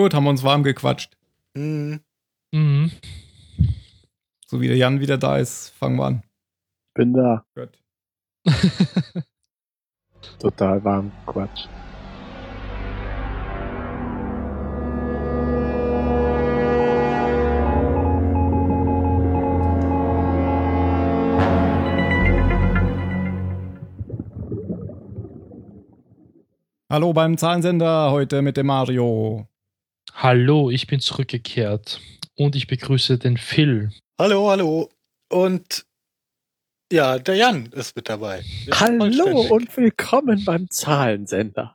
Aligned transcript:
Gut, 0.00 0.14
haben 0.14 0.24
wir 0.24 0.30
uns 0.30 0.42
warm 0.42 0.62
gequatscht. 0.62 1.14
Mhm. 1.52 2.00
Mhm. 2.52 2.90
So 4.46 4.62
wie 4.62 4.68
der 4.68 4.78
Jan 4.78 4.98
wieder 4.98 5.18
da 5.18 5.36
ist, 5.36 5.74
fangen 5.78 5.96
wir 5.96 6.06
an. 6.06 6.22
Bin 6.94 7.12
da. 7.12 7.44
Gut. 7.54 7.78
Total 10.38 10.82
warm. 10.82 11.12
Quatsch. 11.26 11.68
Hallo 26.88 27.12
beim 27.12 27.36
Zahlensender, 27.36 28.10
heute 28.10 28.40
mit 28.40 28.56
dem 28.56 28.68
Mario. 28.68 29.49
Hallo, 30.22 30.70
ich 30.70 30.86
bin 30.86 31.00
zurückgekehrt 31.00 31.98
und 32.34 32.54
ich 32.54 32.66
begrüße 32.66 33.16
den 33.16 33.38
Phil. 33.38 33.90
Hallo, 34.20 34.50
hallo. 34.50 34.90
Und 35.30 35.86
ja, 36.92 37.18
der 37.18 37.36
Jan 37.36 37.70
ist 37.72 37.96
mit 37.96 38.10
dabei. 38.10 38.42
Wir 38.66 38.78
Hallo 38.78 39.46
und 39.48 39.74
willkommen 39.78 40.44
beim 40.44 40.68
Zahlensender. 40.68 41.74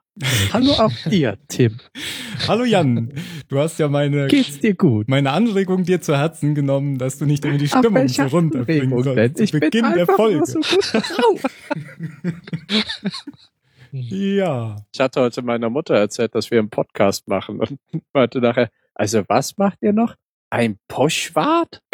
Hallo 0.54 0.74
auch 0.74 0.92
dir, 1.10 1.40
Tim. 1.48 1.80
Hallo 2.48 2.66
Jan, 2.66 3.14
du 3.48 3.58
hast 3.58 3.80
ja 3.80 3.88
meine, 3.88 4.28
Geht's 4.28 4.60
dir 4.60 4.76
gut? 4.76 5.10
meine 5.10 5.32
Anregung 5.32 5.84
dir 5.84 6.02
zu 6.02 6.16
Herzen 6.16 6.54
genommen, 6.54 7.00
dass 7.00 7.18
du 7.18 7.26
nicht 7.26 7.44
immer 7.46 7.58
die 7.58 7.68
Stimmung 7.68 8.08
so 8.08 8.28
runterbringen 8.28 9.02
sollst. 9.02 9.40
Ich 9.40 9.54
bin 9.54 9.62
Beginn 9.62 9.86
der 9.86 10.02
einfach 10.02 10.18
Folge. 10.18 10.38
nur 10.38 10.46
so 10.46 10.60
gut 10.60 10.94
drauf. 10.94 11.42
Ja. 13.96 14.76
Ich 14.92 15.00
hatte 15.00 15.22
heute 15.22 15.42
meiner 15.42 15.70
Mutter 15.70 15.96
erzählt, 15.96 16.36
dass 16.36 16.52
wir 16.52 16.60
einen 16.60 16.70
Podcast 16.70 17.28
machen 17.30 17.60
und 17.62 17.80
meinte 18.14 18.42
nachher, 18.42 18.70
also 18.94 19.24
was 19.28 19.58
macht 19.58 19.82
ihr 19.82 19.94
noch? 19.94 20.16
Ein 20.50 20.78
Poschwart? 20.88 21.82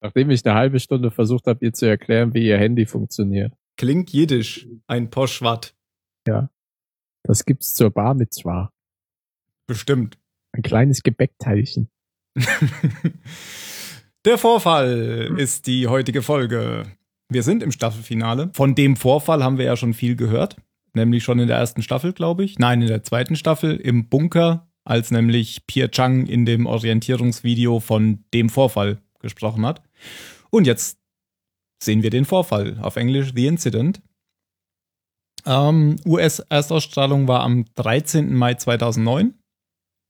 Nachdem 0.00 0.30
ich 0.30 0.44
eine 0.44 0.54
halbe 0.54 0.80
Stunde 0.80 1.10
versucht 1.10 1.46
habe, 1.46 1.64
ihr 1.64 1.72
zu 1.72 1.86
erklären, 1.86 2.34
wie 2.34 2.46
ihr 2.46 2.58
Handy 2.58 2.86
funktioniert. 2.86 3.52
Klingt 3.76 4.10
jiddisch, 4.10 4.66
ein 4.86 5.10
Poschwat. 5.10 5.74
Das 7.22 7.44
gibt's 7.44 7.74
zur 7.74 7.90
Bar 7.90 8.14
mit 8.14 8.32
zwar. 8.32 8.72
Bestimmt. 9.66 10.18
Ein 10.52 10.62
kleines 10.62 11.02
Gebäckteilchen. 11.02 11.90
Der 14.24 14.38
Vorfall 14.38 15.34
ist 15.36 15.66
die 15.66 15.88
heutige 15.88 16.22
Folge. 16.22 16.96
Wir 17.32 17.42
sind 17.42 17.62
im 17.62 17.72
Staffelfinale. 17.72 18.50
Von 18.54 18.74
dem 18.74 18.96
Vorfall 18.96 19.42
haben 19.42 19.58
wir 19.58 19.64
ja 19.64 19.76
schon 19.76 19.94
viel 19.94 20.16
gehört. 20.16 20.56
Nämlich 20.94 21.24
schon 21.24 21.38
in 21.38 21.48
der 21.48 21.56
ersten 21.56 21.82
Staffel, 21.82 22.12
glaube 22.12 22.44
ich. 22.44 22.58
Nein, 22.58 22.82
in 22.82 22.88
der 22.88 23.02
zweiten 23.02 23.36
Staffel 23.36 23.76
im 23.76 24.08
Bunker, 24.08 24.68
als 24.84 25.10
nämlich 25.10 25.66
Pierre 25.66 25.90
Chang 25.90 26.26
in 26.26 26.44
dem 26.44 26.66
Orientierungsvideo 26.66 27.80
von 27.80 28.24
dem 28.34 28.50
Vorfall 28.50 29.00
gesprochen 29.20 29.64
hat. 29.64 29.82
Und 30.50 30.66
jetzt 30.66 30.98
sehen 31.82 32.02
wir 32.02 32.10
den 32.10 32.24
Vorfall. 32.24 32.78
Auf 32.80 32.96
Englisch 32.96 33.32
The 33.34 33.46
Incident. 33.46 34.02
Ähm, 35.46 35.96
US-Erstausstrahlung 36.06 37.26
war 37.26 37.40
am 37.40 37.64
13. 37.74 38.34
Mai 38.34 38.54
2009 38.54 39.34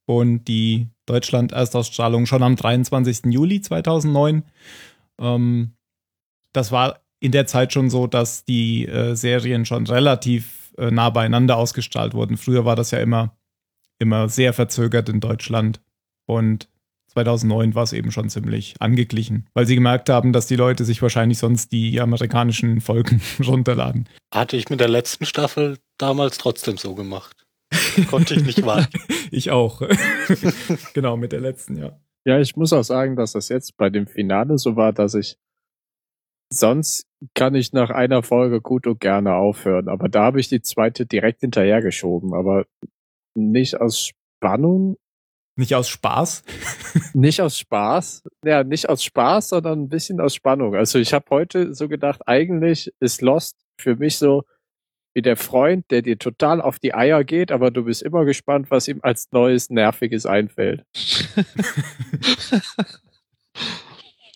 und 0.06 0.44
die 0.44 0.88
Deutschland-Erstausstrahlung 1.06 2.26
schon 2.26 2.42
am 2.42 2.56
23. 2.56 3.32
Juli 3.32 3.60
2009. 3.60 4.42
Ähm, 5.20 5.72
das 6.52 6.70
war 6.70 7.01
in 7.22 7.30
der 7.30 7.46
Zeit 7.46 7.72
schon 7.72 7.88
so, 7.88 8.08
dass 8.08 8.44
die 8.44 8.86
äh, 8.88 9.14
Serien 9.14 9.64
schon 9.64 9.86
relativ 9.86 10.72
äh, 10.76 10.90
nah 10.90 11.08
beieinander 11.08 11.56
ausgestrahlt 11.56 12.14
wurden. 12.14 12.36
Früher 12.36 12.64
war 12.64 12.74
das 12.74 12.90
ja 12.90 12.98
immer, 12.98 13.36
immer 14.00 14.28
sehr 14.28 14.52
verzögert 14.52 15.08
in 15.08 15.20
Deutschland 15.20 15.80
und 16.26 16.68
2009 17.12 17.76
war 17.76 17.84
es 17.84 17.92
eben 17.92 18.10
schon 18.10 18.28
ziemlich 18.28 18.74
angeglichen, 18.80 19.46
weil 19.54 19.66
sie 19.66 19.76
gemerkt 19.76 20.08
haben, 20.08 20.32
dass 20.32 20.48
die 20.48 20.56
Leute 20.56 20.84
sich 20.84 21.00
wahrscheinlich 21.00 21.38
sonst 21.38 21.70
die 21.70 22.00
amerikanischen 22.00 22.80
Folgen 22.80 23.20
runterladen. 23.46 24.08
Hatte 24.34 24.56
ich 24.56 24.68
mit 24.68 24.80
der 24.80 24.88
letzten 24.88 25.24
Staffel 25.24 25.78
damals 25.98 26.38
trotzdem 26.38 26.76
so 26.76 26.96
gemacht. 26.96 27.46
Konnte 28.10 28.34
ich 28.34 28.42
nicht 28.42 28.62
warten. 28.66 28.98
Ich 29.30 29.52
auch. 29.52 29.82
genau, 30.94 31.16
mit 31.16 31.30
der 31.30 31.40
letzten, 31.40 31.76
ja. 31.76 32.00
Ja, 32.24 32.40
ich 32.40 32.56
muss 32.56 32.72
auch 32.72 32.84
sagen, 32.84 33.14
dass 33.14 33.32
das 33.32 33.48
jetzt 33.48 33.76
bei 33.76 33.90
dem 33.90 34.08
Finale 34.08 34.58
so 34.58 34.74
war, 34.74 34.92
dass 34.92 35.14
ich 35.14 35.36
sonst 36.52 37.06
kann 37.34 37.54
ich 37.54 37.72
nach 37.72 37.90
einer 37.90 38.22
Folge 38.22 38.60
gut 38.60 38.86
und 38.86 39.00
gerne 39.00 39.34
aufhören, 39.34 39.88
aber 39.88 40.08
da 40.08 40.24
habe 40.24 40.40
ich 40.40 40.48
die 40.48 40.62
zweite 40.62 41.06
direkt 41.06 41.40
hinterhergeschoben, 41.40 42.34
aber 42.34 42.66
nicht 43.34 43.80
aus 43.80 44.12
Spannung, 44.38 44.96
Nicht 45.54 45.74
aus 45.74 45.88
Spaß. 45.88 46.44
nicht 47.14 47.40
aus 47.42 47.58
Spaß, 47.58 48.22
ja, 48.44 48.64
nicht 48.64 48.88
aus 48.88 49.04
Spaß, 49.04 49.50
sondern 49.50 49.82
ein 49.82 49.88
bisschen 49.88 50.20
aus 50.20 50.34
Spannung. 50.34 50.74
Also 50.74 50.98
ich 50.98 51.12
habe 51.12 51.26
heute 51.28 51.74
so 51.74 51.88
gedacht, 51.88 52.22
eigentlich 52.26 52.92
ist 53.00 53.20
Lost 53.20 53.56
für 53.78 53.96
mich 53.96 54.16
so 54.16 54.44
wie 55.14 55.20
der 55.20 55.36
Freund, 55.36 55.90
der 55.90 56.00
dir 56.00 56.18
total 56.18 56.62
auf 56.62 56.78
die 56.78 56.94
Eier 56.94 57.22
geht, 57.22 57.52
aber 57.52 57.70
du 57.70 57.84
bist 57.84 58.02
immer 58.02 58.24
gespannt, 58.24 58.70
was 58.70 58.88
ihm 58.88 59.00
als 59.02 59.30
neues 59.30 59.68
Nerviges 59.68 60.24
einfällt. 60.24 60.86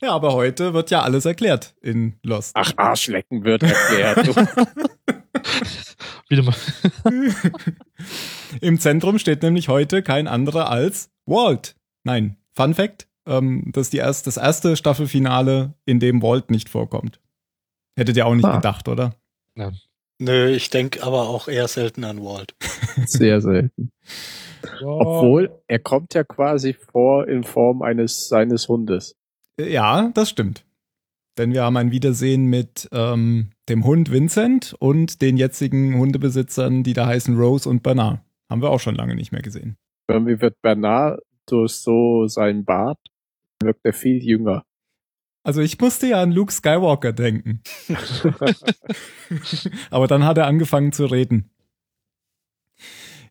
Ja, 0.06 0.12
aber 0.12 0.34
heute 0.34 0.72
wird 0.72 0.92
ja 0.92 1.02
alles 1.02 1.24
erklärt 1.24 1.74
in 1.82 2.14
Lost. 2.22 2.52
Ach, 2.54 2.72
Arschlecken 2.76 3.42
wird 3.42 3.64
erklärt. 3.64 4.28
Wieder 6.28 6.44
mal. 6.44 6.54
Im 8.60 8.78
Zentrum 8.78 9.18
steht 9.18 9.42
nämlich 9.42 9.68
heute 9.68 10.04
kein 10.04 10.28
anderer 10.28 10.70
als 10.70 11.10
Walt. 11.24 11.74
Nein, 12.04 12.36
Fun 12.54 12.74
Fact, 12.74 13.08
ähm, 13.26 13.64
das 13.72 13.86
ist 13.88 13.94
die 13.94 13.96
erst, 13.98 14.28
das 14.28 14.36
erste 14.36 14.76
Staffelfinale, 14.76 15.74
in 15.86 15.98
dem 15.98 16.22
Walt 16.22 16.52
nicht 16.52 16.68
vorkommt. 16.68 17.18
Hättet 17.96 18.16
ihr 18.16 18.26
auch 18.28 18.34
nicht 18.36 18.44
Ah. 18.44 18.54
gedacht, 18.58 18.86
oder? 18.86 19.12
Nö, 20.20 20.48
ich 20.50 20.70
denke 20.70 21.02
aber 21.02 21.28
auch 21.28 21.48
eher 21.48 21.66
selten 21.66 22.04
an 22.04 22.22
Walt. 22.22 22.54
Sehr 23.06 23.40
selten. 23.40 23.90
Obwohl, 24.84 25.60
er 25.66 25.80
kommt 25.80 26.14
ja 26.14 26.22
quasi 26.22 26.74
vor 26.74 27.26
in 27.26 27.42
Form 27.42 27.82
eines 27.82 28.28
seines 28.28 28.68
Hundes. 28.68 29.16
Ja, 29.58 30.10
das 30.14 30.30
stimmt. 30.30 30.64
Denn 31.38 31.52
wir 31.52 31.64
haben 31.64 31.76
ein 31.76 31.90
Wiedersehen 31.90 32.46
mit 32.46 32.88
ähm, 32.92 33.50
dem 33.68 33.84
Hund 33.84 34.10
Vincent 34.10 34.74
und 34.78 35.20
den 35.20 35.36
jetzigen 35.36 35.98
Hundebesitzern, 35.98 36.82
die 36.82 36.94
da 36.94 37.06
heißen 37.06 37.36
Rose 37.36 37.68
und 37.68 37.82
Bernard. 37.82 38.20
Haben 38.50 38.62
wir 38.62 38.70
auch 38.70 38.80
schon 38.80 38.94
lange 38.94 39.14
nicht 39.14 39.32
mehr 39.32 39.42
gesehen. 39.42 39.76
Irgendwie 40.08 40.40
wird 40.40 40.60
Bernard 40.62 41.20
durch 41.46 41.74
so 41.74 42.26
seinen 42.26 42.64
Bart 42.64 42.98
wirkt 43.60 43.84
er 43.84 43.92
viel 43.92 44.22
jünger. 44.22 44.64
Also 45.42 45.60
ich 45.60 45.80
musste 45.80 46.08
ja 46.08 46.22
an 46.22 46.32
Luke 46.32 46.52
Skywalker 46.52 47.12
denken. 47.12 47.62
Aber 49.90 50.08
dann 50.08 50.24
hat 50.24 50.38
er 50.38 50.46
angefangen 50.46 50.92
zu 50.92 51.06
reden. 51.06 51.50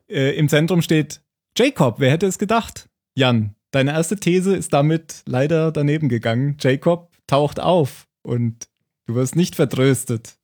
Äh, 0.07 0.37
Im 0.37 0.47
Zentrum 0.47 0.81
steht 0.81 1.21
Jacob. 1.57 1.99
Wer 1.99 2.11
hätte 2.11 2.25
es 2.25 2.39
gedacht? 2.39 2.89
Jan, 3.15 3.54
deine 3.75 3.91
erste 3.91 4.15
These 4.15 4.55
ist 4.55 4.73
damit 4.73 5.23
leider 5.25 5.71
daneben 5.71 6.07
gegangen. 6.07 6.57
Jacob 6.59 7.11
taucht 7.27 7.59
auf 7.59 8.07
und 8.23 8.69
du 9.05 9.15
wirst 9.15 9.35
nicht 9.35 9.55
vertröstet, 9.55 10.39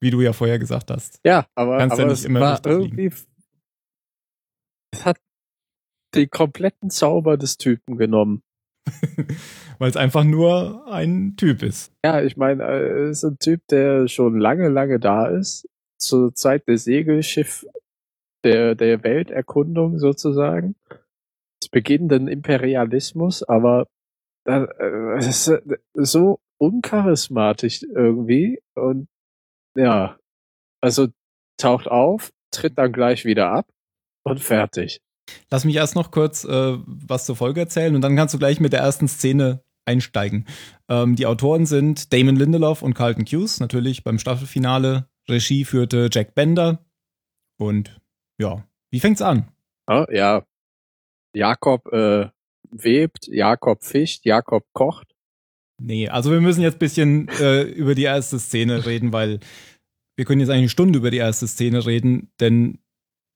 wie 0.00 0.10
du 0.10 0.20
ja 0.20 0.32
vorher 0.32 0.58
gesagt 0.58 0.90
hast. 0.90 1.20
Ja, 1.24 1.46
aber, 1.56 1.78
Kannst 1.78 1.98
ja 1.98 2.04
aber 2.04 2.12
nicht 2.12 2.20
es 2.20 2.24
immer 2.24 2.40
war 2.40 2.64
irgendwie 2.64 3.10
es 4.92 5.04
hat 5.04 5.18
den 6.14 6.30
kompletten 6.30 6.88
Zauber 6.88 7.36
des 7.36 7.58
Typen 7.58 7.98
genommen. 7.98 8.42
Weil 9.78 9.90
es 9.90 9.96
einfach 9.96 10.24
nur 10.24 10.86
ein 10.90 11.34
Typ 11.36 11.62
ist. 11.62 11.92
Ja, 12.04 12.22
ich 12.22 12.36
meine, 12.36 12.62
er 12.62 13.08
ist 13.08 13.24
ein 13.24 13.38
Typ, 13.38 13.66
der 13.68 14.08
schon 14.08 14.38
lange, 14.38 14.68
lange 14.68 15.00
da 15.00 15.26
ist. 15.26 15.68
Zur 15.98 16.34
Zeit 16.34 16.68
des 16.68 16.84
Segelschiff 16.84 17.66
der, 18.44 18.74
der 18.74 19.02
Welterkundung 19.02 19.98
sozusagen. 19.98 20.76
Beginnenden 21.76 22.26
Imperialismus, 22.26 23.42
aber 23.42 23.86
äh, 24.48 24.62
äh, 24.62 25.18
ist 25.18 25.52
so 25.92 26.40
uncharismatisch 26.56 27.82
irgendwie 27.82 28.62
und 28.74 29.08
ja, 29.76 30.16
also 30.80 31.08
taucht 31.58 31.86
auf, 31.86 32.30
tritt 32.50 32.78
dann 32.78 32.92
gleich 32.92 33.26
wieder 33.26 33.50
ab 33.50 33.66
und 34.24 34.40
fertig. 34.40 35.02
Lass 35.50 35.66
mich 35.66 35.76
erst 35.76 35.96
noch 35.96 36.10
kurz 36.10 36.44
äh, 36.44 36.78
was 36.86 37.26
zur 37.26 37.36
Folge 37.36 37.60
erzählen 37.60 37.94
und 37.94 38.00
dann 38.00 38.16
kannst 38.16 38.32
du 38.32 38.38
gleich 38.38 38.58
mit 38.58 38.72
der 38.72 38.80
ersten 38.80 39.06
Szene 39.06 39.62
einsteigen. 39.84 40.46
Ähm, 40.88 41.14
die 41.14 41.26
Autoren 41.26 41.66
sind 41.66 42.10
Damon 42.10 42.36
Lindelof 42.36 42.80
und 42.80 42.94
Carlton 42.94 43.26
Cuse, 43.26 43.62
natürlich 43.62 44.02
beim 44.02 44.18
Staffelfinale. 44.18 45.10
Regie 45.28 45.66
führte 45.66 46.08
Jack 46.10 46.34
Bender. 46.34 46.86
Und 47.58 48.00
ja, 48.40 48.66
wie 48.90 49.00
fängt's 49.00 49.20
an? 49.20 49.52
Ja, 49.86 50.06
ja. 50.10 50.42
Jakob 51.36 51.92
äh, 51.92 52.30
webt, 52.70 53.28
Jakob 53.28 53.84
fischt, 53.84 54.24
Jakob 54.24 54.64
kocht. 54.72 55.14
Nee, 55.80 56.08
also 56.08 56.30
wir 56.30 56.40
müssen 56.40 56.62
jetzt 56.62 56.76
ein 56.76 56.78
bisschen 56.78 57.28
äh, 57.40 57.62
über 57.62 57.94
die 57.94 58.04
erste 58.04 58.38
Szene 58.38 58.86
reden, 58.86 59.12
weil 59.12 59.40
wir 60.16 60.24
können 60.24 60.40
jetzt 60.40 60.48
eigentlich 60.48 60.60
eine 60.60 60.68
Stunde 60.70 60.98
über 60.98 61.10
die 61.10 61.18
erste 61.18 61.46
Szene 61.46 61.84
reden, 61.84 62.32
denn 62.40 62.78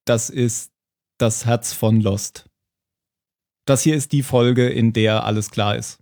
das 0.06 0.30
ist 0.30 0.72
das 1.18 1.44
Herz 1.44 1.74
von 1.74 2.00
Lost. 2.00 2.48
Das 3.66 3.82
hier 3.82 3.94
ist 3.94 4.12
die 4.12 4.22
Folge, 4.22 4.68
in 4.68 4.94
der 4.94 5.24
alles 5.24 5.50
klar 5.50 5.76
ist. 5.76 5.98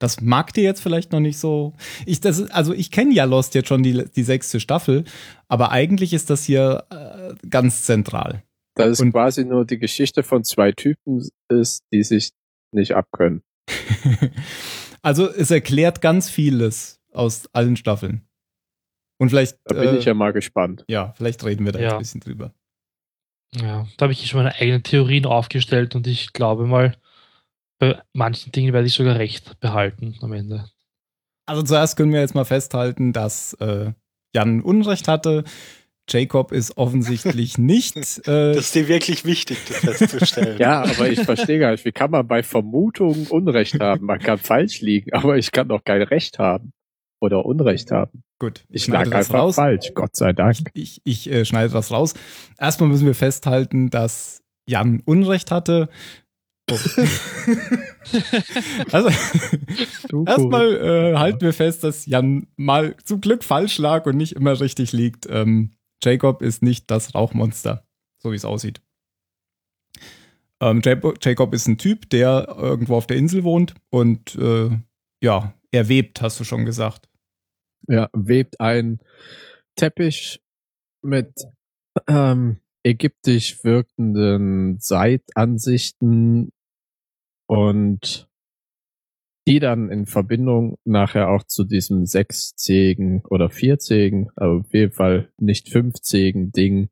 Das 0.00 0.22
mag 0.22 0.54
dir 0.54 0.64
jetzt 0.64 0.80
vielleicht 0.80 1.12
noch 1.12 1.20
nicht 1.20 1.38
so. 1.38 1.74
Ich, 2.06 2.20
das 2.20 2.50
also 2.50 2.72
ich 2.72 2.90
kenne 2.90 3.14
ja 3.14 3.24
Lost 3.24 3.54
jetzt 3.54 3.68
schon 3.68 3.82
die, 3.82 4.06
die 4.10 4.22
sechste 4.22 4.60
Staffel, 4.60 5.04
aber 5.48 5.70
eigentlich 5.72 6.14
ist 6.14 6.30
das 6.30 6.44
hier 6.44 6.86
äh, 6.90 7.48
ganz 7.48 7.82
zentral. 7.82 8.42
Das 8.76 8.88
ist 8.90 9.00
Und- 9.00 9.12
quasi 9.12 9.44
nur 9.44 9.64
die 9.64 9.78
Geschichte 9.78 10.22
von 10.22 10.44
zwei 10.44 10.70
Typen 10.72 11.26
ist, 11.48 11.82
die 11.92 12.02
sich 12.04 12.30
nicht 12.72 12.92
abkönnen. 12.94 13.42
also 15.02 15.28
es 15.28 15.50
erklärt 15.50 16.00
ganz 16.00 16.30
vieles 16.30 17.00
aus 17.12 17.48
allen 17.52 17.76
Staffeln. 17.76 18.26
Und 19.18 19.30
vielleicht, 19.30 19.56
Da 19.64 19.74
bin 19.74 19.88
äh, 19.94 19.96
ich 19.96 20.04
ja 20.04 20.14
mal 20.14 20.32
gespannt. 20.32 20.84
ja, 20.88 21.12
vielleicht 21.16 21.42
reden 21.44 21.64
wir 21.64 21.72
da 21.72 21.78
jetzt 21.78 21.90
Ja. 21.90 21.96
ein 21.96 22.00
bisschen 22.02 22.20
drüber. 22.20 22.52
Ja, 23.54 23.86
da 23.96 24.04
habe 24.04 24.12
ich 24.12 24.26
schon 24.26 24.42
meine 24.42 24.54
eigenen 24.56 24.82
Theorien 24.82 25.24
aufgestellt 25.24 25.94
und 25.94 26.06
ich 26.06 26.32
glaube 26.34 26.66
mal, 26.66 26.96
bei 27.78 28.00
manchen 28.12 28.52
Dingen 28.52 28.72
werde 28.74 28.86
ich 28.86 28.94
sogar 28.94 29.16
recht 29.16 29.58
behalten 29.60 30.16
am 30.20 30.32
Ende. 30.32 30.68
Also 31.46 31.62
zuerst 31.62 31.96
können 31.96 32.12
wir 32.12 32.20
jetzt 32.20 32.34
mal 32.34 32.44
festhalten, 32.44 33.12
dass 33.14 33.54
äh, 33.54 33.92
Jan 34.34 34.60
Unrecht 34.60 35.08
hatte. 35.08 35.44
Jacob 36.08 36.52
ist 36.52 36.76
offensichtlich 36.76 37.58
nicht. 37.58 37.96
Äh, 37.96 38.54
Das 38.54 38.56
ist 38.66 38.74
dir 38.74 38.88
wirklich 38.88 39.24
wichtig, 39.24 39.58
das 39.66 39.78
festzustellen. 39.98 40.56
Ja, 40.60 40.82
aber 40.82 41.08
ich 41.10 41.20
verstehe 41.20 41.58
gar 41.58 41.72
nicht, 41.72 41.84
wie 41.84 41.92
kann 41.92 42.10
man 42.10 42.26
bei 42.26 42.42
Vermutungen 42.42 43.26
Unrecht 43.28 43.80
haben? 43.80 44.06
Man 44.06 44.18
kann 44.18 44.38
falsch 44.38 44.80
liegen, 44.80 45.12
aber 45.12 45.36
ich 45.36 45.52
kann 45.52 45.68
doch 45.68 45.82
kein 45.84 46.02
Recht 46.02 46.38
haben. 46.38 46.72
Oder 47.20 47.46
Unrecht 47.46 47.90
haben. 47.90 48.22
gut, 48.38 48.64
Ich 48.68 48.84
schneide 48.84 49.08
lag 49.10 49.18
einfach 49.18 49.54
falsch, 49.54 49.92
Gott 49.94 50.14
sei 50.14 50.32
Dank. 50.34 50.58
Ich, 50.74 51.00
ich 51.04 51.30
äh, 51.30 51.44
schneide 51.46 51.72
das 51.72 51.90
raus. 51.90 52.12
Erstmal 52.58 52.90
müssen 52.90 53.06
wir 53.06 53.14
festhalten, 53.14 53.88
dass 53.88 54.42
Jan 54.68 55.00
Unrecht 55.06 55.50
hatte. 55.50 55.88
Oh. 56.70 56.76
also, 58.92 59.08
erstmal 60.26 60.76
äh, 60.76 61.16
halten 61.16 61.40
wir 61.40 61.52
fest, 61.52 61.84
dass 61.84 62.06
Jan 62.06 62.48
mal 62.56 62.96
zum 63.04 63.20
Glück 63.20 63.44
falsch 63.44 63.78
lag 63.78 64.04
und 64.06 64.16
nicht 64.16 64.32
immer 64.32 64.60
richtig 64.60 64.92
liegt. 64.92 65.26
Ähm, 65.30 65.70
Jacob 66.02 66.42
ist 66.42 66.62
nicht 66.62 66.90
das 66.90 67.14
Rauchmonster, 67.14 67.86
so 68.18 68.32
wie 68.32 68.36
es 68.36 68.44
aussieht. 68.44 68.80
Ähm, 70.60 70.80
Jacob, 70.82 71.52
ist 71.52 71.66
ein 71.66 71.78
Typ, 71.78 72.08
der 72.10 72.54
irgendwo 72.56 72.96
auf 72.96 73.06
der 73.06 73.16
Insel 73.18 73.44
wohnt 73.44 73.74
und 73.90 74.34
äh, 74.36 74.70
ja, 75.22 75.54
er 75.70 75.88
webt, 75.88 76.22
hast 76.22 76.40
du 76.40 76.44
schon 76.44 76.64
gesagt. 76.64 77.08
Ja, 77.88 78.08
webt 78.12 78.60
ein 78.60 79.00
Teppich 79.76 80.40
mit 81.02 81.32
ähm, 82.08 82.60
ägyptisch 82.82 83.62
wirkenden 83.64 84.78
Seitansichten 84.80 86.52
und 87.46 88.25
die 89.46 89.60
dann 89.60 89.90
in 89.90 90.06
Verbindung 90.06 90.78
nachher 90.84 91.28
auch 91.28 91.44
zu 91.44 91.64
diesem 91.64 92.04
sechszähigen 92.04 93.24
oder 93.26 93.48
vierzähigen, 93.48 94.30
aber 94.34 94.60
auf 94.60 94.74
jeden 94.74 94.92
Fall 94.92 95.30
nicht 95.38 95.68
fünfzähigen 95.68 96.50
Ding 96.50 96.90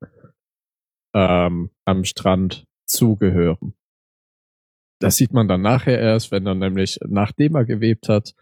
ähm, 1.15 1.71
am 1.85 2.05
Strand 2.05 2.67
zugehören. 2.87 3.75
Das 5.01 5.17
sieht 5.17 5.33
man 5.33 5.49
dann 5.49 5.63
nachher 5.63 5.99
erst, 5.99 6.31
wenn 6.31 6.47
er 6.47 6.55
nämlich, 6.55 7.01
nachdem 7.07 7.57
er 7.57 7.65
gewebt 7.65 8.09
hat, 8.09 8.35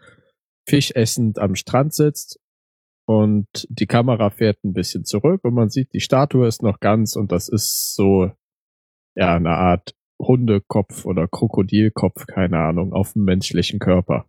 fischessend 0.67 1.39
am 1.39 1.55
Strand 1.55 1.93
sitzt 1.93 2.39
und 3.05 3.47
die 3.69 3.87
Kamera 3.87 4.29
fährt 4.29 4.63
ein 4.63 4.73
bisschen 4.73 5.05
zurück 5.05 5.43
und 5.43 5.55
man 5.55 5.69
sieht, 5.69 5.91
die 5.93 5.99
Statue 5.99 6.47
ist 6.47 6.61
noch 6.61 6.79
ganz 6.79 7.15
und 7.15 7.31
das 7.31 7.49
ist 7.49 7.95
so, 7.95 8.31
ja, 9.15 9.35
eine 9.35 9.57
Art 9.57 9.95
Hundekopf 10.27 11.05
oder 11.05 11.27
Krokodilkopf, 11.27 12.25
keine 12.27 12.59
Ahnung, 12.59 12.93
auf 12.93 13.13
dem 13.13 13.23
menschlichen 13.23 13.79
Körper. 13.79 14.25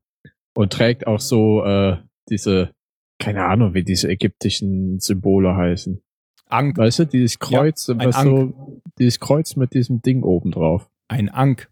Und 0.54 0.72
trägt 0.72 1.06
auch 1.06 1.20
so 1.20 1.64
äh, 1.64 1.98
diese, 2.28 2.70
keine 3.18 3.44
Ahnung, 3.44 3.74
wie 3.74 3.84
diese 3.84 4.08
ägyptischen 4.08 5.00
Symbole 5.00 5.56
heißen. 5.56 6.00
Ankh, 6.46 6.80
Weißt 6.80 7.00
du, 7.00 7.06
dieses 7.06 7.38
Kreuz, 7.38 7.88
ein 7.88 7.98
was 7.98 8.22
so, 8.22 8.80
dieses 8.98 9.18
Kreuz 9.18 9.56
mit 9.56 9.74
diesem 9.74 10.02
Ding 10.02 10.22
oben 10.22 10.50
drauf. 10.50 10.88
ein 11.08 11.28
Ankh. 11.28 11.68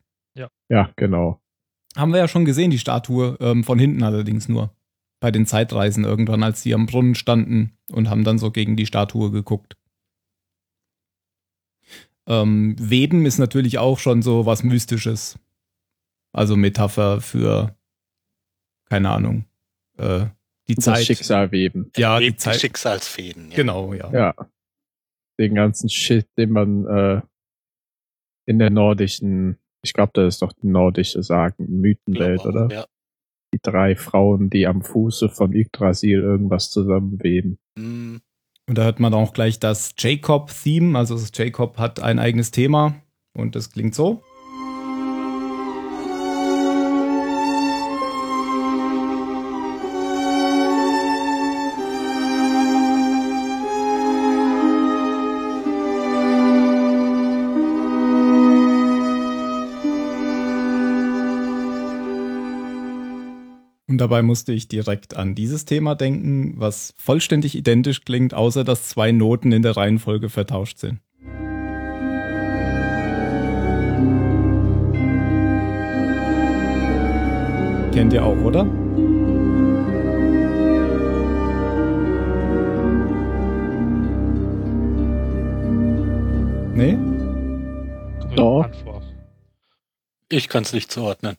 Ja, 0.68 0.90
genau. 0.96 1.38
Haben 1.94 2.12
wir 2.12 2.18
ja 2.18 2.28
schon 2.28 2.46
gesehen, 2.46 2.70
die 2.70 2.78
Statue, 2.78 3.36
ähm, 3.40 3.62
von 3.62 3.78
hinten 3.78 4.02
allerdings 4.02 4.48
nur. 4.48 4.74
Bei 5.20 5.30
den 5.30 5.46
Zeitreisen 5.46 6.04
irgendwann, 6.04 6.42
als 6.42 6.62
sie 6.62 6.74
am 6.74 6.86
Brunnen 6.86 7.14
standen 7.14 7.76
und 7.92 8.08
haben 8.08 8.24
dann 8.24 8.38
so 8.38 8.50
gegen 8.50 8.76
die 8.76 8.86
Statue 8.86 9.30
geguckt. 9.30 9.76
Ähm, 12.26 12.76
Weben 12.78 13.26
ist 13.26 13.38
natürlich 13.38 13.78
auch 13.78 13.98
schon 13.98 14.22
so 14.22 14.46
was 14.46 14.62
Mystisches. 14.62 15.38
Also 16.32 16.56
Metapher 16.56 17.20
für, 17.20 17.76
keine 18.88 19.10
Ahnung, 19.10 19.44
äh, 19.98 20.26
die 20.68 20.76
Das 20.76 20.84
Zeit. 20.84 21.04
Schicksal 21.04 21.52
weben. 21.52 21.90
Ja, 21.96 22.18
die 22.18 22.26
Lebt 22.26 22.40
Zeit. 22.40 22.60
Schicksalsfäden. 22.60 23.50
Ja. 23.50 23.56
Genau, 23.56 23.92
ja. 23.92 24.10
Ja. 24.12 24.34
Den 25.38 25.54
ganzen 25.54 25.88
Shit, 25.88 26.28
den 26.38 26.50
man 26.50 26.86
äh, 26.86 27.20
in 28.46 28.58
der 28.58 28.70
nordischen, 28.70 29.58
ich 29.82 29.92
glaube, 29.92 30.12
das 30.14 30.34
ist 30.34 30.42
doch 30.42 30.52
die 30.52 30.68
nordische 30.68 31.22
Sagen, 31.22 31.80
Mythenwelt, 31.80 32.40
auch, 32.40 32.46
oder? 32.46 32.68
Ja. 32.70 32.86
Die 33.52 33.60
drei 33.60 33.96
Frauen, 33.96 34.48
die 34.48 34.66
am 34.66 34.82
Fuße 34.82 35.28
von 35.28 35.52
Yggdrasil 35.52 36.20
irgendwas 36.20 36.70
zusammenweben. 36.70 37.58
Hm, 37.78 38.22
Und 38.68 38.78
da 38.78 38.84
hört 38.84 39.00
man 39.00 39.14
auch 39.14 39.32
gleich 39.32 39.58
das 39.58 39.94
Jacob-Theme. 39.98 40.96
Also 40.98 41.14
das 41.14 41.30
Jacob 41.34 41.78
hat 41.78 42.00
ein 42.00 42.18
eigenes 42.18 42.50
Thema 42.50 42.94
und 43.34 43.56
das 43.56 43.70
klingt 43.70 43.94
so. 43.94 44.22
Dabei 64.02 64.22
musste 64.22 64.52
ich 64.52 64.66
direkt 64.66 65.14
an 65.16 65.36
dieses 65.36 65.64
Thema 65.64 65.94
denken, 65.94 66.54
was 66.56 66.92
vollständig 66.98 67.54
identisch 67.54 68.04
klingt, 68.04 68.34
außer 68.34 68.64
dass 68.64 68.88
zwei 68.88 69.12
Noten 69.12 69.52
in 69.52 69.62
der 69.62 69.76
Reihenfolge 69.76 70.28
vertauscht 70.28 70.78
sind. 70.78 70.98
Kennt 77.92 78.12
ihr 78.12 78.24
auch, 78.24 78.38
oder? 78.38 78.64
Nee? 86.74 86.98
Doch. 88.34 88.68
ich 90.28 90.48
kann 90.48 90.64
es 90.64 90.72
nicht 90.72 90.90
zuordnen. 90.90 91.36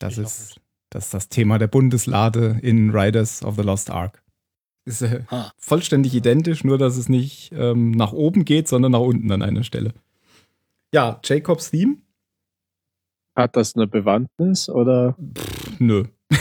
Das 0.00 0.18
Ich 0.18 0.24
ist, 0.24 0.60
das 0.90 1.06
ist 1.06 1.14
das 1.14 1.28
Thema 1.28 1.58
der 1.58 1.68
Bundeslade 1.68 2.58
in 2.62 2.90
Riders 2.90 3.42
of 3.42 3.56
the 3.56 3.62
Lost 3.62 3.90
Ark. 3.90 4.22
Ist 4.84 5.02
äh, 5.02 5.22
vollständig 5.56 6.14
identisch, 6.14 6.64
nur 6.64 6.78
dass 6.78 6.96
es 6.96 7.08
nicht 7.08 7.52
ähm, 7.52 7.92
nach 7.92 8.12
oben 8.12 8.44
geht, 8.44 8.66
sondern 8.66 8.92
nach 8.92 9.00
unten 9.00 9.30
an 9.30 9.42
einer 9.42 9.62
Stelle. 9.62 9.94
Ja, 10.92 11.20
Jacobs 11.24 11.70
Theme? 11.70 11.98
Hat 13.36 13.56
das 13.56 13.76
eine 13.76 13.86
Bewandtnis 13.86 14.68
oder? 14.68 15.16
Nö. 15.78 16.04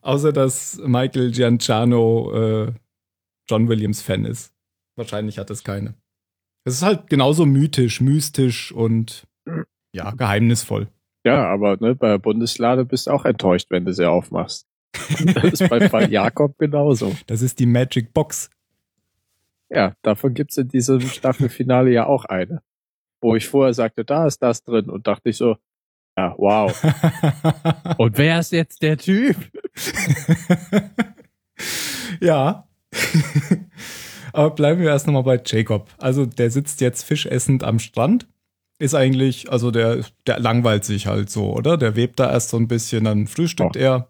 Außer 0.00 0.32
dass 0.32 0.80
Michael 0.84 1.32
Gianciano 1.32 2.32
äh, 2.34 2.72
John 3.48 3.68
Williams 3.68 4.00
Fan 4.00 4.24
ist. 4.24 4.52
Wahrscheinlich 4.96 5.38
hat 5.38 5.50
es 5.50 5.64
keine. 5.64 5.94
Es 6.64 6.74
ist 6.74 6.82
halt 6.82 7.08
genauso 7.10 7.46
mythisch, 7.46 8.00
mystisch 8.00 8.70
und 8.72 9.26
ja, 9.92 10.12
geheimnisvoll. 10.12 10.88
Ja, 11.24 11.46
aber 11.46 11.76
ne, 11.78 11.94
bei 11.94 12.08
der 12.08 12.18
Bundeslade 12.18 12.84
bist 12.84 13.06
du 13.06 13.12
auch 13.12 13.24
enttäuscht, 13.24 13.70
wenn 13.70 13.84
du 13.84 13.92
sie 13.92 14.08
aufmachst. 14.08 14.66
Das 15.34 15.60
ist 15.60 15.68
bei 15.68 15.88
Fall 15.88 16.10
Jakob 16.10 16.58
genauso. 16.58 17.14
Das 17.26 17.42
ist 17.42 17.58
die 17.58 17.66
Magic 17.66 18.12
Box. 18.12 18.50
Ja, 19.70 19.94
davon 20.02 20.34
gibt's 20.34 20.58
in 20.58 20.68
diesem 20.68 21.00
Staffelfinale 21.00 21.90
ja 21.90 22.06
auch 22.06 22.24
eine. 22.26 22.62
Wo 23.20 23.36
ich 23.36 23.48
vorher 23.48 23.72
sagte, 23.72 24.04
da 24.04 24.26
ist 24.26 24.42
das 24.42 24.64
drin 24.64 24.90
und 24.90 25.06
dachte 25.06 25.30
ich 25.30 25.36
so, 25.36 25.56
ja, 26.16 26.34
wow. 26.36 26.84
Und 27.98 28.18
wer 28.18 28.40
ist 28.40 28.52
jetzt 28.52 28.82
der 28.82 28.98
Typ? 28.98 29.36
ja. 32.20 32.68
Aber 34.34 34.50
bleiben 34.50 34.82
wir 34.82 34.88
erst 34.88 35.06
nochmal 35.06 35.22
bei 35.22 35.40
Jacob. 35.44 35.88
Also 35.98 36.26
der 36.26 36.50
sitzt 36.50 36.82
jetzt 36.82 37.04
fischessend 37.04 37.64
am 37.64 37.78
Strand. 37.78 38.26
Ist 38.82 38.94
eigentlich, 38.94 39.48
also 39.52 39.70
der, 39.70 40.04
der 40.26 40.40
langweilt 40.40 40.84
sich 40.84 41.06
halt 41.06 41.30
so, 41.30 41.54
oder? 41.54 41.76
Der 41.76 41.94
webt 41.94 42.18
da 42.18 42.28
erst 42.32 42.48
so 42.48 42.56
ein 42.56 42.66
bisschen, 42.66 43.04
dann 43.04 43.28
frühstückt 43.28 43.76
Doch. 43.76 43.80
er. 43.80 44.08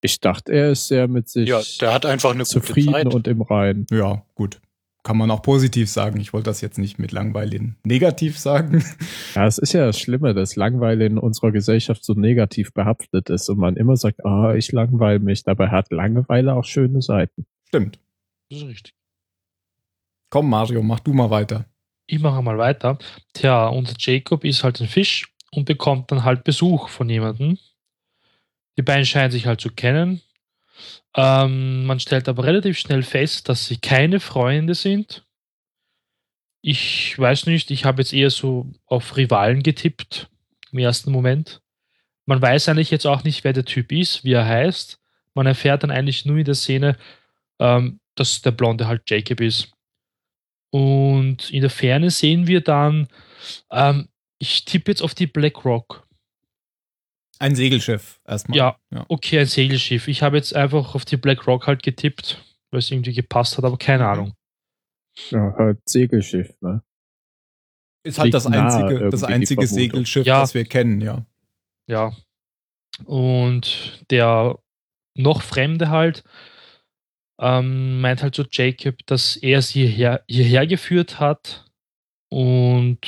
Ich 0.00 0.18
dachte, 0.18 0.52
er 0.52 0.70
ist 0.72 0.88
sehr 0.88 1.06
mit 1.06 1.28
sich 1.28 1.48
Ja, 1.48 1.60
der 1.80 1.94
hat 1.94 2.06
einfach 2.06 2.30
eine 2.30 2.38
gute 2.38 2.50
zufrieden 2.50 2.92
Zeit. 2.92 3.14
und 3.14 3.28
im 3.28 3.40
Reinen. 3.42 3.86
Ja, 3.92 4.24
gut. 4.34 4.60
kann 5.04 5.16
man 5.16 5.30
auch 5.30 5.42
positiv 5.42 5.88
sagen. 5.88 6.18
Ich 6.18 6.32
wollte 6.32 6.50
das 6.50 6.60
jetzt 6.60 6.76
nicht 6.78 6.98
mit 6.98 7.12
Langweilen 7.12 7.76
negativ 7.84 8.36
sagen. 8.36 8.82
Ja, 9.36 9.46
es 9.46 9.58
ist 9.58 9.72
ja 9.74 9.86
das 9.86 9.98
Schlimme, 10.00 10.34
dass 10.34 10.56
Langweile 10.56 11.06
in 11.06 11.16
unserer 11.16 11.52
Gesellschaft 11.52 12.02
so 12.04 12.14
negativ 12.14 12.72
behaftet 12.74 13.30
ist 13.30 13.48
und 13.48 13.58
man 13.58 13.76
immer 13.76 13.96
sagt, 13.96 14.24
ah, 14.26 14.54
ich 14.56 14.72
langweile 14.72 15.20
mich. 15.20 15.44
Dabei 15.44 15.68
hat 15.68 15.92
Langeweile 15.92 16.54
auch 16.54 16.64
schöne 16.64 17.00
Seiten. 17.00 17.46
Stimmt. 17.68 18.00
Das 18.50 18.58
ist 18.62 18.66
richtig. 18.66 18.94
Komm, 20.30 20.50
Mario, 20.50 20.82
mach 20.82 20.98
du 20.98 21.12
mal 21.12 21.30
weiter. 21.30 21.66
Ich 22.10 22.18
mache 22.18 22.42
mal 22.42 22.58
weiter. 22.58 22.98
Tja, 23.34 23.68
unser 23.68 23.94
Jacob 23.96 24.44
ist 24.44 24.64
halt 24.64 24.80
ein 24.80 24.88
Fisch 24.88 25.32
und 25.52 25.64
bekommt 25.64 26.10
dann 26.10 26.24
halt 26.24 26.42
Besuch 26.42 26.88
von 26.88 27.08
jemandem. 27.08 27.56
Die 28.76 28.82
beiden 28.82 29.06
scheinen 29.06 29.30
sich 29.30 29.46
halt 29.46 29.60
zu 29.60 29.70
kennen. 29.70 30.20
Ähm, 31.14 31.86
man 31.86 32.00
stellt 32.00 32.28
aber 32.28 32.42
relativ 32.42 32.78
schnell 32.78 33.04
fest, 33.04 33.48
dass 33.48 33.66
sie 33.66 33.76
keine 33.76 34.18
Freunde 34.18 34.74
sind. 34.74 35.24
Ich 36.62 37.16
weiß 37.16 37.46
nicht, 37.46 37.70
ich 37.70 37.84
habe 37.84 38.02
jetzt 38.02 38.12
eher 38.12 38.30
so 38.30 38.66
auf 38.86 39.16
Rivalen 39.16 39.62
getippt 39.62 40.28
im 40.72 40.80
ersten 40.80 41.12
Moment. 41.12 41.62
Man 42.26 42.42
weiß 42.42 42.68
eigentlich 42.68 42.90
jetzt 42.90 43.06
auch 43.06 43.22
nicht, 43.22 43.44
wer 43.44 43.52
der 43.52 43.64
Typ 43.64 43.92
ist, 43.92 44.24
wie 44.24 44.32
er 44.32 44.46
heißt. 44.46 44.98
Man 45.34 45.46
erfährt 45.46 45.84
dann 45.84 45.92
eigentlich 45.92 46.26
nur 46.26 46.38
in 46.38 46.44
der 46.44 46.56
Szene, 46.56 46.96
ähm, 47.60 48.00
dass 48.16 48.42
der 48.42 48.50
Blonde 48.50 48.88
halt 48.88 49.08
Jacob 49.08 49.40
ist. 49.40 49.70
Und 50.70 51.50
in 51.50 51.60
der 51.62 51.70
Ferne 51.70 52.10
sehen 52.10 52.46
wir 52.46 52.60
dann, 52.60 53.08
ähm, 53.70 54.08
ich 54.38 54.64
tippe 54.64 54.90
jetzt 54.92 55.02
auf 55.02 55.14
die 55.14 55.26
Black 55.26 55.64
Rock. 55.64 56.06
Ein 57.38 57.54
Segelschiff 57.54 58.20
erstmal. 58.26 58.58
Ja, 58.58 58.76
okay, 59.08 59.40
ein 59.40 59.46
Segelschiff. 59.46 60.08
Ich 60.08 60.22
habe 60.22 60.36
jetzt 60.36 60.54
einfach 60.54 60.94
auf 60.94 61.04
die 61.04 61.16
Black 61.16 61.46
Rock 61.46 61.66
halt 61.66 61.82
getippt, 61.82 62.42
weil 62.70 62.78
es 62.80 62.90
irgendwie 62.90 63.14
gepasst 63.14 63.56
hat, 63.56 63.64
aber 63.64 63.78
keine 63.78 64.04
Mhm. 64.04 64.08
Ahnung. 64.10 64.34
Ja, 65.30 65.54
halt 65.56 65.78
Segelschiff, 65.88 66.54
ne? 66.60 66.82
Ist 68.02 68.18
halt 68.18 68.32
das 68.32 68.46
einzige, 68.46 69.10
das 69.10 69.24
einzige. 69.24 69.66
Segelschiff, 69.66 70.26
Ja. 70.26 70.40
das 70.40 70.54
wir 70.54 70.64
kennen, 70.64 71.00
ja. 71.00 71.26
Ja. 71.86 72.12
Und 73.04 74.04
der 74.10 74.58
noch 75.14 75.42
Fremde 75.42 75.90
halt 75.90 76.22
ähm, 77.40 78.00
meint 78.00 78.22
halt 78.22 78.34
so 78.34 78.44
Jacob, 78.50 79.06
dass 79.06 79.36
er 79.36 79.62
sie 79.62 79.86
hierher, 79.86 80.22
hierher 80.28 80.66
geführt 80.66 81.18
hat 81.18 81.64
und 82.28 82.98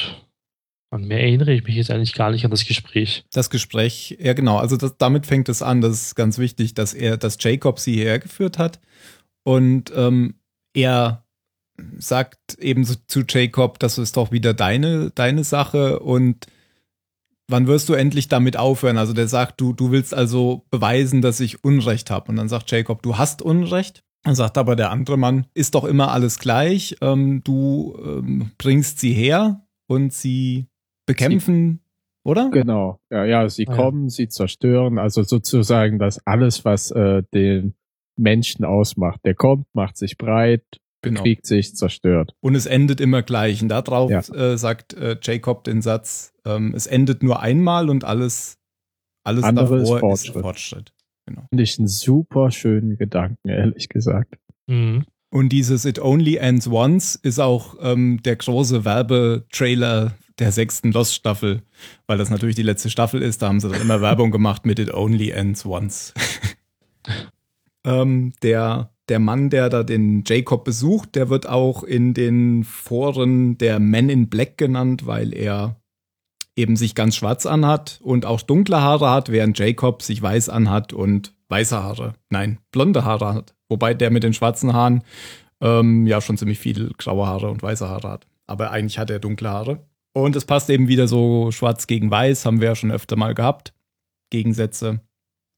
an 0.90 1.04
mehr 1.04 1.20
erinnere 1.20 1.52
ich 1.52 1.64
mich 1.64 1.76
jetzt 1.76 1.90
eigentlich 1.90 2.14
gar 2.14 2.30
nicht 2.30 2.44
an 2.44 2.50
das 2.50 2.66
Gespräch. 2.66 3.24
Das 3.32 3.50
Gespräch, 3.50 4.16
ja 4.20 4.32
genau, 4.32 4.58
also 4.58 4.76
das, 4.76 4.96
damit 4.98 5.26
fängt 5.26 5.48
es 5.48 5.62
an, 5.62 5.80
das 5.80 5.92
ist 5.92 6.14
ganz 6.14 6.38
wichtig, 6.38 6.74
dass 6.74 6.94
er, 6.94 7.16
dass 7.16 7.36
Jacob 7.40 7.78
sie 7.78 7.94
hierher 7.94 8.18
geführt 8.18 8.58
hat 8.58 8.80
und 9.44 9.92
ähm, 9.94 10.34
er 10.74 11.24
sagt 11.98 12.58
eben 12.58 12.84
zu 12.84 13.24
Jacob, 13.28 13.78
das 13.78 13.98
ist 13.98 14.16
doch 14.16 14.32
wieder 14.32 14.54
deine, 14.54 15.10
deine 15.10 15.44
Sache 15.44 15.98
und 15.98 16.46
wann 17.48 17.66
wirst 17.66 17.88
du 17.88 17.94
endlich 17.94 18.28
damit 18.28 18.56
aufhören? 18.56 18.98
Also 18.98 19.12
der 19.12 19.28
sagt, 19.28 19.60
du, 19.60 19.72
du 19.72 19.90
willst 19.90 20.14
also 20.14 20.64
beweisen, 20.70 21.22
dass 21.22 21.40
ich 21.40 21.64
Unrecht 21.64 22.10
habe. 22.10 22.30
Und 22.30 22.36
dann 22.36 22.48
sagt 22.48 22.70
Jacob, 22.70 23.02
du 23.02 23.18
hast 23.18 23.42
Unrecht. 23.42 24.04
Dann 24.24 24.34
sagt 24.36 24.56
aber 24.58 24.76
der 24.76 24.90
andere 24.90 25.16
Mann, 25.16 25.46
ist 25.54 25.74
doch 25.74 25.84
immer 25.84 26.12
alles 26.12 26.38
gleich. 26.38 26.96
Ähm, 27.00 27.42
du 27.44 27.96
ähm, 28.04 28.52
bringst 28.58 29.00
sie 29.00 29.12
her 29.12 29.66
und 29.88 30.12
sie 30.12 30.68
bekämpfen, 31.06 31.80
oder? 32.24 32.48
Genau. 32.50 33.00
Ja, 33.10 33.24
ja, 33.24 33.48
sie 33.48 33.66
Ah, 33.66 33.70
ja. 33.72 33.76
kommen, 33.76 34.08
sie 34.08 34.28
zerstören, 34.28 34.98
also 34.98 35.22
sozusagen 35.24 35.98
das 35.98 36.24
alles, 36.24 36.64
was 36.64 36.92
äh, 36.92 37.24
den 37.34 37.74
Menschen 38.16 38.64
ausmacht. 38.64 39.20
Der 39.24 39.34
kommt, 39.34 39.66
macht 39.74 39.96
sich 39.96 40.16
breit, 40.18 40.64
Genau. 41.04 41.22
kriegt 41.22 41.46
sich, 41.46 41.74
zerstört. 41.74 42.36
Und 42.40 42.54
es 42.54 42.66
endet 42.66 43.00
immer 43.00 43.22
gleich. 43.22 43.60
Und 43.60 43.70
darauf 43.70 44.08
Ja. 44.08 44.20
äh, 44.20 44.56
sagt 44.56 44.94
äh, 44.94 45.16
Jacob 45.20 45.64
den 45.64 45.82
Satz, 45.82 46.32
ähm, 46.44 46.72
es 46.76 46.86
endet 46.86 47.24
nur 47.24 47.40
einmal 47.40 47.90
und 47.90 48.04
alles, 48.04 48.56
alles 49.24 49.42
Andere 49.42 49.78
ist 49.78 49.88
davor 49.90 49.98
Fortschritt. 49.98 50.36
ist 50.36 50.42
Fortschritt. 50.42 50.92
Genau. 51.26 51.46
Finde 51.48 51.62
ich 51.62 51.78
einen 51.78 51.88
super 51.88 52.50
schönen 52.50 52.96
Gedanken, 52.96 53.48
ehrlich 53.48 53.88
gesagt. 53.88 54.36
Mhm. 54.66 55.04
Und 55.30 55.48
dieses 55.48 55.86
It 55.86 55.98
Only 55.98 56.36
Ends 56.36 56.68
Once 56.68 57.14
ist 57.14 57.38
auch 57.38 57.76
ähm, 57.80 58.20
der 58.22 58.36
große 58.36 58.84
Werbetrailer 58.84 60.14
der 60.38 60.52
sechsten 60.52 60.92
Lost-Staffel, 60.92 61.62
weil 62.06 62.18
das 62.18 62.28
natürlich 62.28 62.56
die 62.56 62.62
letzte 62.62 62.90
Staffel 62.90 63.22
ist. 63.22 63.40
Da 63.40 63.48
haben 63.48 63.60
sie 63.60 63.70
dann 63.70 63.80
immer 63.80 64.00
Werbung 64.02 64.30
gemacht 64.30 64.66
mit 64.66 64.78
It 64.78 64.92
Only 64.92 65.30
Ends 65.30 65.64
Once. 65.64 66.12
ähm, 67.84 68.34
der, 68.42 68.90
der 69.08 69.20
Mann, 69.20 69.48
der 69.48 69.70
da 69.70 69.84
den 69.84 70.22
Jacob 70.26 70.64
besucht, 70.64 71.14
der 71.14 71.30
wird 71.30 71.48
auch 71.48 71.82
in 71.82 72.12
den 72.12 72.64
Foren 72.64 73.56
der 73.56 73.78
Men 73.78 74.10
in 74.10 74.28
Black 74.28 74.58
genannt, 74.58 75.06
weil 75.06 75.32
er 75.32 75.76
eben 76.56 76.76
sich 76.76 76.94
ganz 76.94 77.16
schwarz 77.16 77.46
anhat 77.46 77.98
und 78.02 78.26
auch 78.26 78.42
dunkle 78.42 78.80
Haare 78.80 79.10
hat, 79.10 79.30
während 79.30 79.58
Jacob 79.58 80.02
sich 80.02 80.20
weiß 80.20 80.48
anhat 80.48 80.92
und 80.92 81.34
weiße 81.48 81.82
Haare, 81.82 82.14
nein, 82.30 82.58
blonde 82.70 83.04
Haare 83.04 83.34
hat. 83.34 83.54
Wobei 83.68 83.94
der 83.94 84.10
mit 84.10 84.22
den 84.22 84.34
schwarzen 84.34 84.72
Haaren 84.72 85.02
ähm, 85.60 86.06
ja 86.06 86.20
schon 86.20 86.36
ziemlich 86.36 86.58
viel 86.58 86.92
graue 86.98 87.26
Haare 87.26 87.50
und 87.50 87.62
weiße 87.62 87.88
Haare 87.88 88.10
hat. 88.10 88.26
Aber 88.46 88.70
eigentlich 88.70 88.98
hat 88.98 89.10
er 89.10 89.18
dunkle 89.18 89.50
Haare. 89.50 89.86
Und 90.14 90.36
es 90.36 90.44
passt 90.44 90.68
eben 90.68 90.88
wieder 90.88 91.08
so 91.08 91.50
schwarz 91.52 91.86
gegen 91.86 92.10
weiß, 92.10 92.44
haben 92.44 92.60
wir 92.60 92.68
ja 92.68 92.74
schon 92.74 92.90
öfter 92.90 93.16
mal 93.16 93.34
gehabt. 93.34 93.72
Gegensätze, 94.30 95.00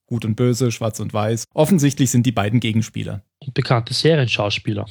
gut 0.07 0.25
und 0.25 0.37
böse, 0.37 0.71
schwarz 0.71 1.01
und 1.01 1.13
weiß. 1.13 1.47
Offensichtlich 1.55 2.11
sind 2.11 2.25
die 2.27 2.33
beiden 2.33 2.61
Gegenspieler. 2.61 3.25
Und 3.39 3.55
bekannte 3.55 3.95
Serienschauspieler. 3.95 4.87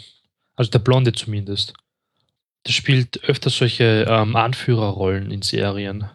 Also 0.56 0.72
der 0.72 0.80
Blonde 0.80 1.14
zumindest. 1.14 1.74
Der 2.66 2.72
spielt 2.72 3.24
öfter 3.24 3.50
solche 3.50 4.06
ähm, 4.08 4.36
Anführerrollen 4.36 5.32
in 5.32 5.42
Serien. 5.42 6.10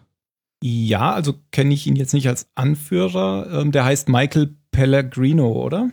Ja, 0.63 1.13
also 1.13 1.35
kenne 1.51 1.73
ich 1.73 1.87
ihn 1.87 1.95
jetzt 1.95 2.13
nicht 2.13 2.27
als 2.27 2.49
Anführer. 2.55 3.61
Ähm, 3.61 3.71
der 3.71 3.85
heißt 3.85 4.09
Michael 4.09 4.55
Pellegrino, 4.71 5.51
oder? 5.51 5.91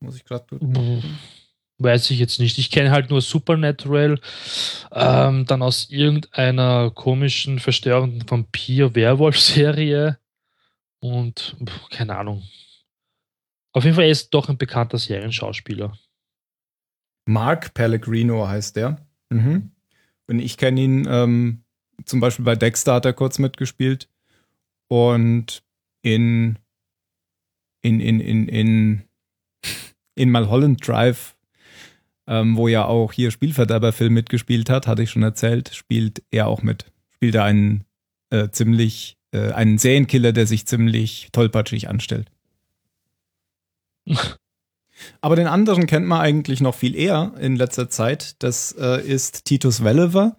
Muss 0.00 0.16
ich 0.16 0.24
gerade 0.24 0.46
Weiß 1.78 2.10
ich 2.10 2.18
jetzt 2.18 2.38
nicht. 2.38 2.58
Ich 2.58 2.70
kenne 2.70 2.90
halt 2.90 3.10
nur 3.10 3.20
Supernatural, 3.20 4.20
ähm, 4.92 5.46
dann 5.46 5.62
aus 5.62 5.90
irgendeiner 5.90 6.90
komischen, 6.90 7.58
verstörenden 7.58 8.28
Vampir-Werwolf-Serie 8.28 10.18
und 11.00 11.56
pf, 11.64 11.88
keine 11.90 12.16
Ahnung. 12.16 12.44
Auf 13.72 13.84
jeden 13.84 13.96
Fall 13.96 14.04
er 14.04 14.10
ist 14.10 14.30
doch 14.30 14.48
ein 14.48 14.58
bekannter 14.58 14.98
Serienschauspieler. 14.98 15.98
Mark 17.26 17.74
Pellegrino 17.74 18.46
heißt 18.46 18.76
der. 18.76 19.04
Mhm. 19.30 19.71
Und 20.32 20.40
ich 20.40 20.56
kenne 20.56 20.80
ihn 20.80 21.06
ähm, 21.08 21.62
zum 22.04 22.20
Beispiel 22.20 22.44
bei 22.44 22.56
Dexter 22.56 22.94
hat 22.94 23.04
er 23.04 23.12
kurz 23.12 23.38
mitgespielt. 23.38 24.08
Und 24.88 25.62
in 26.02 26.58
in, 27.82 28.00
in, 28.00 28.20
in, 28.20 28.48
in, 28.48 29.02
in 30.14 30.30
Malholland 30.30 30.86
Drive, 30.86 31.36
ähm, 32.26 32.56
wo 32.56 32.68
ja 32.68 32.84
auch 32.84 33.12
hier 33.12 33.30
Spielverderber-Film 33.30 34.14
mitgespielt 34.14 34.70
hat, 34.70 34.86
hatte 34.86 35.02
ich 35.02 35.10
schon 35.10 35.24
erzählt, 35.24 35.74
spielt 35.74 36.22
er 36.30 36.46
auch 36.46 36.62
mit. 36.62 36.92
Spielt 37.10 37.34
er 37.34 37.44
einen 37.44 37.84
äh, 38.30 38.48
ziemlich, 38.50 39.18
äh, 39.32 39.50
einen 39.52 39.78
Serienkiller, 39.78 40.32
der 40.32 40.46
sich 40.46 40.66
ziemlich 40.66 41.28
tollpatschig 41.32 41.88
anstellt. 41.88 42.30
Aber 45.20 45.36
den 45.36 45.46
anderen 45.46 45.86
kennt 45.86 46.06
man 46.06 46.20
eigentlich 46.20 46.60
noch 46.60 46.74
viel 46.74 46.94
eher 46.94 47.32
in 47.40 47.56
letzter 47.56 47.88
Zeit. 47.88 48.42
Das 48.42 48.72
äh, 48.72 49.00
ist 49.06 49.44
Titus 49.44 49.84
Welliver, 49.84 50.36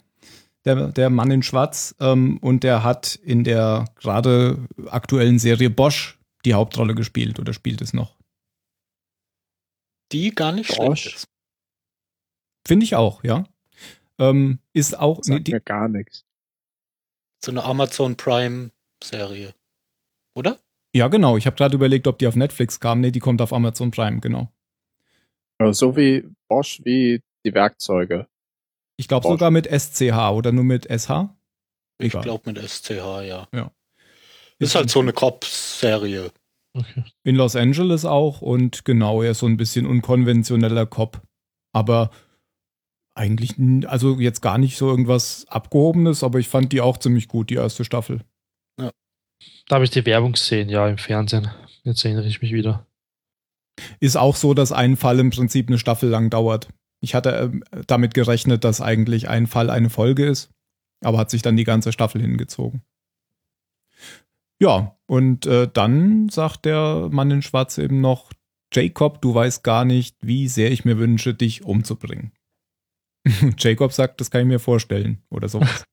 der, 0.65 0.87
der 0.89 1.09
Mann 1.09 1.31
in 1.31 1.43
Schwarz. 1.43 1.95
Ähm, 1.99 2.37
und 2.39 2.63
der 2.63 2.83
hat 2.83 3.15
in 3.15 3.43
der 3.43 3.85
gerade 3.95 4.57
aktuellen 4.87 5.39
Serie 5.39 5.69
Bosch 5.69 6.19
die 6.45 6.53
Hauptrolle 6.53 6.95
gespielt 6.95 7.39
oder 7.39 7.53
spielt 7.53 7.81
es 7.81 7.93
noch. 7.93 8.15
Die 10.11 10.31
gar 10.31 10.51
nicht 10.51 10.75
Bosch. 10.75 11.01
schlecht. 11.01 11.27
Finde 12.67 12.85
ich 12.85 12.95
auch, 12.95 13.23
ja. 13.23 13.45
Ähm, 14.19 14.59
ist 14.73 14.97
auch. 14.97 15.17
nee, 15.25 15.35
Sagt 15.35 15.47
die, 15.47 15.51
mir 15.53 15.61
gar 15.61 15.87
nichts. 15.87 16.25
So 17.43 17.51
eine 17.51 17.63
Amazon 17.63 18.15
Prime 18.15 18.71
Serie. 19.03 19.53
Oder? 20.35 20.59
ja, 20.95 21.07
genau. 21.07 21.37
Ich 21.37 21.45
habe 21.45 21.55
gerade 21.55 21.75
überlegt, 21.75 22.07
ob 22.07 22.19
die 22.19 22.27
auf 22.27 22.35
Netflix 22.35 22.79
kam. 22.79 23.01
Nee, 23.01 23.11
die 23.11 23.19
kommt 23.19 23.41
auf 23.41 23.51
Amazon 23.51 23.91
Prime, 23.91 24.19
genau. 24.19 24.52
Aber 25.59 25.73
so 25.73 25.95
wie 25.95 26.25
Bosch 26.47 26.81
wie 26.83 27.21
die 27.45 27.53
Werkzeuge. 27.53 28.27
Ich 28.97 29.07
glaube 29.07 29.27
sogar 29.27 29.51
mit 29.51 29.67
SCH 29.67 30.31
oder 30.31 30.51
nur 30.51 30.63
mit 30.63 30.85
SH. 30.85 31.35
Ich 31.99 32.11
glaube 32.11 32.51
mit 32.51 32.57
SCH, 32.57 33.21
ja. 33.23 33.47
Ja. 33.53 33.71
Ist 34.59 34.75
halt 34.75 34.89
so 34.89 34.99
eine 34.99 35.13
Cops-Serie. 35.13 36.31
Okay. 36.75 37.03
In 37.23 37.35
Los 37.35 37.55
Angeles 37.55 38.05
auch 38.05 38.41
und 38.41 38.85
genau, 38.85 39.21
er 39.21 39.31
ist 39.31 39.39
so 39.39 39.45
ein 39.45 39.57
bisschen 39.57 39.85
unkonventioneller 39.85 40.85
Cop. 40.85 41.21
Aber 41.71 42.11
eigentlich, 43.15 43.55
also 43.87 44.19
jetzt 44.19 44.41
gar 44.41 44.57
nicht 44.57 44.77
so 44.77 44.89
irgendwas 44.89 45.45
Abgehobenes, 45.47 46.23
aber 46.23 46.39
ich 46.39 46.47
fand 46.47 46.71
die 46.71 46.81
auch 46.81 46.97
ziemlich 46.97 47.27
gut, 47.27 47.49
die 47.49 47.55
erste 47.55 47.85
Staffel. 47.85 48.21
Da 49.67 49.75
habe 49.75 49.85
ich 49.85 49.91
die 49.91 50.05
Werbung 50.05 50.33
gesehen, 50.33 50.69
ja, 50.69 50.87
im 50.87 50.97
Fernsehen. 50.97 51.49
Jetzt 51.83 52.03
erinnere 52.05 52.27
ich 52.27 52.41
mich 52.41 52.53
wieder. 52.53 52.87
Ist 53.99 54.17
auch 54.17 54.35
so, 54.35 54.53
dass 54.53 54.71
ein 54.71 54.97
Fall 54.97 55.19
im 55.19 55.29
Prinzip 55.31 55.67
eine 55.67 55.77
Staffel 55.77 56.09
lang 56.09 56.29
dauert. 56.29 56.69
Ich 57.01 57.15
hatte 57.15 57.29
ähm, 57.31 57.63
damit 57.87 58.13
gerechnet, 58.13 58.63
dass 58.63 58.81
eigentlich 58.81 59.27
ein 59.29 59.47
Fall 59.47 59.69
eine 59.69 59.89
Folge 59.89 60.25
ist, 60.25 60.51
aber 61.03 61.17
hat 61.17 61.29
sich 61.29 61.41
dann 61.41 61.57
die 61.57 61.63
ganze 61.63 61.91
Staffel 61.91 62.21
hingezogen. 62.21 62.81
Ja, 64.59 64.97
und 65.07 65.45
äh, 65.45 65.67
dann 65.71 66.29
sagt 66.29 66.65
der 66.65 67.09
Mann 67.11 67.31
in 67.31 67.41
Schwarz 67.41 67.77
eben 67.77 67.99
noch, 67.99 68.31
Jacob, 68.71 69.21
du 69.21 69.35
weißt 69.35 69.63
gar 69.63 69.85
nicht, 69.85 70.17
wie 70.21 70.47
sehr 70.47 70.71
ich 70.71 70.85
mir 70.85 70.97
wünsche, 70.97 71.33
dich 71.33 71.63
umzubringen. 71.65 72.31
Jacob 73.57 73.91
sagt, 73.91 74.21
das 74.21 74.31
kann 74.31 74.41
ich 74.41 74.47
mir 74.47 74.59
vorstellen 74.59 75.21
oder 75.29 75.49
sowas. 75.49 75.83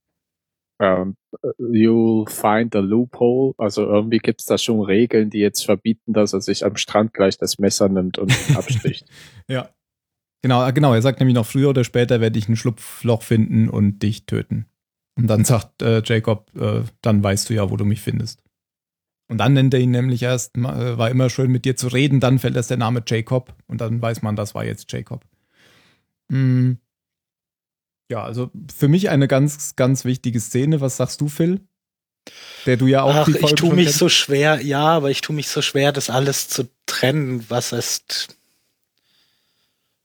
Um, 0.81 1.15
you'll 1.59 2.27
find 2.27 2.75
a 2.75 2.81
loophole. 2.81 3.53
Also 3.59 3.85
irgendwie 3.85 4.17
gibt 4.17 4.41
es 4.41 4.47
da 4.47 4.57
schon 4.57 4.81
Regeln, 4.81 5.29
die 5.29 5.41
jetzt 5.41 5.67
verbieten, 5.67 6.15
dass 6.15 6.33
er 6.33 6.41
sich 6.41 6.65
am 6.65 6.77
Strand 6.77 7.13
gleich 7.13 7.37
das 7.37 7.59
Messer 7.59 7.91
nimmt 7.91 8.17
und 8.17 8.33
absticht. 8.57 9.05
ja. 9.49 9.69
Genau, 10.43 10.73
genau. 10.73 10.95
Er 10.95 11.03
sagt 11.03 11.21
nämlich 11.21 11.35
noch, 11.35 11.45
früher 11.45 11.69
oder 11.69 11.85
später 11.85 12.23
werde 12.23 12.39
ich 12.39 12.49
ein 12.49 12.57
Schlupfloch 12.57 13.21
finden 13.21 13.69
und 13.69 14.03
dich 14.03 14.25
töten. 14.25 14.65
Und 15.19 15.27
dann 15.27 15.45
sagt 15.45 15.83
äh, 15.83 16.01
Jacob, 16.03 16.51
äh, 16.57 16.81
dann 17.03 17.23
weißt 17.23 17.51
du 17.51 17.55
ja, 17.55 17.71
wo 17.71 17.77
du 17.77 17.85
mich 17.85 18.01
findest. 18.01 18.43
Und 19.29 19.37
dann 19.37 19.53
nennt 19.53 19.75
er 19.75 19.81
ihn 19.81 19.91
nämlich 19.91 20.23
erst, 20.23 20.57
äh, 20.57 20.63
war 20.97 21.11
immer 21.11 21.29
schön 21.29 21.53
mit 21.53 21.67
dir 21.67 21.77
zu 21.77 21.89
reden, 21.89 22.21
dann 22.21 22.39
fällt 22.39 22.57
erst 22.57 22.71
der 22.71 22.79
Name 22.79 23.03
Jacob 23.07 23.55
und 23.67 23.83
dann 23.83 24.01
weiß 24.01 24.23
man, 24.23 24.35
das 24.35 24.55
war 24.55 24.65
jetzt 24.65 24.91
Jacob. 24.91 25.27
Mhm. 26.31 26.79
Ja, 28.11 28.25
also 28.25 28.51
für 28.77 28.89
mich 28.89 29.09
eine 29.09 29.29
ganz, 29.29 29.77
ganz 29.77 30.05
wichtige 30.05 30.41
Szene. 30.41 30.81
Was 30.81 30.97
sagst 30.97 31.21
du, 31.21 31.29
Phil? 31.29 31.61
Der 32.67 32.77
du 32.77 32.89
ja 32.89 33.03
auch 33.03 33.15
Ach, 33.15 33.25
die 33.25 33.33
Folge 33.33 33.47
ich 33.47 33.55
tue 33.55 33.75
mich 33.75 33.93
so 33.93 34.09
schwer, 34.09 34.61
ja, 34.61 34.85
aber 34.85 35.11
ich 35.11 35.21
tue 35.21 35.35
mich 35.35 35.49
so 35.49 35.63
schwer, 35.63 35.93
das 35.93 36.11
alles 36.11 36.49
zu 36.49 36.69
trennen, 36.87 37.47
was 37.49 37.71
erst, 37.71 38.37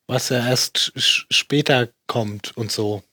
was 0.05 0.29
er 0.29 0.47
erst 0.47 0.93
später 0.95 1.89
kommt 2.05 2.55
und 2.55 2.71
so. 2.71 3.03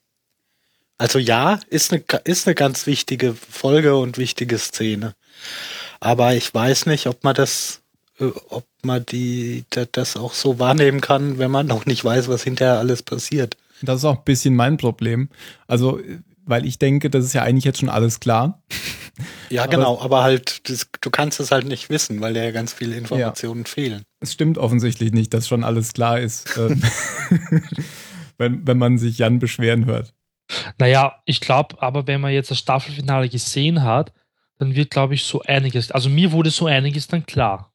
Also 0.98 1.18
ja, 1.18 1.58
ist 1.68 1.92
eine, 1.92 2.04
ist 2.24 2.46
eine 2.46 2.54
ganz 2.54 2.86
wichtige 2.86 3.34
Folge 3.34 3.96
und 3.96 4.18
wichtige 4.18 4.58
Szene. 4.58 5.14
Aber 6.00 6.34
ich 6.34 6.52
weiß 6.52 6.84
nicht, 6.84 7.06
ob 7.06 7.24
man 7.24 7.34
das, 7.34 7.80
äh, 8.20 8.26
ob 8.50 8.66
man 8.82 9.06
die, 9.06 9.64
das 9.70 10.16
auch 10.16 10.34
so 10.34 10.58
wahrnehmen 10.58 11.00
kann, 11.00 11.38
wenn 11.38 11.50
man 11.50 11.66
noch 11.66 11.86
nicht 11.86 12.04
weiß, 12.04 12.28
was 12.28 12.44
hinterher 12.44 12.78
alles 12.78 13.02
passiert. 13.02 13.56
Das 13.82 13.98
ist 13.98 14.04
auch 14.04 14.18
ein 14.18 14.24
bisschen 14.24 14.54
mein 14.54 14.76
Problem. 14.76 15.28
Also, 15.66 16.00
weil 16.44 16.66
ich 16.66 16.78
denke, 16.78 17.10
das 17.10 17.24
ist 17.24 17.32
ja 17.32 17.42
eigentlich 17.42 17.64
jetzt 17.64 17.80
schon 17.80 17.88
alles 17.88 18.20
klar. 18.20 18.62
Ja, 19.50 19.64
aber 19.64 19.70
genau, 19.70 20.00
aber 20.00 20.22
halt, 20.22 20.68
das, 20.68 20.88
du 21.00 21.10
kannst 21.10 21.38
es 21.38 21.50
halt 21.50 21.66
nicht 21.66 21.90
wissen, 21.90 22.20
weil 22.20 22.34
dir 22.34 22.44
ja 22.44 22.50
ganz 22.50 22.72
viele 22.72 22.96
Informationen 22.96 23.60
ja. 23.60 23.68
fehlen. 23.68 24.02
Es 24.20 24.32
stimmt 24.32 24.58
offensichtlich 24.58 25.12
nicht, 25.12 25.34
dass 25.34 25.46
schon 25.46 25.64
alles 25.64 25.92
klar 25.92 26.18
ist, 26.18 26.56
ähm, 26.56 26.82
wenn, 28.38 28.66
wenn 28.66 28.78
man 28.78 28.98
sich 28.98 29.18
Jan 29.18 29.38
beschweren 29.38 29.84
hört. 29.86 30.14
Naja, 30.78 31.20
ich 31.26 31.40
glaube, 31.40 31.80
aber 31.80 32.06
wenn 32.06 32.20
man 32.20 32.32
jetzt 32.32 32.50
das 32.50 32.58
Staffelfinale 32.58 33.28
gesehen 33.28 33.82
hat, 33.82 34.12
dann 34.58 34.74
wird, 34.74 34.90
glaube 34.90 35.14
ich, 35.14 35.24
so 35.24 35.42
einiges, 35.42 35.90
also 35.90 36.08
mir 36.08 36.32
wurde 36.32 36.50
so 36.50 36.66
einiges 36.66 37.08
dann 37.08 37.26
klar. 37.26 37.72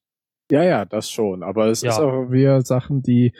Ja, 0.52 0.64
ja, 0.64 0.86
das 0.86 1.12
schon. 1.12 1.44
Aber 1.44 1.68
es 1.68 1.82
ja. 1.82 1.92
ist 1.92 2.00
auch 2.00 2.32
wieder 2.32 2.62
Sachen, 2.62 3.04
die 3.04 3.34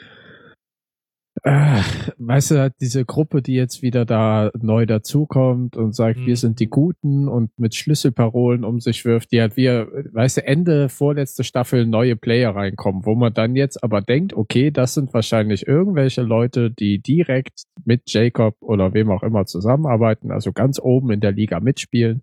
äh, 1.42 1.82
weißt 2.18 2.50
du, 2.52 2.72
diese 2.80 3.04
Gruppe, 3.04 3.42
die 3.42 3.54
jetzt 3.54 3.82
wieder 3.82 4.04
da 4.04 4.50
neu 4.60 4.86
dazukommt 4.86 5.76
und 5.76 5.94
sagt, 5.94 6.20
mhm. 6.20 6.26
wir 6.26 6.36
sind 6.36 6.60
die 6.60 6.68
Guten 6.68 7.28
und 7.28 7.50
mit 7.58 7.74
Schlüsselparolen 7.74 8.64
um 8.64 8.80
sich 8.80 9.04
wirft, 9.04 9.32
die 9.32 9.42
hat 9.42 9.56
wir, 9.56 9.88
weißt 10.12 10.38
du, 10.38 10.46
Ende 10.46 10.88
vorletzte 10.88 11.44
Staffel 11.44 11.86
neue 11.86 12.16
Player 12.16 12.54
reinkommen, 12.54 13.04
wo 13.04 13.14
man 13.14 13.34
dann 13.34 13.56
jetzt 13.56 13.82
aber 13.82 14.00
denkt, 14.00 14.34
okay, 14.34 14.70
das 14.70 14.94
sind 14.94 15.12
wahrscheinlich 15.14 15.66
irgendwelche 15.66 16.22
Leute, 16.22 16.70
die 16.70 17.00
direkt 17.00 17.64
mit 17.84 18.02
Jacob 18.06 18.56
oder 18.60 18.94
wem 18.94 19.10
auch 19.10 19.22
immer 19.22 19.46
zusammenarbeiten, 19.46 20.30
also 20.30 20.52
ganz 20.52 20.80
oben 20.80 21.10
in 21.10 21.20
der 21.20 21.32
Liga 21.32 21.60
mitspielen. 21.60 22.22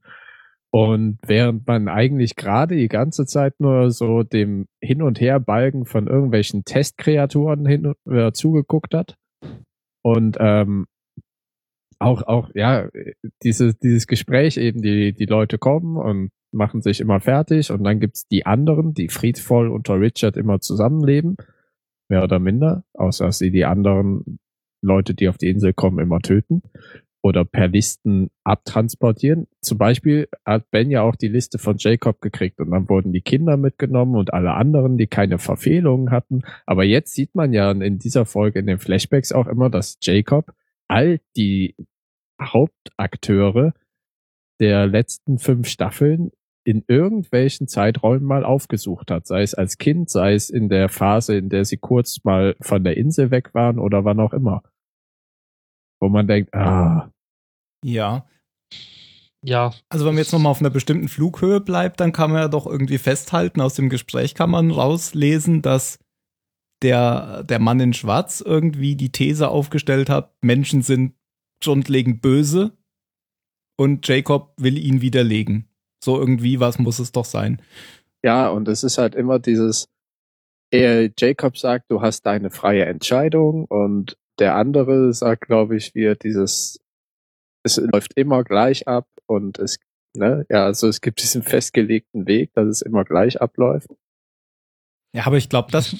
Und 0.75 1.19
während 1.25 1.65
man 1.67 1.87
eigentlich 1.87 2.35
gerade 2.35 2.75
die 2.75 2.89
ganze 2.89 3.25
Zeit 3.25 3.61
nur 3.61 3.91
so 3.91 4.23
dem 4.23 4.67
Hin- 4.81 5.03
und 5.03 5.21
Herbalgen 5.21 5.85
von 5.85 6.07
irgendwelchen 6.07 6.65
Testkreaturen 6.65 7.65
hin 7.65 7.93
äh, 8.11 8.33
zugeguckt 8.33 8.93
hat 8.93 9.15
und 10.03 10.35
ähm, 10.37 10.87
auch 11.97 12.23
auch 12.23 12.49
ja 12.55 12.89
dieses 13.41 13.79
dieses 13.79 14.05
Gespräch 14.05 14.57
eben 14.57 14.81
die 14.81 15.13
die 15.13 15.27
Leute 15.27 15.57
kommen 15.57 15.95
und 15.95 16.31
machen 16.51 16.81
sich 16.81 16.99
immer 16.99 17.21
fertig 17.21 17.71
und 17.71 17.85
dann 17.85 18.01
gibt's 18.01 18.27
die 18.27 18.45
anderen, 18.45 18.93
die 18.93 19.07
friedvoll 19.07 19.69
unter 19.69 19.97
Richard 19.97 20.35
immer 20.35 20.59
zusammenleben, 20.59 21.37
mehr 22.09 22.21
oder 22.21 22.39
minder, 22.39 22.83
außer 22.95 23.27
dass 23.27 23.37
sie 23.37 23.49
die 23.49 23.63
anderen 23.63 24.39
Leute, 24.81 25.13
die 25.13 25.29
auf 25.29 25.37
die 25.37 25.47
Insel 25.47 25.71
kommen, 25.71 25.99
immer 25.99 26.19
töten 26.19 26.63
oder 27.25 27.43
per 27.43 27.67
Listen 27.67 28.29
abtransportieren. 28.43 29.47
Zum 29.59 29.79
Beispiel 29.79 30.27
hat 30.45 30.69
Ben 30.69 30.91
ja 30.91 31.01
auch 31.01 31.15
die 31.15 31.27
Liste 31.27 31.57
von 31.57 31.77
Jacob 31.79 32.21
gekriegt 32.21 32.59
und 32.59 32.69
dann 32.69 32.87
wurden 32.87 33.13
die 33.13 33.21
Kinder 33.21 33.57
mitgenommen 33.57 34.15
und 34.15 34.31
alle 34.31 34.53
anderen, 34.53 34.95
die 34.99 35.07
keine 35.07 35.39
Verfehlungen 35.39 36.11
hatten. 36.11 36.43
Aber 36.67 36.83
jetzt 36.83 37.15
sieht 37.15 37.33
man 37.33 37.51
ja 37.51 37.71
in 37.71 37.97
dieser 37.97 38.27
Folge 38.27 38.59
in 38.59 38.67
den 38.67 38.77
Flashbacks 38.77 39.31
auch 39.31 39.47
immer, 39.47 39.71
dass 39.71 39.97
Jacob 40.03 40.53
all 40.87 41.19
die 41.35 41.75
Hauptakteure 42.39 43.73
der 44.59 44.85
letzten 44.85 45.39
fünf 45.39 45.67
Staffeln 45.67 46.29
in 46.63 46.83
irgendwelchen 46.87 47.67
Zeiträumen 47.67 48.27
mal 48.27 48.45
aufgesucht 48.45 49.09
hat, 49.09 49.25
sei 49.25 49.41
es 49.41 49.55
als 49.55 49.79
Kind, 49.79 50.11
sei 50.11 50.35
es 50.35 50.51
in 50.51 50.69
der 50.69 50.89
Phase, 50.89 51.35
in 51.35 51.49
der 51.49 51.65
sie 51.65 51.77
kurz 51.77 52.23
mal 52.23 52.55
von 52.61 52.83
der 52.83 52.97
Insel 52.97 53.31
weg 53.31 53.55
waren 53.55 53.79
oder 53.79 54.05
wann 54.05 54.19
auch 54.19 54.33
immer. 54.33 54.61
Wo 55.99 56.07
man 56.09 56.27
denkt, 56.27 56.53
ah, 56.53 57.09
ja. 57.85 58.25
Ja. 59.43 59.73
Also 59.89 60.05
wenn 60.05 60.15
man 60.15 60.23
jetzt 60.23 60.33
nochmal 60.33 60.51
auf 60.51 60.59
einer 60.59 60.71
bestimmten 60.71 61.07
Flughöhe 61.07 61.61
bleibt, 61.61 61.99
dann 61.99 62.11
kann 62.11 62.31
man 62.31 62.41
ja 62.41 62.47
doch 62.47 62.65
irgendwie 62.65 62.97
festhalten, 62.97 63.61
aus 63.61 63.75
dem 63.75 63.89
Gespräch 63.89 64.33
kann 64.33 64.49
man 64.49 64.71
rauslesen, 64.71 65.61
dass 65.61 65.99
der, 66.81 67.43
der 67.43 67.59
Mann 67.59 67.79
in 67.79 67.93
Schwarz 67.93 68.41
irgendwie 68.41 68.95
die 68.95 69.11
These 69.11 69.49
aufgestellt 69.49 70.09
hat, 70.09 70.33
Menschen 70.41 70.81
sind 70.81 71.13
grundlegend 71.63 72.21
böse 72.21 72.75
und 73.77 74.07
Jacob 74.07 74.53
will 74.57 74.77
ihn 74.77 75.01
widerlegen. 75.01 75.69
So 76.03 76.19
irgendwie, 76.19 76.59
was 76.59 76.79
muss 76.79 76.97
es 76.99 77.11
doch 77.11 77.25
sein? 77.25 77.61
Ja, 78.23 78.49
und 78.49 78.67
es 78.67 78.83
ist 78.83 78.97
halt 78.97 79.13
immer 79.13 79.37
dieses, 79.37 79.87
er, 80.71 81.11
Jacob 81.17 81.57
sagt, 81.57 81.91
du 81.91 82.01
hast 82.01 82.25
deine 82.25 82.49
freie 82.49 82.85
Entscheidung 82.85 83.65
und 83.65 84.17
der 84.39 84.55
andere 84.55 85.13
sagt, 85.13 85.41
glaube 85.47 85.77
ich, 85.77 85.93
wie 85.93 86.13
dieses 86.15 86.79
es 87.65 87.77
läuft 87.77 88.13
immer 88.15 88.43
gleich 88.43 88.87
ab 88.87 89.07
und 89.25 89.57
es, 89.59 89.77
ne, 90.15 90.45
ja, 90.49 90.65
also 90.65 90.87
es 90.87 91.01
gibt 91.01 91.21
diesen 91.21 91.41
festgelegten 91.41 92.27
Weg, 92.27 92.53
dass 92.53 92.67
es 92.67 92.81
immer 92.81 93.03
gleich 93.03 93.41
abläuft. 93.41 93.89
Ja, 95.15 95.25
aber 95.25 95.37
ich 95.37 95.49
glaube, 95.49 95.71
das, 95.71 95.95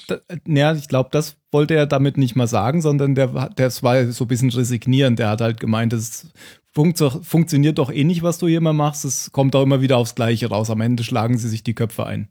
ja, 0.45 0.73
ich 0.73 0.89
glaube, 0.89 1.09
das 1.11 1.37
wollte 1.51 1.73
er 1.73 1.87
damit 1.87 2.17
nicht 2.17 2.35
mal 2.35 2.47
sagen, 2.47 2.81
sondern 2.81 3.15
der, 3.15 3.49
das 3.55 3.81
war 3.81 4.05
so 4.11 4.25
ein 4.25 4.27
bisschen 4.27 4.49
resignierend. 4.49 5.19
Der 5.19 5.29
hat 5.29 5.41
halt 5.41 5.59
gemeint, 5.59 5.93
es 5.93 6.31
funkt, 6.73 6.99
funktioniert 6.99 7.77
doch 7.77 7.91
eh 7.91 8.03
nicht, 8.03 8.23
was 8.23 8.37
du 8.37 8.47
hier 8.47 8.57
immer 8.57 8.73
machst. 8.73 9.05
Es 9.05 9.31
kommt 9.31 9.55
auch 9.55 9.63
immer 9.63 9.79
wieder 9.79 9.97
aufs 9.97 10.15
Gleiche 10.15 10.49
raus. 10.49 10.69
Am 10.69 10.81
Ende 10.81 11.03
schlagen 11.03 11.37
sie 11.37 11.47
sich 11.47 11.63
die 11.63 11.73
Köpfe 11.73 12.05
ein. 12.05 12.27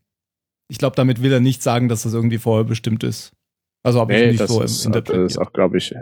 Ich 0.69 0.77
glaube, 0.77 0.95
damit 0.95 1.23
will 1.23 1.33
er 1.33 1.41
nicht 1.41 1.63
sagen, 1.63 1.89
dass 1.89 2.03
das 2.03 2.13
irgendwie 2.13 2.39
vorher 2.39 2.65
bestimmt 2.65 3.03
ist. 3.03 3.33
Also 3.83 4.01
habe 4.01 4.13
nee, 4.13 4.25
ich 4.25 4.41
nicht 4.41 4.49
so 4.49 4.61
ist, 4.61 4.85
interpretiert. 4.85 5.25
Das 5.25 5.33
ist 5.33 5.39
auch, 5.39 5.53
glaube 5.55 5.79
ich, 5.79 5.95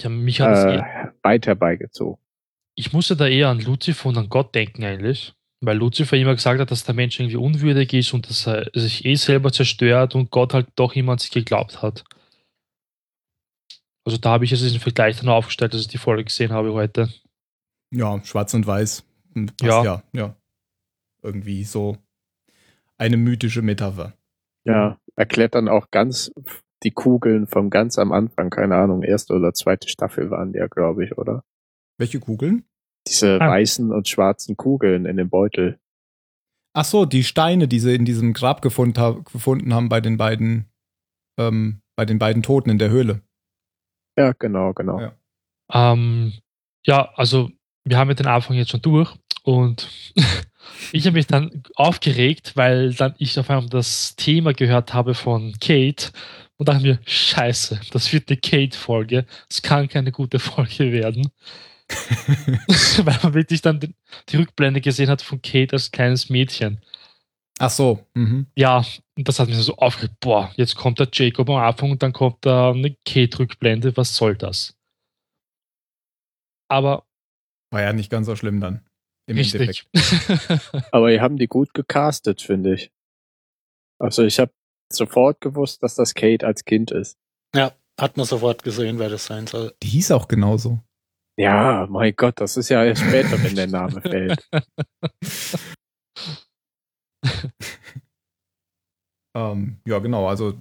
ja, 0.00 0.08
mich 0.10 0.40
hat 0.42 0.66
äh, 0.66 0.82
weit 1.22 1.46
herbeigezogen 1.46 2.22
ich 2.78 2.92
musste 2.92 3.16
da 3.16 3.26
eher 3.26 3.48
an 3.48 3.58
Lucifer 3.58 4.08
und 4.08 4.16
an 4.16 4.28
Gott 4.28 4.54
denken 4.54 4.84
eigentlich, 4.84 5.34
weil 5.60 5.76
Lucifer 5.76 6.16
immer 6.16 6.36
gesagt 6.36 6.60
hat, 6.60 6.70
dass 6.70 6.84
der 6.84 6.94
Mensch 6.94 7.18
irgendwie 7.18 7.36
unwürdig 7.36 7.92
ist 7.92 8.14
und 8.14 8.28
dass 8.30 8.46
er 8.46 8.70
sich 8.72 9.04
eh 9.04 9.16
selber 9.16 9.52
zerstört 9.52 10.14
und 10.14 10.30
Gott 10.30 10.54
halt 10.54 10.68
doch 10.76 10.94
immer 10.94 11.12
an 11.12 11.18
sich 11.18 11.32
geglaubt 11.32 11.82
hat. 11.82 12.04
Also 14.04 14.16
da 14.16 14.30
habe 14.30 14.44
ich 14.44 14.52
jetzt 14.52 14.62
diesen 14.62 14.78
Vergleich 14.78 15.18
dann 15.18 15.28
aufgestellt, 15.28 15.74
dass 15.74 15.80
ich 15.80 15.88
die 15.88 15.98
Folge 15.98 16.22
gesehen 16.22 16.52
habe 16.52 16.72
heute. 16.72 17.12
Ja, 17.90 18.22
schwarz 18.24 18.54
und 18.54 18.66
weiß. 18.66 19.04
Passt 19.34 19.62
ja. 19.62 19.84
ja, 19.84 20.02
ja. 20.12 20.36
Irgendwie 21.20 21.64
so 21.64 21.98
eine 22.96 23.16
mythische 23.16 23.60
Metapher. 23.60 24.12
Ja, 24.64 25.00
erklärt 25.16 25.56
dann 25.56 25.68
auch 25.68 25.90
ganz 25.90 26.30
die 26.84 26.92
Kugeln 26.92 27.48
vom 27.48 27.70
ganz 27.70 27.98
am 27.98 28.12
Anfang, 28.12 28.50
keine 28.50 28.76
Ahnung, 28.76 29.02
erste 29.02 29.34
oder 29.34 29.52
zweite 29.52 29.88
Staffel 29.88 30.30
waren 30.30 30.52
die 30.52 30.58
ja, 30.60 30.68
glaube 30.68 31.04
ich, 31.04 31.18
oder? 31.18 31.42
Welche 31.98 32.20
Kugeln? 32.20 32.67
Diese 33.08 33.40
ah. 33.40 33.48
weißen 33.48 33.92
und 33.92 34.08
schwarzen 34.08 34.56
Kugeln 34.56 35.06
in 35.06 35.16
dem 35.16 35.30
Beutel. 35.30 35.78
Ach 36.74 36.84
so, 36.84 37.04
die 37.04 37.24
Steine, 37.24 37.66
die 37.66 37.80
sie 37.80 37.94
in 37.94 38.04
diesem 38.04 38.34
Grab 38.34 38.62
gefund, 38.62 38.98
ha 38.98 39.18
gefunden 39.32 39.74
haben 39.74 39.88
bei 39.88 40.00
den 40.00 40.16
beiden, 40.16 40.70
ähm, 41.38 41.80
bei 41.96 42.04
den 42.04 42.18
beiden 42.18 42.42
Toten 42.42 42.70
in 42.70 42.78
der 42.78 42.90
Höhle. 42.90 43.22
Ja, 44.16 44.32
genau, 44.32 44.72
genau. 44.74 45.00
Ja, 45.00 45.12
ähm, 45.72 46.34
ja 46.84 47.10
also 47.14 47.50
wir 47.84 47.98
haben 47.98 48.08
ja 48.08 48.14
den 48.14 48.26
Anfang 48.26 48.56
jetzt 48.56 48.70
schon 48.70 48.82
durch 48.82 49.14
und 49.42 49.88
ich 50.92 51.06
habe 51.06 51.16
mich 51.16 51.26
dann 51.26 51.62
aufgeregt, 51.74 52.52
weil 52.56 52.92
dann 52.94 53.14
ich 53.18 53.38
auf 53.38 53.48
einmal 53.48 53.68
das 53.68 54.16
Thema 54.16 54.52
gehört 54.52 54.92
habe 54.94 55.14
von 55.14 55.54
Kate 55.60 56.10
Und 56.58 56.68
dachten 56.68 56.84
wir, 56.84 56.98
scheiße, 57.06 57.80
das 57.92 58.12
wird 58.12 58.28
eine 58.28 58.36
Kate-Folge. 58.36 59.24
Es 59.48 59.62
kann 59.62 59.88
keine 59.88 60.12
gute 60.12 60.38
Folge 60.38 60.92
werden. 60.92 61.30
Weil 63.04 63.18
man 63.22 63.34
wirklich 63.34 63.62
dann 63.62 63.94
die 64.28 64.36
Rückblende 64.36 64.80
gesehen 64.80 65.08
hat 65.08 65.22
von 65.22 65.40
Kate 65.40 65.74
als 65.74 65.90
kleines 65.90 66.28
Mädchen. 66.28 66.80
Ach 67.58 67.70
so. 67.70 68.06
Mhm. 68.14 68.46
Ja, 68.54 68.84
und 69.16 69.28
das 69.28 69.40
hat 69.40 69.48
mich 69.48 69.56
so 69.56 69.76
aufgeregt. 69.76 70.16
Boah, 70.20 70.52
jetzt 70.56 70.76
kommt 70.76 71.00
der 71.00 71.08
Jacob 71.12 71.48
am 71.50 71.56
Anfang 71.56 71.90
und 71.90 72.02
dann 72.02 72.12
kommt 72.12 72.44
da 72.46 72.70
eine 72.70 72.96
Kate-Rückblende. 73.04 73.96
Was 73.96 74.14
soll 74.14 74.36
das? 74.36 74.76
Aber. 76.68 77.06
War 77.70 77.82
ja 77.82 77.92
nicht 77.92 78.10
ganz 78.10 78.26
so 78.26 78.36
schlimm 78.36 78.60
dann. 78.60 78.86
Im 79.26 79.36
richtig. 79.36 79.86
Endeffekt. 79.92 80.86
Aber 80.92 81.10
ihr 81.10 81.20
haben 81.20 81.36
die 81.36 81.48
gut 81.48 81.74
gecastet, 81.74 82.40
finde 82.40 82.74
ich. 82.74 82.92
Also 83.98 84.24
ich 84.24 84.38
habe 84.38 84.52
sofort 84.90 85.40
gewusst, 85.40 85.82
dass 85.82 85.96
das 85.96 86.14
Kate 86.14 86.46
als 86.46 86.64
Kind 86.64 86.90
ist. 86.92 87.18
Ja, 87.54 87.72
hat 88.00 88.16
man 88.16 88.24
sofort 88.24 88.62
gesehen, 88.62 88.98
wer 88.98 89.10
das 89.10 89.26
sein 89.26 89.46
soll. 89.46 89.74
Die 89.82 89.88
hieß 89.88 90.12
auch 90.12 90.28
genauso. 90.28 90.80
Ja, 91.38 91.86
mein 91.88 92.14
Gott, 92.16 92.40
das 92.40 92.56
ist 92.56 92.68
ja 92.68 92.84
erst 92.84 93.02
später, 93.02 93.40
wenn 93.44 93.54
der 93.54 93.68
Name 93.68 94.00
fällt. 94.00 94.48
ähm, 99.36 99.78
ja, 99.86 100.00
genau. 100.00 100.26
Also 100.26 100.60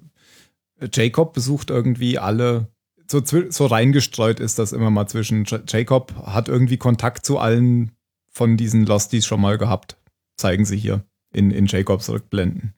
Jacob 0.93 1.33
besucht 1.33 1.71
irgendwie 1.71 2.19
alle. 2.19 2.67
So, 3.09 3.23
so 3.25 3.65
reingestreut 3.65 4.39
ist 4.39 4.59
das 4.59 4.71
immer 4.71 4.91
mal 4.91 5.07
zwischen. 5.07 5.45
Jacob 5.67 6.13
hat 6.27 6.47
irgendwie 6.47 6.77
Kontakt 6.77 7.25
zu 7.25 7.39
allen 7.39 7.93
von 8.29 8.55
diesen 8.55 8.85
Losties 8.85 9.25
schon 9.25 9.41
mal 9.41 9.57
gehabt. 9.57 9.97
Zeigen 10.35 10.65
sie 10.65 10.77
hier 10.77 11.03
in, 11.33 11.49
in 11.49 11.65
Jacobs 11.65 12.07
Rückblenden. 12.07 12.75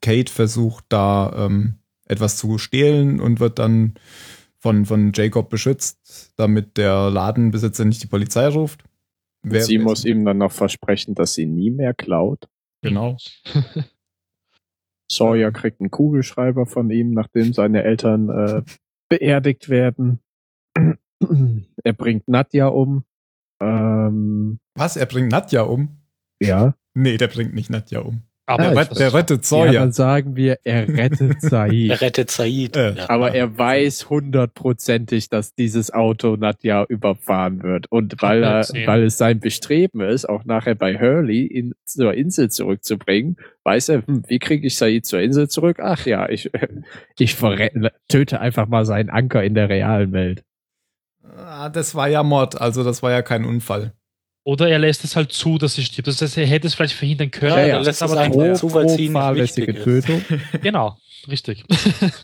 Kate 0.00 0.32
versucht 0.32 0.86
da 0.88 1.34
ähm, 1.36 1.74
etwas 2.06 2.38
zu 2.38 2.56
stehlen 2.56 3.20
und 3.20 3.40
wird 3.40 3.58
dann 3.58 3.98
von, 4.66 4.84
von 4.84 5.12
Jacob 5.14 5.48
beschützt, 5.48 6.32
damit 6.36 6.76
der 6.76 7.08
Ladenbesitzer 7.08 7.84
nicht 7.84 8.02
die 8.02 8.08
Polizei 8.08 8.48
ruft. 8.48 8.82
Wer, 9.44 9.62
sie 9.62 9.78
muss 9.78 10.04
ihm 10.04 10.24
dann 10.24 10.38
noch 10.38 10.50
versprechen, 10.50 11.14
dass 11.14 11.34
sie 11.34 11.46
nie 11.46 11.70
mehr 11.70 11.94
klaut. 11.94 12.48
Genau. 12.82 13.16
Sawyer 15.08 15.52
kriegt 15.52 15.80
einen 15.80 15.92
Kugelschreiber 15.92 16.66
von 16.66 16.90
ihm, 16.90 17.12
nachdem 17.12 17.52
seine 17.52 17.84
Eltern 17.84 18.28
äh, 18.28 18.62
beerdigt 19.08 19.68
werden. 19.68 20.18
er 21.84 21.92
bringt 21.92 22.26
Nadja 22.26 22.66
um. 22.66 23.04
Ähm, 23.60 24.58
Was? 24.74 24.96
Er 24.96 25.06
bringt 25.06 25.30
Nadja 25.30 25.62
um? 25.62 26.00
Ja. 26.42 26.74
Nee, 26.92 27.18
der 27.18 27.28
bringt 27.28 27.54
nicht 27.54 27.70
Nadja 27.70 28.00
um. 28.00 28.22
Aber 28.48 28.72
ja, 28.72 28.84
der, 28.84 28.84
der 28.84 29.12
rettet 29.12 29.44
Sawyer. 29.44 29.72
Ja, 29.72 29.80
dann 29.80 29.92
sagen 29.92 30.36
wir, 30.36 30.58
er 30.62 30.88
rettet 30.88 31.40
Said. 31.42 31.90
er 31.90 32.00
rettet 32.00 32.30
Said. 32.30 32.76
Äh. 32.76 32.94
Ja. 32.94 33.10
Aber 33.10 33.34
er 33.34 33.58
weiß 33.58 34.08
hundertprozentig, 34.08 35.28
dass 35.28 35.54
dieses 35.54 35.92
Auto 35.92 36.36
Nadja 36.36 36.84
überfahren 36.84 37.64
wird. 37.64 37.90
Und 37.90 38.22
weil 38.22 38.44
er, 38.44 38.60
weil 38.86 39.02
es 39.02 39.18
sein 39.18 39.40
Bestreben 39.40 40.00
ist, 40.00 40.28
auch 40.28 40.44
nachher 40.44 40.76
bei 40.76 40.96
Hurley 40.96 41.46
ihn 41.46 41.74
zur 41.84 42.14
Insel 42.14 42.48
zurückzubringen, 42.48 43.36
weiß 43.64 43.88
er, 43.88 44.06
hm, 44.06 44.22
wie 44.28 44.38
kriege 44.38 44.68
ich 44.68 44.76
Said 44.76 45.04
zur 45.04 45.20
Insel 45.20 45.48
zurück? 45.48 45.78
Ach 45.82 46.06
ja, 46.06 46.28
ich, 46.28 46.48
ich 47.18 47.36
töte 48.08 48.40
einfach 48.40 48.68
mal 48.68 48.86
seinen 48.86 49.10
Anker 49.10 49.42
in 49.42 49.54
der 49.54 49.68
realen 49.68 50.12
Welt. 50.12 50.44
Ah, 51.36 51.68
das 51.68 51.96
war 51.96 52.08
ja 52.08 52.22
Mord, 52.22 52.60
also 52.60 52.84
das 52.84 53.02
war 53.02 53.10
ja 53.10 53.22
kein 53.22 53.44
Unfall. 53.44 53.92
Oder 54.46 54.68
er 54.68 54.78
lässt 54.78 55.02
es 55.02 55.16
halt 55.16 55.32
zu, 55.32 55.58
dass 55.58 55.74
sie 55.74 55.82
stirbt. 55.82 56.06
Das 56.06 56.22
heißt, 56.22 56.38
er 56.38 56.46
hätte 56.46 56.68
es 56.68 56.74
vielleicht 56.76 56.94
verhindern 56.94 57.32
können. 57.32 57.50
Ja, 57.50 57.66
ja, 57.66 57.76
er 57.78 57.82
lässt 57.82 58.00
aber 58.00 58.16
einfach 58.16 58.52
zu, 58.54 58.72
weil 58.72 58.88
sie 58.88 59.08
fahrlässige 59.08 59.74
Tötung. 59.74 60.24
genau, 60.62 60.96
richtig. 61.26 61.64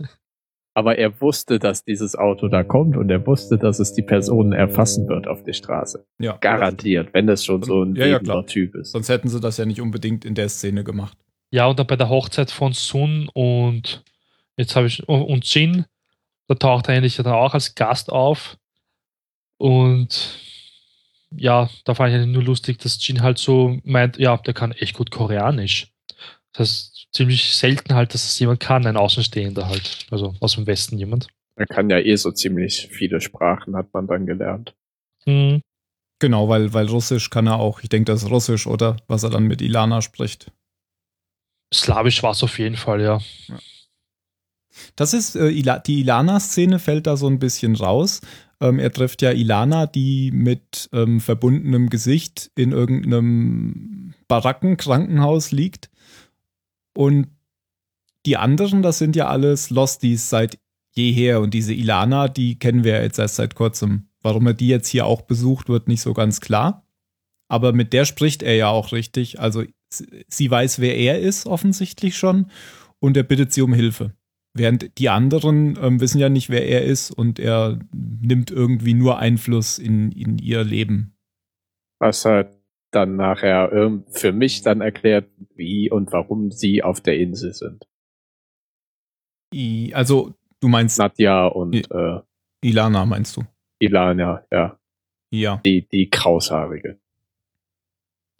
aber 0.74 0.98
er 0.98 1.20
wusste, 1.20 1.58
dass 1.58 1.84
dieses 1.84 2.14
Auto 2.14 2.46
da 2.46 2.62
kommt 2.62 2.96
und 2.96 3.10
er 3.10 3.26
wusste, 3.26 3.58
dass 3.58 3.80
es 3.80 3.92
die 3.92 4.02
Personen 4.02 4.52
erfassen 4.52 5.08
wird 5.08 5.26
auf 5.26 5.42
der 5.42 5.52
Straße. 5.52 6.06
Ja. 6.20 6.36
Garantiert, 6.40 7.12
wenn 7.12 7.26
das 7.26 7.44
schon 7.44 7.64
so 7.64 7.82
ein 7.82 7.96
ja, 7.96 8.06
ja, 8.06 8.42
Typ 8.44 8.76
ist. 8.76 8.92
Sonst 8.92 9.08
hätten 9.08 9.28
sie 9.28 9.40
das 9.40 9.56
ja 9.56 9.64
nicht 9.64 9.80
unbedingt 9.80 10.24
in 10.24 10.36
der 10.36 10.48
Szene 10.48 10.84
gemacht. 10.84 11.18
Ja, 11.50 11.66
und 11.66 11.76
dann 11.80 11.88
bei 11.88 11.96
der 11.96 12.08
Hochzeit 12.08 12.52
von 12.52 12.72
Sun 12.72 13.28
und 13.34 14.04
jetzt 14.56 14.76
habe 14.76 14.86
ich 14.86 15.08
und 15.08 15.44
Jin, 15.52 15.86
da 16.46 16.54
taucht 16.54 16.86
er 16.86 16.94
eigentlich 16.94 17.16
dann 17.16 17.26
auch 17.26 17.54
als 17.54 17.74
Gast 17.74 18.12
auf. 18.12 18.58
Und 19.58 20.51
ja, 21.36 21.70
da 21.84 21.94
fand 21.94 22.14
ich 22.14 22.26
nur 22.26 22.42
lustig, 22.42 22.78
dass 22.78 23.04
Jin 23.06 23.22
halt 23.22 23.38
so 23.38 23.78
meint, 23.84 24.18
ja, 24.18 24.36
der 24.36 24.54
kann 24.54 24.72
echt 24.72 24.94
gut 24.94 25.10
Koreanisch. 25.10 25.92
Das 26.52 26.68
heißt, 26.68 27.08
ziemlich 27.12 27.54
selten 27.56 27.94
halt, 27.94 28.14
dass 28.14 28.24
es 28.24 28.38
jemand 28.38 28.60
kann, 28.60 28.86
ein 28.86 28.96
Außenstehender 28.96 29.68
halt. 29.68 30.06
Also 30.10 30.34
aus 30.40 30.54
dem 30.54 30.66
Westen 30.66 30.98
jemand. 30.98 31.28
Er 31.56 31.66
kann 31.66 31.90
ja 31.90 31.98
eh 31.98 32.16
so 32.16 32.30
ziemlich 32.32 32.88
viele 32.90 33.20
Sprachen, 33.20 33.76
hat 33.76 33.92
man 33.92 34.06
dann 34.06 34.26
gelernt. 34.26 34.74
Mhm. 35.26 35.60
Genau, 36.18 36.48
weil, 36.48 36.72
weil 36.72 36.86
Russisch 36.86 37.30
kann 37.30 37.46
er 37.46 37.58
auch. 37.58 37.82
Ich 37.82 37.88
denke, 37.88 38.12
das 38.12 38.22
ist 38.22 38.30
Russisch, 38.30 38.66
oder? 38.66 38.96
Was 39.08 39.24
er 39.24 39.30
dann 39.30 39.44
mit 39.44 39.60
Ilana 39.60 40.02
spricht. 40.02 40.52
Slawisch 41.74 42.22
war 42.22 42.32
es 42.32 42.42
auf 42.42 42.58
jeden 42.58 42.76
Fall, 42.76 43.00
ja. 43.00 43.20
ja. 43.48 43.58
Das 44.96 45.14
ist, 45.14 45.36
äh, 45.36 45.52
die 45.86 46.00
Ilana-Szene 46.00 46.78
fällt 46.78 47.06
da 47.06 47.16
so 47.16 47.26
ein 47.26 47.38
bisschen 47.38 47.76
raus. 47.76 48.20
Ähm, 48.62 48.78
er 48.78 48.92
trifft 48.92 49.22
ja 49.22 49.32
Ilana, 49.32 49.86
die 49.86 50.30
mit 50.30 50.88
ähm, 50.92 51.20
verbundenem 51.20 51.90
Gesicht 51.90 52.52
in 52.54 52.70
irgendeinem 52.70 54.14
Barackenkrankenhaus 54.28 55.50
liegt. 55.50 55.90
Und 56.94 57.26
die 58.24 58.36
anderen, 58.36 58.82
das 58.82 58.98
sind 58.98 59.16
ja 59.16 59.26
alles 59.26 59.70
Losties 59.70 60.30
seit 60.30 60.60
jeher. 60.92 61.40
Und 61.40 61.54
diese 61.54 61.74
Ilana, 61.74 62.28
die 62.28 62.56
kennen 62.56 62.84
wir 62.84 63.02
jetzt 63.02 63.18
erst 63.18 63.34
seit 63.34 63.56
kurzem. 63.56 64.06
Warum 64.20 64.46
er 64.46 64.54
die 64.54 64.68
jetzt 64.68 64.86
hier 64.86 65.06
auch 65.06 65.22
besucht, 65.22 65.68
wird 65.68 65.88
nicht 65.88 66.00
so 66.00 66.14
ganz 66.14 66.40
klar. 66.40 66.86
Aber 67.48 67.72
mit 67.72 67.92
der 67.92 68.04
spricht 68.04 68.44
er 68.44 68.54
ja 68.54 68.68
auch 68.68 68.92
richtig. 68.92 69.40
Also 69.40 69.64
sie 69.90 70.50
weiß, 70.50 70.78
wer 70.78 70.96
er 70.96 71.18
ist, 71.18 71.46
offensichtlich 71.46 72.16
schon. 72.16 72.48
Und 73.00 73.16
er 73.16 73.24
bittet 73.24 73.52
sie 73.52 73.62
um 73.62 73.74
Hilfe. 73.74 74.14
Während 74.54 74.98
die 74.98 75.08
anderen 75.08 75.78
ähm, 75.80 76.00
wissen 76.00 76.18
ja 76.18 76.28
nicht, 76.28 76.50
wer 76.50 76.66
er 76.68 76.82
ist 76.82 77.10
und 77.10 77.38
er 77.38 77.78
nimmt 77.92 78.50
irgendwie 78.50 78.92
nur 78.92 79.18
Einfluss 79.18 79.78
in, 79.78 80.12
in 80.12 80.38
ihr 80.38 80.62
Leben. 80.62 81.16
Was 81.98 82.24
halt 82.24 82.50
dann 82.90 83.16
nachher 83.16 83.72
ähm, 83.72 84.04
für 84.10 84.32
mich 84.32 84.62
dann 84.62 84.82
erklärt, 84.82 85.30
wie 85.54 85.90
und 85.90 86.12
warum 86.12 86.50
sie 86.50 86.82
auf 86.82 87.00
der 87.00 87.18
Insel 87.18 87.54
sind. 87.54 87.86
I, 89.54 89.92
also, 89.94 90.34
du 90.60 90.68
meinst. 90.68 90.98
Nadja 90.98 91.46
und 91.46 91.74
I, 91.74 91.80
äh, 91.90 92.20
Ilana 92.62 93.06
meinst 93.06 93.36
du? 93.36 93.44
Ilana, 93.78 94.44
ja. 94.50 94.78
Ja. 95.30 95.56
Die, 95.64 95.88
die 95.88 96.10
Kraushaarige. 96.10 97.00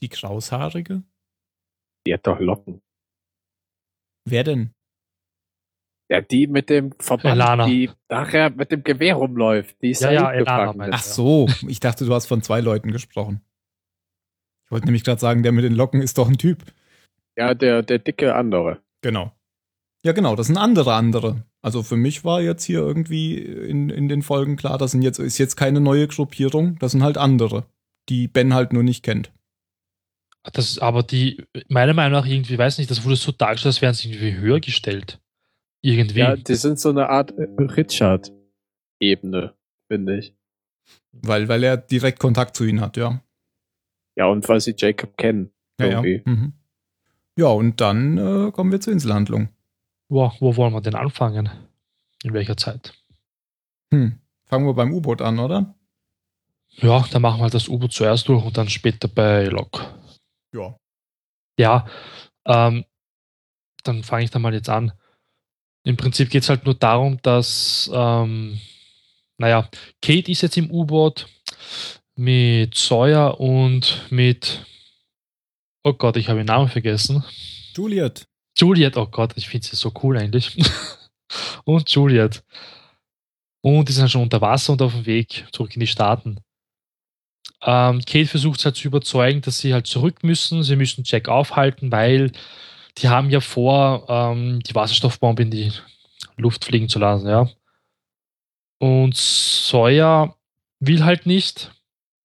Die 0.02 0.08
Kraushaarige? 0.08 1.02
Die 2.06 2.12
hat 2.12 2.26
doch 2.26 2.38
Locken. 2.38 2.82
Wer 4.28 4.44
denn? 4.44 4.74
Ja, 6.12 6.20
die 6.20 6.46
mit 6.46 6.68
dem 6.68 6.92
Verband, 6.98 7.36
Elana. 7.36 7.64
die 7.64 7.88
nachher 8.10 8.50
mit 8.50 8.70
dem 8.70 8.84
Gewehr 8.84 9.14
rumläuft. 9.14 9.80
Die 9.80 9.92
ist 9.92 10.02
ja, 10.02 10.12
ja, 10.12 10.30
Elana 10.30 10.88
Ach 10.90 11.02
so, 11.02 11.48
ich 11.66 11.80
dachte, 11.80 12.04
du 12.04 12.12
hast 12.12 12.26
von 12.26 12.42
zwei 12.42 12.60
Leuten 12.60 12.92
gesprochen. 12.92 13.40
Ich 14.66 14.70
wollte 14.70 14.84
nämlich 14.84 15.04
gerade 15.04 15.22
sagen, 15.22 15.42
der 15.42 15.52
mit 15.52 15.64
den 15.64 15.72
Locken 15.72 16.02
ist 16.02 16.18
doch 16.18 16.28
ein 16.28 16.36
Typ. 16.36 16.64
Ja, 17.34 17.54
der, 17.54 17.82
der 17.82 17.98
dicke 17.98 18.34
andere. 18.34 18.82
Genau. 19.00 19.32
Ja, 20.04 20.12
genau, 20.12 20.36
das 20.36 20.48
sind 20.48 20.58
andere 20.58 20.92
andere. 20.92 21.46
Also 21.62 21.82
für 21.82 21.96
mich 21.96 22.26
war 22.26 22.42
jetzt 22.42 22.64
hier 22.64 22.80
irgendwie 22.80 23.38
in, 23.38 23.88
in 23.88 24.10
den 24.10 24.20
Folgen 24.20 24.56
klar, 24.56 24.76
das 24.76 24.90
sind 24.90 25.00
jetzt, 25.00 25.18
ist 25.18 25.38
jetzt 25.38 25.56
keine 25.56 25.80
neue 25.80 26.08
Gruppierung, 26.08 26.78
das 26.78 26.92
sind 26.92 27.02
halt 27.02 27.16
andere, 27.16 27.64
die 28.10 28.28
Ben 28.28 28.52
halt 28.52 28.74
nur 28.74 28.82
nicht 28.82 29.02
kennt. 29.02 29.32
Das 30.42 30.72
ist 30.72 30.82
aber 30.82 31.04
die, 31.04 31.42
meiner 31.68 31.94
Meinung 31.94 32.20
nach 32.20 32.26
irgendwie, 32.26 32.58
weiß 32.58 32.76
nicht, 32.76 32.90
das 32.90 33.02
wurde 33.02 33.16
so 33.16 33.32
dargestellt, 33.32 33.76
als 33.76 33.80
wären 33.80 33.94
sie 33.94 34.10
irgendwie 34.10 34.34
höher 34.36 34.60
gestellt. 34.60 35.21
Irgendwie. 35.82 36.20
Ja, 36.20 36.36
die 36.36 36.54
sind 36.54 36.78
so 36.78 36.90
eine 36.90 37.08
Art 37.08 37.34
Richard-Ebene, 37.36 39.54
finde 39.88 40.18
ich. 40.18 40.36
Weil, 41.12 41.48
weil 41.48 41.64
er 41.64 41.76
direkt 41.76 42.20
Kontakt 42.20 42.56
zu 42.56 42.64
ihnen 42.64 42.80
hat, 42.80 42.96
ja. 42.96 43.20
Ja, 44.16 44.26
und 44.26 44.48
weil 44.48 44.60
sie 44.60 44.74
Jacob 44.76 45.16
kennen. 45.16 45.52
Ja, 45.80 46.02
ja. 46.02 46.20
Mhm. 46.24 46.52
ja 47.36 47.48
und 47.48 47.80
dann 47.80 48.18
äh, 48.18 48.50
kommen 48.52 48.70
wir 48.70 48.80
zur 48.80 48.92
Inselhandlung. 48.92 49.48
Wo, 50.08 50.30
wo 50.40 50.56
wollen 50.56 50.72
wir 50.72 50.80
denn 50.80 50.94
anfangen? 50.94 51.50
In 52.22 52.32
welcher 52.32 52.56
Zeit? 52.56 52.94
Hm. 53.92 54.18
Fangen 54.44 54.66
wir 54.66 54.74
beim 54.74 54.92
U-Boot 54.92 55.22
an, 55.22 55.38
oder? 55.38 55.74
Ja, 56.76 57.04
dann 57.10 57.22
machen 57.22 57.38
wir 57.38 57.44
halt 57.44 57.54
das 57.54 57.68
U-Boot 57.68 57.92
zuerst 57.92 58.28
durch 58.28 58.44
und 58.44 58.56
dann 58.56 58.68
später 58.68 59.08
bei 59.08 59.46
Lok. 59.46 59.82
Ja. 60.54 60.76
Ja, 61.58 61.86
ähm, 62.46 62.84
dann 63.84 64.04
fange 64.04 64.24
ich 64.24 64.30
da 64.30 64.38
mal 64.38 64.54
jetzt 64.54 64.68
an. 64.68 64.92
Im 65.84 65.96
Prinzip 65.96 66.30
geht 66.30 66.42
es 66.42 66.48
halt 66.48 66.64
nur 66.64 66.74
darum, 66.74 67.20
dass, 67.22 67.90
ähm, 67.92 68.60
naja, 69.38 69.68
Kate 70.00 70.30
ist 70.30 70.42
jetzt 70.42 70.56
im 70.56 70.70
U-Boot 70.70 71.26
mit 72.14 72.74
Sawyer 72.74 73.40
und 73.40 74.06
mit, 74.10 74.64
oh 75.82 75.92
Gott, 75.92 76.16
ich 76.16 76.28
habe 76.28 76.40
den 76.40 76.46
Namen 76.46 76.68
vergessen. 76.68 77.24
Juliet. 77.74 78.26
Juliet, 78.56 78.96
oh 78.96 79.06
Gott, 79.06 79.32
ich 79.36 79.48
finde 79.48 79.66
sie 79.66 79.76
so 79.76 79.92
cool 80.02 80.18
eigentlich. 80.18 80.56
und 81.64 81.90
Juliet. 81.90 82.44
Und 83.62 83.88
die 83.88 83.92
sind 83.92 84.10
schon 84.10 84.22
unter 84.22 84.40
Wasser 84.40 84.72
und 84.72 84.82
auf 84.82 84.92
dem 84.92 85.06
Weg 85.06 85.46
zurück 85.52 85.74
in 85.74 85.80
die 85.80 85.86
Staaten. 85.86 86.38
Ähm, 87.64 88.00
Kate 88.04 88.26
versucht 88.26 88.58
es 88.58 88.64
halt 88.64 88.76
zu 88.76 88.88
überzeugen, 88.88 89.40
dass 89.40 89.58
sie 89.58 89.72
halt 89.72 89.86
zurück 89.86 90.24
müssen. 90.24 90.62
Sie 90.62 90.76
müssen 90.76 91.04
Jack 91.04 91.28
aufhalten, 91.28 91.92
weil 91.92 92.32
die 92.98 93.08
haben 93.08 93.30
ja 93.30 93.40
vor, 93.40 94.06
ähm, 94.08 94.60
die 94.60 94.74
Wasserstoffbombe 94.74 95.42
in 95.42 95.50
die 95.50 95.72
Luft 96.36 96.64
fliegen 96.64 96.88
zu 96.88 96.98
lassen, 96.98 97.28
ja. 97.28 97.48
Und 98.78 99.16
Sawyer 99.16 100.36
will 100.80 101.04
halt 101.04 101.26
nicht, 101.26 101.72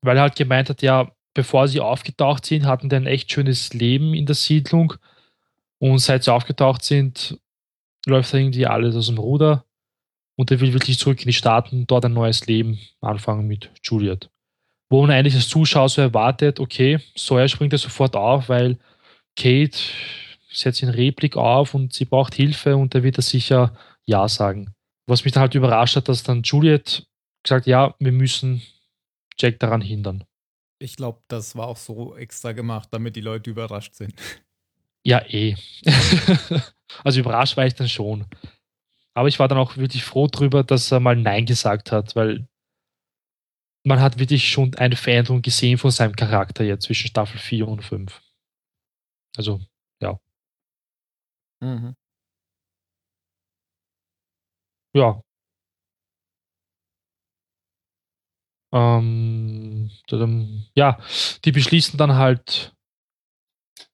weil 0.01 0.17
er 0.17 0.23
halt 0.23 0.35
gemeint 0.35 0.69
hat, 0.69 0.81
ja, 0.81 1.11
bevor 1.33 1.67
sie 1.67 1.79
aufgetaucht 1.79 2.45
sind, 2.45 2.65
hatten 2.65 2.89
die 2.89 2.95
ein 2.95 3.05
echt 3.05 3.31
schönes 3.31 3.73
Leben 3.73 4.13
in 4.13 4.25
der 4.25 4.35
Siedlung. 4.35 4.93
Und 5.79 5.99
seit 5.99 6.23
sie 6.23 6.33
aufgetaucht 6.33 6.83
sind, 6.83 7.37
läuft 8.07 8.33
irgendwie 8.33 8.65
alles 8.65 8.95
aus 8.95 9.05
dem 9.05 9.19
Ruder. 9.19 9.65
Und 10.35 10.49
er 10.49 10.59
will 10.59 10.73
wirklich 10.73 10.97
zurück 10.97 11.19
in 11.21 11.27
die 11.27 11.33
Staaten, 11.33 11.85
dort 11.85 12.05
ein 12.05 12.13
neues 12.13 12.47
Leben 12.47 12.79
anfangen 13.01 13.47
mit 13.47 13.69
Juliet. 13.83 14.29
Wo 14.89 15.01
man 15.01 15.11
eigentlich 15.11 15.35
als 15.35 15.49
Zuschauer 15.49 15.89
so 15.89 16.01
erwartet, 16.01 16.59
okay, 16.59 16.99
Sawyer 17.15 17.47
springt 17.47 17.73
er 17.73 17.79
sofort 17.79 18.15
auf, 18.15 18.49
weil 18.49 18.79
Kate 19.35 19.77
setzt 20.57 20.81
ihn 20.81 20.89
Replik 20.89 21.37
auf 21.37 21.73
und 21.73 21.93
sie 21.93 22.05
braucht 22.05 22.35
Hilfe 22.35 22.75
und 22.75 22.95
er 22.95 23.03
wird 23.03 23.17
er 23.17 23.23
sicher 23.23 23.77
Ja 24.05 24.27
sagen. 24.27 24.73
Was 25.07 25.23
mich 25.23 25.33
dann 25.33 25.41
halt 25.41 25.55
überrascht 25.55 25.95
hat, 25.95 26.09
dass 26.09 26.23
dann 26.23 26.43
Juliet 26.43 27.07
gesagt, 27.43 27.67
ja, 27.67 27.95
wir 27.99 28.11
müssen 28.11 28.61
Jack 29.39 29.59
daran 29.59 29.81
hindern. 29.81 30.23
Ich 30.79 30.95
glaube, 30.95 31.21
das 31.27 31.55
war 31.55 31.67
auch 31.67 31.77
so 31.77 32.15
extra 32.15 32.51
gemacht, 32.51 32.89
damit 32.91 33.15
die 33.15 33.21
Leute 33.21 33.49
überrascht 33.49 33.95
sind. 33.95 34.13
Ja, 35.03 35.23
eh. 35.25 35.55
also 37.03 37.19
überrascht 37.19 37.55
war 37.55 37.65
ich 37.65 37.75
dann 37.75 37.87
schon. 37.87 38.25
Aber 39.13 39.27
ich 39.27 39.39
war 39.39 39.47
dann 39.47 39.57
auch 39.57 39.77
wirklich 39.77 40.03
froh 40.03 40.27
drüber, 40.27 40.63
dass 40.63 40.91
er 40.91 40.99
mal 40.99 41.15
Nein 41.15 41.45
gesagt 41.45 41.91
hat, 41.91 42.15
weil 42.15 42.47
man 43.83 44.01
hat 44.01 44.19
wirklich 44.19 44.49
schon 44.49 44.75
eine 44.75 44.95
Veränderung 44.95 45.41
gesehen 45.41 45.77
von 45.77 45.91
seinem 45.91 46.15
Charakter 46.15 46.63
jetzt 46.63 46.83
zwischen 46.83 47.07
Staffel 47.07 47.39
4 47.39 47.67
und 47.67 47.83
5. 47.83 48.21
Also. 49.37 49.61
Mhm. 51.61 51.95
Ja. 54.93 55.21
Ähm, 58.73 59.89
ja, 60.75 60.97
die 61.45 61.51
beschließen 61.51 61.97
dann 61.97 62.15
halt 62.15 62.73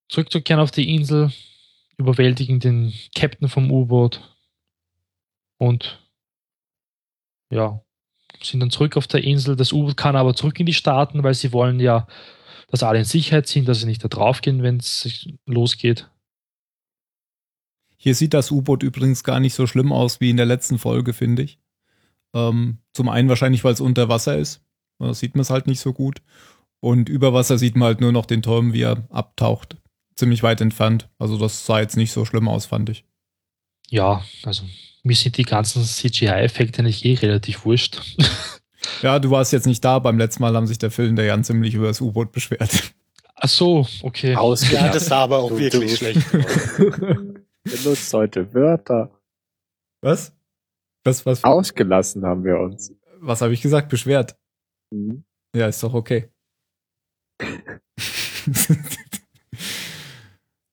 zurückzukehren 0.08 0.62
auf 0.62 0.72
die 0.72 0.96
Insel, 0.96 1.32
überwältigen 1.98 2.60
den 2.60 2.94
Captain 3.16 3.50
vom 3.50 3.72
U-Boot 3.72 4.22
und 5.60 6.00
ja, 7.52 7.82
sind 8.42 8.60
dann 8.62 8.72
zurück 8.72 8.98
auf 8.98 9.08
der 9.08 9.24
Insel. 9.24 9.56
Das 9.58 9.74
U-Boot 9.74 9.98
kann 9.98 10.16
aber 10.18 10.36
zurück 10.36 10.60
in 10.60 10.66
die 10.66 10.74
Staaten, 10.74 11.24
weil 11.24 11.34
sie 11.36 11.54
wollen 11.54 11.80
ja, 11.82 12.08
dass 12.70 12.84
alle 12.84 13.00
in 13.00 13.06
Sicherheit 13.06 13.48
sind, 13.48 13.68
dass 13.68 13.82
sie 13.82 13.88
nicht 13.88 14.04
da 14.04 14.10
drauf 14.10 14.42
gehen, 14.42 14.64
wenn 14.64 14.78
es 14.78 15.28
losgeht. 15.48 16.10
Hier 18.04 18.16
sieht 18.16 18.34
das 18.34 18.52
U-Boot 18.52 18.84
übrigens 18.84 19.24
gar 19.24 19.40
nicht 19.40 19.54
so 19.54 19.66
schlimm 19.66 19.94
aus 19.94 20.20
wie 20.20 20.30
in 20.30 20.36
der 20.36 20.46
letzten 20.46 20.78
Folge, 20.78 21.14
finde 21.14 21.44
ich. 21.44 21.58
Ähm, 22.34 22.80
zum 22.92 23.08
einen 23.08 23.30
wahrscheinlich, 23.30 23.64
weil 23.64 23.72
es 23.72 23.80
unter 23.80 24.10
Wasser 24.10 24.38
ist. 24.38 24.60
Da 25.00 25.14
sieht 25.14 25.36
man 25.36 25.44
es 25.44 25.50
halt 25.50 25.68
nicht 25.68 25.80
so 25.80 25.94
gut. 25.94 26.22
Und 26.82 27.08
über 27.08 27.34
Wasser 27.34 27.58
sieht 27.58 27.78
man 27.78 27.86
halt 27.86 28.02
nur 28.02 28.12
noch 28.12 28.26
den 28.26 28.42
Turm, 28.42 28.74
wie 28.74 28.82
er 28.82 29.08
abtaucht. 29.10 29.78
Ziemlich 30.18 30.44
weit 30.44 30.60
entfernt. 30.60 31.08
Also 31.18 31.38
das 31.38 31.66
sah 31.66 31.80
jetzt 31.80 31.96
nicht 31.96 32.12
so 32.12 32.26
schlimm 32.26 32.50
aus, 32.50 32.66
fand 32.66 32.90
ich. 32.90 33.06
Ja, 33.90 34.22
also 34.44 34.64
mir 35.04 35.16
sind 35.16 35.38
die 35.38 35.44
ganzen 35.44 35.82
CGI-Effekte 35.82 36.84
nicht 36.84 37.06
eh 37.06 37.14
relativ 37.14 37.64
wurscht. 37.64 38.02
ja, 39.02 39.18
du 39.20 39.32
warst 39.32 39.54
jetzt 39.54 39.66
nicht 39.66 39.86
da. 39.86 40.00
Beim 40.00 40.18
letzten 40.18 40.42
Mal 40.42 40.54
haben 40.58 40.68
sich 40.68 40.78
der 40.78 40.92
Film 40.92 41.16
der 41.16 41.24
Jan 41.24 41.46
ziemlich 41.46 41.74
über 41.74 41.88
das 41.88 42.02
U-Boot 42.02 42.34
beschwert. 42.34 42.94
Ach 43.36 43.48
so, 43.48 43.88
okay. 44.02 44.34
Ja, 44.34 44.90
das 44.92 45.06
sah 45.06 45.20
aber 45.24 45.38
auch 45.38 45.52
du, 45.52 45.60
wirklich 45.60 45.92
du. 45.92 45.98
schlecht 45.98 46.22
Benutzt 47.64 48.14
heute 48.14 48.54
Wörter. 48.54 49.20
Was? 50.02 50.36
Was, 51.04 51.26
was? 51.26 51.44
Ausgelassen 51.44 52.26
haben 52.26 52.44
wir 52.44 52.60
uns. 52.60 52.94
Was 53.20 53.42
habe 53.42 53.54
ich 53.54 53.62
gesagt? 53.62 53.90
Beschwert. 53.90 54.38
Mhm. 54.92 55.24
Ja, 55.56 55.68
ist 55.68 55.82
doch 55.84 55.94
okay. 55.94 56.30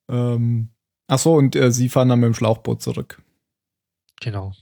ähm, 0.08 0.70
ach 1.06 1.18
so, 1.18 1.34
und 1.34 1.54
äh, 1.56 1.70
sie 1.70 1.88
fahren 1.88 2.08
dann 2.08 2.20
mit 2.20 2.28
dem 2.28 2.34
Schlauchboot 2.34 2.82
zurück. 2.82 3.22
Genau. 4.20 4.52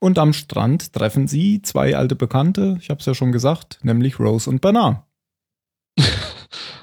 Und 0.00 0.18
am 0.18 0.32
Strand 0.32 0.92
treffen 0.92 1.28
sie 1.28 1.62
zwei 1.62 1.96
alte 1.96 2.16
Bekannte, 2.16 2.76
ich 2.80 2.90
habe 2.90 2.98
es 2.98 3.06
ja 3.06 3.14
schon 3.14 3.30
gesagt, 3.30 3.78
nämlich 3.82 4.18
Rose 4.18 4.50
und 4.50 4.60
Bernard. 4.60 5.06
das 5.96 6.08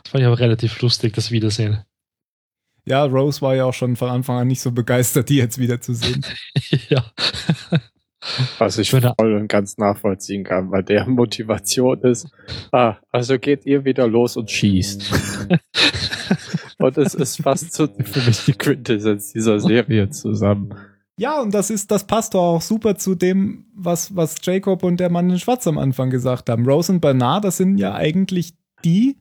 fand 0.08 0.22
ich 0.22 0.26
aber 0.26 0.40
relativ 0.40 0.82
lustig, 0.82 1.14
das 1.14 1.32
Wiedersehen. 1.32 1.84
Ja, 2.86 3.04
Rose 3.06 3.42
war 3.42 3.56
ja 3.56 3.66
auch 3.66 3.74
schon 3.74 3.96
von 3.96 4.10
Anfang 4.10 4.38
an 4.38 4.48
nicht 4.48 4.62
so 4.62 4.72
begeistert, 4.72 5.30
die 5.30 5.38
jetzt 5.38 5.60
wiederzusehen. 5.60 6.26
ja. 6.90 7.04
Was 8.58 8.78
ich 8.78 8.92
voll 8.92 9.34
und 9.34 9.48
ganz 9.48 9.78
nachvollziehen 9.78 10.44
kann, 10.44 10.72
weil 10.72 10.84
der 10.84 11.08
Motivation 11.08 12.02
ist, 12.02 12.28
ah, 12.72 12.98
also 13.12 13.40
geht 13.40 13.66
ihr 13.66 13.86
wieder 13.86 14.08
los 14.08 14.36
und 14.36 14.52
schießt. 14.52 15.50
und 16.80 16.98
es 16.98 17.14
ist 17.14 17.42
fast 17.42 17.74
so 17.74 17.88
für 17.88 18.20
mich 18.20 18.46
die 18.46 18.54
Quintessenz 18.54 19.32
dieser 19.32 19.60
Serie 19.60 20.10
zusammen. 20.10 20.76
Ja, 21.20 21.42
und 21.42 21.54
das 21.54 21.70
ist, 21.70 21.92
das 21.92 22.08
passt 22.08 22.34
doch 22.34 22.56
auch 22.56 22.62
super 22.62 22.96
zu 22.96 23.14
dem, 23.14 23.66
was, 23.76 24.16
was 24.16 24.38
Jacob 24.42 24.84
und 24.84 25.02
der 25.02 25.10
Mann 25.10 25.30
in 25.30 25.40
Schwarz 25.40 25.68
am 25.68 25.78
Anfang 25.78 26.10
gesagt 26.10 26.50
haben. 26.50 26.66
Rose 26.66 26.92
und 26.92 27.02
Bernard, 27.02 27.44
das 27.44 27.58
sind 27.58 27.78
ja 27.78 27.94
eigentlich 27.94 28.54
die, 28.86 29.18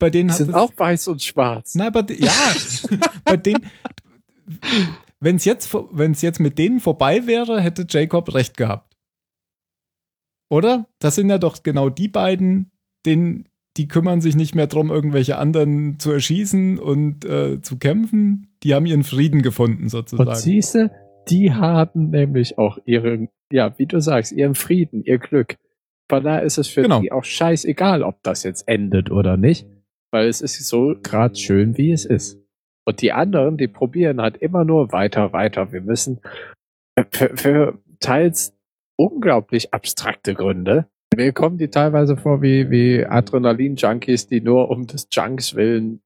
bei 0.00 0.10
denen 0.10 0.30
die 0.30 0.34
sind 0.34 0.54
auch 0.54 0.72
weiß 0.76 1.06
und 1.08 1.22
schwarz. 1.22 1.76
Nein, 1.76 1.86
aber 1.88 2.10
ja, 2.12 2.32
bei 3.24 3.36
denen, 3.36 3.66
wenn 5.20 5.36
es 5.36 5.44
jetzt, 5.44 5.72
wenn's 5.92 6.22
jetzt 6.22 6.40
mit 6.40 6.58
denen 6.58 6.80
vorbei 6.80 7.28
wäre, 7.28 7.60
hätte 7.60 7.86
Jacob 7.88 8.34
recht 8.34 8.56
gehabt. 8.56 8.96
Oder? 10.48 10.88
Das 10.98 11.14
sind 11.14 11.30
ja 11.30 11.38
doch 11.38 11.62
genau 11.62 11.90
die 11.90 12.08
beiden, 12.08 12.72
denen, 13.06 13.48
die 13.76 13.86
kümmern 13.86 14.20
sich 14.20 14.34
nicht 14.34 14.56
mehr 14.56 14.66
darum, 14.66 14.90
irgendwelche 14.90 15.36
anderen 15.36 16.00
zu 16.00 16.10
erschießen 16.10 16.78
und 16.80 17.24
äh, 17.24 17.62
zu 17.62 17.78
kämpfen. 17.78 18.48
Die 18.64 18.74
haben 18.74 18.86
ihren 18.86 19.04
Frieden 19.04 19.42
gefunden, 19.42 19.88
sozusagen. 19.88 20.28
Und 20.28 20.36
siehste, 20.36 20.90
die 21.28 21.52
haben 21.52 22.10
nämlich 22.10 22.58
auch 22.58 22.78
ihren, 22.84 23.28
ja, 23.52 23.78
wie 23.78 23.86
du 23.86 24.00
sagst, 24.00 24.32
ihren 24.32 24.56
Frieden, 24.56 25.04
ihr 25.04 25.18
Glück. 25.18 25.56
Von 26.08 26.24
daher 26.24 26.42
ist 26.42 26.58
es 26.58 26.66
für 26.66 26.82
genau. 26.82 27.00
die 27.00 27.12
auch 27.12 27.22
scheißegal, 27.22 28.02
ob 28.02 28.20
das 28.24 28.42
jetzt 28.42 28.66
endet 28.66 29.12
oder 29.12 29.36
nicht, 29.36 29.68
weil 30.12 30.28
es 30.28 30.40
ist 30.40 30.58
so 30.66 30.96
gerade 31.02 31.36
schön, 31.36 31.76
wie 31.76 31.92
es 31.92 32.04
ist. 32.04 32.38
Und 32.86 33.02
die 33.02 33.12
anderen, 33.12 33.56
die 33.56 33.68
probieren 33.68 34.20
halt 34.20 34.38
immer 34.38 34.64
nur 34.64 34.92
weiter, 34.92 35.32
weiter. 35.32 35.72
Wir 35.72 35.80
müssen 35.80 36.20
für, 37.12 37.36
für 37.36 37.78
teils 38.00 38.56
unglaublich 38.98 39.72
abstrakte 39.72 40.34
Gründe. 40.34 40.86
Mir 41.14 41.32
kommen 41.32 41.58
die 41.58 41.68
teilweise 41.68 42.16
vor 42.16 42.42
wie, 42.42 42.70
wie 42.70 43.04
Adrenalin-Junkies, 43.04 44.28
die 44.28 44.40
nur 44.40 44.70
um 44.70 44.86
des 44.86 45.08
Junks 45.12 45.54
willen 45.54 46.02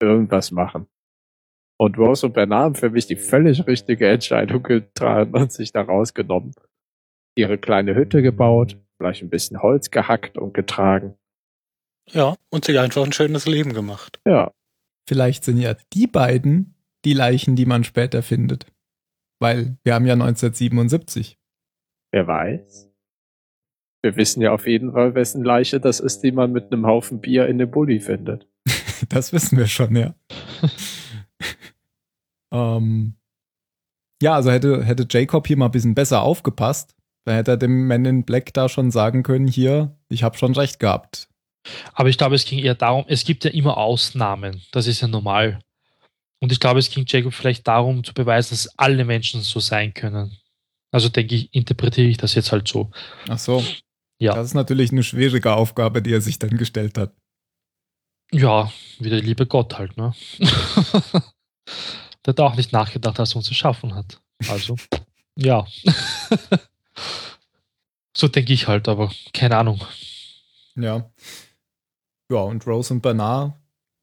irgendwas 0.00 0.50
machen. 0.50 0.86
Und 1.80 1.98
Rose 1.98 2.26
und 2.26 2.34
Bernard 2.34 2.64
haben 2.64 2.74
für 2.74 2.90
mich 2.90 3.06
die 3.06 3.16
völlig 3.16 3.66
richtige 3.66 4.08
Entscheidung 4.08 4.62
getan 4.62 5.32
und 5.32 5.52
sich 5.52 5.72
da 5.72 5.82
rausgenommen. 5.82 6.52
Ihre 7.36 7.58
kleine 7.58 7.94
Hütte 7.94 8.22
gebaut, 8.22 8.78
vielleicht 8.96 9.22
ein 9.22 9.30
bisschen 9.30 9.60
Holz 9.60 9.90
gehackt 9.90 10.38
und 10.38 10.54
getragen. 10.54 11.16
Ja, 12.12 12.36
und 12.50 12.64
sich 12.64 12.78
einfach 12.78 13.04
ein 13.04 13.12
schönes 13.12 13.46
Leben 13.46 13.72
gemacht. 13.72 14.20
Ja, 14.26 14.52
Vielleicht 15.06 15.44
sind 15.44 15.58
ja 15.58 15.74
die 15.92 16.06
beiden 16.06 16.74
die 17.04 17.12
Leichen, 17.12 17.56
die 17.56 17.66
man 17.66 17.84
später 17.84 18.22
findet. 18.22 18.66
Weil 19.38 19.76
wir 19.84 19.94
haben 19.94 20.06
ja 20.06 20.14
1977. 20.14 21.38
Wer 22.12 22.26
weiß? 22.26 22.90
Wir 24.02 24.16
wissen 24.16 24.40
ja 24.40 24.52
auf 24.52 24.66
jeden 24.66 24.92
Fall, 24.92 25.14
wessen 25.14 25.44
Leiche 25.44 25.80
das 25.80 26.00
ist, 26.00 26.20
die 26.20 26.32
man 26.32 26.52
mit 26.52 26.72
einem 26.72 26.86
Haufen 26.86 27.20
Bier 27.20 27.46
in 27.46 27.58
dem 27.58 27.70
Bulli 27.70 28.00
findet. 28.00 28.46
das 29.08 29.32
wissen 29.32 29.58
wir 29.58 29.66
schon, 29.66 29.96
ja. 29.96 30.14
ähm, 32.52 33.14
ja, 34.22 34.34
also 34.34 34.50
hätte, 34.50 34.84
hätte 34.84 35.06
Jacob 35.10 35.46
hier 35.46 35.56
mal 35.56 35.66
ein 35.66 35.72
bisschen 35.72 35.94
besser 35.94 36.22
aufgepasst, 36.22 36.94
dann 37.24 37.34
hätte 37.34 37.52
er 37.52 37.56
dem 37.56 37.86
Man 37.86 38.04
in 38.04 38.24
Black 38.24 38.54
da 38.54 38.68
schon 38.68 38.90
sagen 38.90 39.22
können, 39.22 39.46
hier, 39.46 39.96
ich 40.08 40.22
habe 40.22 40.38
schon 40.38 40.54
recht 40.54 40.78
gehabt. 40.78 41.28
Aber 41.92 42.08
ich 42.08 42.18
glaube, 42.18 42.34
es 42.34 42.44
ging 42.44 42.58
eher 42.58 42.74
darum, 42.74 43.04
es 43.08 43.24
gibt 43.24 43.44
ja 43.44 43.50
immer 43.50 43.76
Ausnahmen. 43.76 44.62
Das 44.72 44.86
ist 44.86 45.00
ja 45.00 45.08
normal. 45.08 45.60
Und 46.40 46.52
ich 46.52 46.60
glaube, 46.60 46.78
es 46.78 46.90
ging 46.90 47.04
Jacob 47.06 47.32
vielleicht 47.32 47.66
darum 47.66 48.04
zu 48.04 48.12
beweisen, 48.12 48.50
dass 48.50 48.78
alle 48.78 49.04
Menschen 49.04 49.40
so 49.40 49.60
sein 49.60 49.94
können. 49.94 50.36
Also 50.90 51.08
denke 51.08 51.34
ich, 51.34 51.54
interpretiere 51.54 52.08
ich 52.08 52.18
das 52.18 52.34
jetzt 52.34 52.52
halt 52.52 52.68
so. 52.68 52.90
Ach 53.28 53.38
so. 53.38 53.64
Ja. 54.18 54.34
Das 54.34 54.48
ist 54.48 54.54
natürlich 54.54 54.92
eine 54.92 55.02
schwierige 55.02 55.54
Aufgabe, 55.54 56.02
die 56.02 56.12
er 56.12 56.20
sich 56.20 56.38
dann 56.38 56.56
gestellt 56.56 56.98
hat. 56.98 57.12
Ja, 58.30 58.72
wie 58.98 59.10
der 59.10 59.20
liebe 59.20 59.46
Gott 59.46 59.78
halt, 59.78 59.96
ne? 59.96 60.14
der 60.38 62.28
hat 62.28 62.40
auch 62.40 62.56
nicht 62.56 62.72
nachgedacht, 62.72 63.18
dass 63.18 63.32
er 63.32 63.36
uns 63.36 63.48
erschaffen 63.48 63.94
hat. 63.94 64.20
Also. 64.48 64.76
Ja. 65.36 65.66
so 68.16 68.28
denke 68.28 68.52
ich 68.52 68.68
halt, 68.68 68.88
aber 68.88 69.10
keine 69.32 69.56
Ahnung. 69.56 69.84
Ja. 70.76 71.10
Ja, 72.30 72.38
und 72.38 72.66
Rose 72.66 72.94
und 72.94 73.02
Bernard 73.02 73.54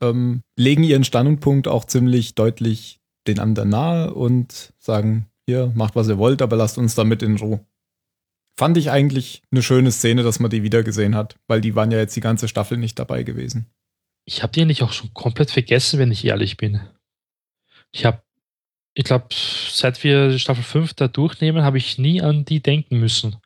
ähm, 0.02 0.44
legen 0.58 0.84
ihren 0.84 1.04
Standpunkt 1.04 1.68
auch 1.68 1.86
ziemlich 1.86 2.36
deutlich 2.36 3.00
den 3.28 3.40
anderen 3.40 3.70
nahe 3.70 4.14
und 4.14 4.74
sagen, 4.80 5.28
hier, 5.48 5.72
macht 5.76 5.96
was 5.96 6.08
ihr 6.08 6.18
wollt, 6.18 6.42
aber 6.42 6.56
lasst 6.56 6.78
uns 6.78 6.96
damit 6.96 7.24
in 7.24 7.38
Ruhe. 7.38 7.66
Fand 8.58 8.78
ich 8.78 8.92
eigentlich 8.92 9.44
eine 9.52 9.64
schöne 9.64 9.92
Szene, 9.92 10.24
dass 10.24 10.40
man 10.40 10.52
die 10.52 10.64
wiedergesehen 10.64 11.16
hat, 11.16 11.36
weil 11.48 11.62
die 11.62 11.76
waren 11.76 11.92
ja 11.92 12.00
jetzt 12.00 12.16
die 12.16 12.22
ganze 12.22 12.48
Staffel 12.48 12.78
nicht 12.78 13.00
dabei 13.00 13.24
gewesen. 13.24 13.68
Ich 14.26 14.44
habe 14.44 14.54
die 14.54 14.62
eigentlich 14.62 14.84
auch 14.84 14.94
schon 14.94 15.14
komplett 15.14 15.52
vergessen, 15.52 16.00
wenn 16.00 16.12
ich 16.12 16.26
ehrlich 16.26 16.58
bin. 16.58 16.82
Ich 17.92 18.06
habe, 18.06 18.22
ich 18.94 19.04
glaube, 19.04 19.28
seit 19.32 20.04
wir 20.04 20.38
Staffel 20.38 20.64
5 20.64 20.94
da 20.94 21.08
durchnehmen, 21.08 21.64
habe 21.64 21.78
ich 21.78 21.98
nie 21.98 22.22
an 22.22 22.46
die 22.46 22.62
denken 22.62 23.00
müssen, 23.00 23.38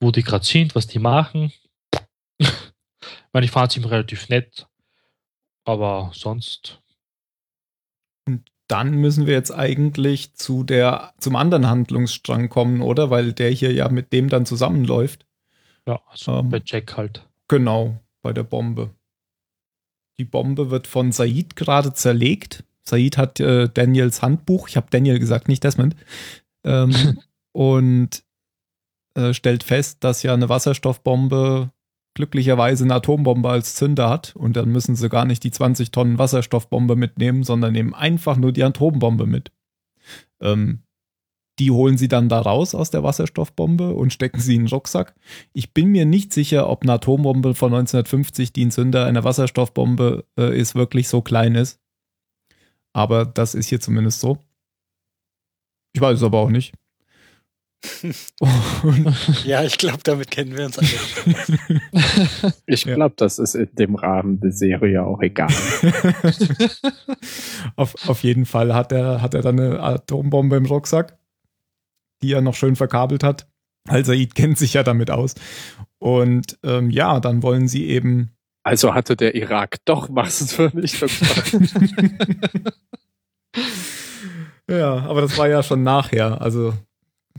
wo 0.00 0.10
die 0.10 0.22
gerade 0.22 0.44
sind, 0.44 0.74
was 0.74 0.86
die 0.86 0.98
machen. 0.98 1.52
Meine, 3.32 3.46
ich 3.46 3.52
fand 3.52 3.72
sie 3.72 3.80
relativ 3.80 4.28
nett, 4.28 4.68
aber 5.64 6.10
sonst. 6.14 6.80
Und 8.26 8.50
dann 8.68 8.92
müssen 8.96 9.26
wir 9.26 9.34
jetzt 9.34 9.52
eigentlich 9.52 10.34
zu 10.34 10.64
der, 10.64 11.14
zum 11.18 11.36
anderen 11.36 11.68
Handlungsstrang 11.68 12.48
kommen, 12.48 12.82
oder? 12.82 13.10
Weil 13.10 13.32
der 13.32 13.50
hier 13.50 13.72
ja 13.72 13.88
mit 13.88 14.12
dem 14.12 14.28
dann 14.28 14.46
zusammenläuft. 14.46 15.26
Ja, 15.86 16.00
also 16.08 16.38
ähm, 16.38 16.50
bei 16.50 16.62
Jack 16.64 16.96
halt. 16.96 17.28
Genau, 17.48 18.00
bei 18.22 18.32
der 18.32 18.44
Bombe. 18.44 18.90
Die 20.18 20.24
Bombe 20.24 20.70
wird 20.70 20.86
von 20.86 21.12
Said 21.12 21.56
gerade 21.56 21.92
zerlegt. 21.94 22.64
Said 22.82 23.16
hat 23.16 23.40
äh, 23.40 23.68
Daniels 23.68 24.22
Handbuch, 24.22 24.68
ich 24.68 24.76
habe 24.76 24.88
Daniel 24.90 25.18
gesagt, 25.18 25.48
nicht 25.48 25.64
Desmond, 25.64 25.96
ähm, 26.64 27.18
und 27.52 28.22
äh, 29.14 29.34
stellt 29.34 29.62
fest, 29.62 30.04
dass 30.04 30.22
ja 30.22 30.34
eine 30.34 30.48
Wasserstoffbombe 30.48 31.70
glücklicherweise 32.14 32.84
eine 32.84 32.94
Atombombe 32.94 33.48
als 33.48 33.74
Zünder 33.74 34.08
hat 34.08 34.36
und 34.36 34.56
dann 34.56 34.70
müssen 34.70 34.96
sie 34.96 35.08
gar 35.08 35.24
nicht 35.24 35.44
die 35.44 35.50
20 35.50 35.90
Tonnen 35.90 36.18
Wasserstoffbombe 36.18 36.96
mitnehmen, 36.96 37.42
sondern 37.42 37.72
nehmen 37.72 37.94
einfach 37.94 38.36
nur 38.36 38.52
die 38.52 38.62
Atombombe 38.62 39.26
mit. 39.26 39.52
Ähm, 40.40 40.82
die 41.58 41.70
holen 41.70 41.98
sie 41.98 42.08
dann 42.08 42.28
da 42.28 42.40
raus 42.40 42.74
aus 42.74 42.90
der 42.90 43.02
Wasserstoffbombe 43.02 43.94
und 43.94 44.12
stecken 44.12 44.40
sie 44.40 44.54
in 44.54 44.62
den 44.62 44.68
Rucksack. 44.68 45.14
Ich 45.52 45.74
bin 45.74 45.90
mir 45.90 46.06
nicht 46.06 46.32
sicher, 46.32 46.68
ob 46.68 46.82
eine 46.82 46.94
Atombombe 46.94 47.54
von 47.54 47.72
1950, 47.72 48.52
die 48.52 48.64
ein 48.64 48.70
Zünder 48.70 49.06
einer 49.06 49.24
Wasserstoffbombe 49.24 50.24
äh, 50.38 50.58
ist, 50.58 50.74
wirklich 50.74 51.08
so 51.08 51.20
klein 51.20 51.54
ist. 51.54 51.80
Aber 52.94 53.24
das 53.26 53.54
ist 53.54 53.68
hier 53.68 53.80
zumindest 53.80 54.20
so. 54.20 54.38
Ich 55.94 56.00
weiß 56.00 56.18
es 56.18 56.24
aber 56.24 56.38
auch 56.38 56.50
nicht. 56.50 56.74
ja, 59.44 59.62
ich 59.64 59.78
glaube, 59.78 60.00
damit 60.04 60.30
kennen 60.30 60.56
wir 60.56 60.66
uns 60.66 60.78
alle. 60.78 60.88
ich 62.66 62.84
glaube, 62.84 63.14
das 63.16 63.38
ist 63.38 63.54
in 63.54 63.68
dem 63.72 63.94
Rahmen 63.94 64.40
der 64.40 64.52
Serie 64.52 65.04
auch 65.04 65.20
egal. 65.20 65.52
auf, 67.76 68.08
auf 68.08 68.22
jeden 68.22 68.46
Fall 68.46 68.74
hat 68.74 68.92
er, 68.92 69.20
hat 69.20 69.34
er 69.34 69.42
dann 69.42 69.58
eine 69.58 69.80
Atombombe 69.80 70.56
im 70.56 70.66
Rucksack, 70.66 71.18
die 72.22 72.32
er 72.32 72.40
noch 72.40 72.54
schön 72.54 72.76
verkabelt 72.76 73.24
hat. 73.24 73.48
Al-Said 73.88 74.34
kennt 74.34 74.58
sich 74.58 74.74
ja 74.74 74.82
damit 74.82 75.10
aus. 75.10 75.34
Und 75.98 76.58
ähm, 76.62 76.90
ja, 76.90 77.20
dann 77.20 77.42
wollen 77.42 77.68
sie 77.68 77.86
eben. 77.86 78.32
Also 78.64 78.94
hatte 78.94 79.16
der 79.16 79.34
Irak 79.34 79.78
doch 79.84 80.08
Massenvernichtungswaffen. 80.08 81.68
ja, 84.70 84.98
aber 84.98 85.22
das 85.22 85.36
war 85.36 85.48
ja 85.48 85.64
schon 85.64 85.82
nachher. 85.82 86.40
Also 86.40 86.74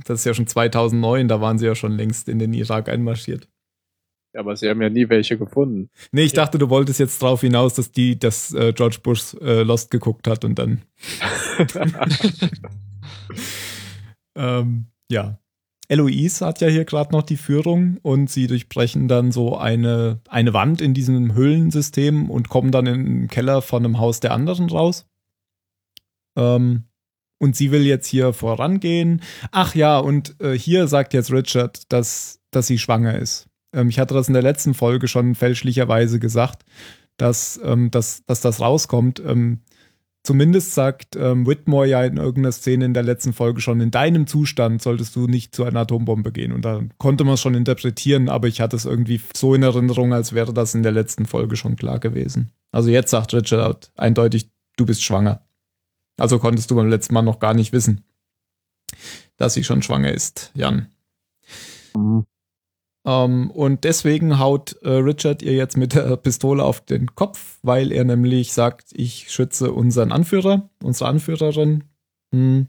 das 0.05 0.19
ist 0.19 0.25
ja 0.25 0.33
schon 0.33 0.47
2009, 0.47 1.27
da 1.27 1.41
waren 1.41 1.57
sie 1.57 1.65
ja 1.65 1.75
schon 1.75 1.93
längst 1.93 2.29
in 2.29 2.39
den 2.39 2.53
Irak 2.53 2.89
einmarschiert. 2.89 3.47
Ja, 4.33 4.39
aber 4.39 4.55
sie 4.55 4.67
haben 4.67 4.81
ja 4.81 4.89
nie 4.89 5.09
welche 5.09 5.37
gefunden. 5.37 5.89
Nee, 6.11 6.23
ich 6.23 6.33
dachte, 6.33 6.57
du 6.57 6.69
wolltest 6.69 6.99
jetzt 6.99 7.21
drauf 7.21 7.41
hinaus, 7.41 7.75
dass 7.75 7.91
die, 7.91 8.17
dass 8.17 8.53
äh, 8.53 8.73
George 8.73 8.97
Bush 9.03 9.35
äh, 9.35 9.61
Lost 9.61 9.91
geguckt 9.91 10.27
hat 10.27 10.43
und 10.43 10.57
dann. 10.57 10.81
ähm, 14.35 14.87
ja. 15.11 15.39
Eloise 15.87 16.45
hat 16.45 16.61
ja 16.61 16.69
hier 16.69 16.85
gerade 16.85 17.11
noch 17.11 17.23
die 17.23 17.37
Führung 17.37 17.99
und 18.01 18.29
sie 18.29 18.47
durchbrechen 18.47 19.07
dann 19.07 19.31
so 19.31 19.57
eine, 19.57 20.21
eine 20.29 20.53
Wand 20.53 20.81
in 20.81 20.95
diesem 20.95 21.35
Höhlensystem 21.35 22.31
und 22.31 22.49
kommen 22.49 22.71
dann 22.71 22.87
in 22.87 23.05
den 23.05 23.27
Keller 23.27 23.61
von 23.61 23.85
einem 23.85 23.99
Haus 23.99 24.19
der 24.19 24.31
anderen 24.31 24.69
raus. 24.69 25.05
Ähm, 26.35 26.85
und 27.43 27.57
sie 27.57 27.71
will 27.71 27.85
jetzt 27.85 28.07
hier 28.07 28.31
vorangehen. 28.31 29.21
Ach 29.51 29.75
ja, 29.75 29.99
und 29.99 30.39
äh, 30.39 30.57
hier 30.57 30.87
sagt 30.87 31.13
jetzt 31.13 31.29
Richard, 31.29 31.91
dass, 31.91 32.39
dass 32.51 32.67
sie 32.67 32.79
schwanger 32.79 33.19
ist. 33.19 33.47
Ähm, 33.73 33.89
ich 33.89 33.99
hatte 33.99 34.13
das 34.13 34.29
in 34.29 34.33
der 34.33 34.41
letzten 34.41 34.73
Folge 34.73 35.09
schon 35.09 35.35
fälschlicherweise 35.35 36.19
gesagt, 36.19 36.63
dass, 37.17 37.59
ähm, 37.61 37.91
dass, 37.91 38.23
dass 38.25 38.39
das 38.39 38.61
rauskommt. 38.61 39.21
Ähm, 39.27 39.59
zumindest 40.23 40.73
sagt 40.73 41.17
ähm, 41.17 41.45
Whitmore 41.45 41.85
ja 41.85 42.05
in 42.05 42.15
irgendeiner 42.15 42.53
Szene 42.53 42.85
in 42.85 42.93
der 42.93 43.03
letzten 43.03 43.33
Folge 43.33 43.59
schon, 43.59 43.81
in 43.81 43.91
deinem 43.91 44.25
Zustand 44.25 44.81
solltest 44.81 45.13
du 45.17 45.27
nicht 45.27 45.53
zu 45.53 45.65
einer 45.65 45.81
Atombombe 45.81 46.31
gehen. 46.31 46.53
Und 46.53 46.63
da 46.63 46.79
konnte 46.97 47.25
man 47.25 47.33
es 47.33 47.41
schon 47.41 47.55
interpretieren, 47.55 48.29
aber 48.29 48.47
ich 48.47 48.61
hatte 48.61 48.77
es 48.77 48.85
irgendwie 48.85 49.19
so 49.35 49.53
in 49.53 49.63
Erinnerung, 49.63 50.13
als 50.13 50.31
wäre 50.31 50.53
das 50.53 50.75
in 50.75 50.83
der 50.83 50.93
letzten 50.93 51.25
Folge 51.25 51.57
schon 51.57 51.75
klar 51.75 51.99
gewesen. 51.99 52.51
Also 52.71 52.89
jetzt 52.89 53.11
sagt 53.11 53.33
Richard 53.33 53.91
eindeutig, 53.97 54.49
du 54.77 54.85
bist 54.85 55.03
schwanger. 55.03 55.41
Also 56.17 56.39
konntest 56.39 56.69
du 56.71 56.75
beim 56.75 56.89
letzten 56.89 57.13
Mal 57.13 57.21
noch 57.21 57.39
gar 57.39 57.53
nicht 57.53 57.73
wissen, 57.73 58.03
dass 59.37 59.53
sie 59.53 59.63
schon 59.63 59.81
schwanger 59.81 60.11
ist, 60.11 60.51
Jan. 60.55 60.87
Mhm. 61.95 62.25
Um, 63.05 63.11
ähm, 63.11 63.51
und 63.51 63.83
deswegen 63.83 64.39
haut 64.39 64.77
äh, 64.81 64.89
Richard 64.89 65.41
ihr 65.41 65.53
jetzt 65.53 65.75
mit 65.75 65.93
der 65.93 66.15
Pistole 66.15 66.63
auf 66.63 66.79
den 66.79 67.13
Kopf, 67.15 67.59
weil 67.61 67.91
er 67.91 68.05
nämlich 68.05 68.53
sagt, 68.53 68.91
ich 68.93 69.29
schütze 69.29 69.73
unseren 69.73 70.13
Anführer, 70.13 70.69
unsere 70.81 71.09
Anführerin. 71.09 71.83
Hm. 72.31 72.67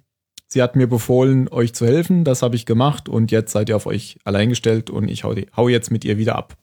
Sie 0.49 0.61
hat 0.61 0.75
mir 0.75 0.89
befohlen, 0.89 1.49
euch 1.49 1.73
zu 1.73 1.87
helfen, 1.87 2.25
das 2.25 2.43
habe 2.43 2.57
ich 2.57 2.67
gemacht 2.67 3.09
und 3.09 3.31
jetzt 3.31 3.53
seid 3.53 3.69
ihr 3.69 3.77
auf 3.77 3.87
euch 3.87 4.19
allein 4.25 4.49
gestellt 4.49 4.91
und 4.91 5.09
ich 5.09 5.23
hau, 5.23 5.35
hau 5.57 5.69
jetzt 5.69 5.93
mit 5.93 6.05
ihr 6.05 6.19
wieder 6.19 6.35
ab. 6.35 6.57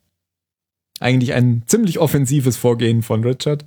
Eigentlich 0.99 1.33
ein 1.33 1.63
ziemlich 1.65 1.97
offensives 1.99 2.57
Vorgehen 2.57 3.01
von 3.03 3.23
Richard, 3.23 3.65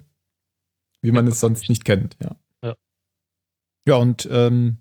wie 1.01 1.13
man 1.13 1.27
es 1.27 1.41
sonst 1.41 1.69
nicht 1.71 1.85
kennt, 1.85 2.17
ja. 2.23 2.37
Ja, 3.87 3.97
und 3.97 4.29
ähm, 4.31 4.79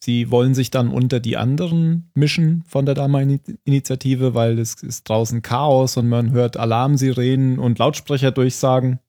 sie 0.00 0.30
wollen 0.30 0.54
sich 0.54 0.70
dann 0.70 0.88
unter 0.88 1.20
die 1.20 1.36
anderen 1.36 2.10
mischen 2.14 2.64
von 2.66 2.86
der 2.86 2.94
Dama-Initiative, 2.94 4.34
weil 4.34 4.58
es 4.58 4.82
ist 4.82 5.08
draußen 5.08 5.42
Chaos 5.42 5.96
und 5.96 6.08
man 6.08 6.32
hört 6.32 6.56
Alarmsirenen 6.56 7.58
und 7.58 7.78
Lautsprecherdurchsagen. 7.78 9.00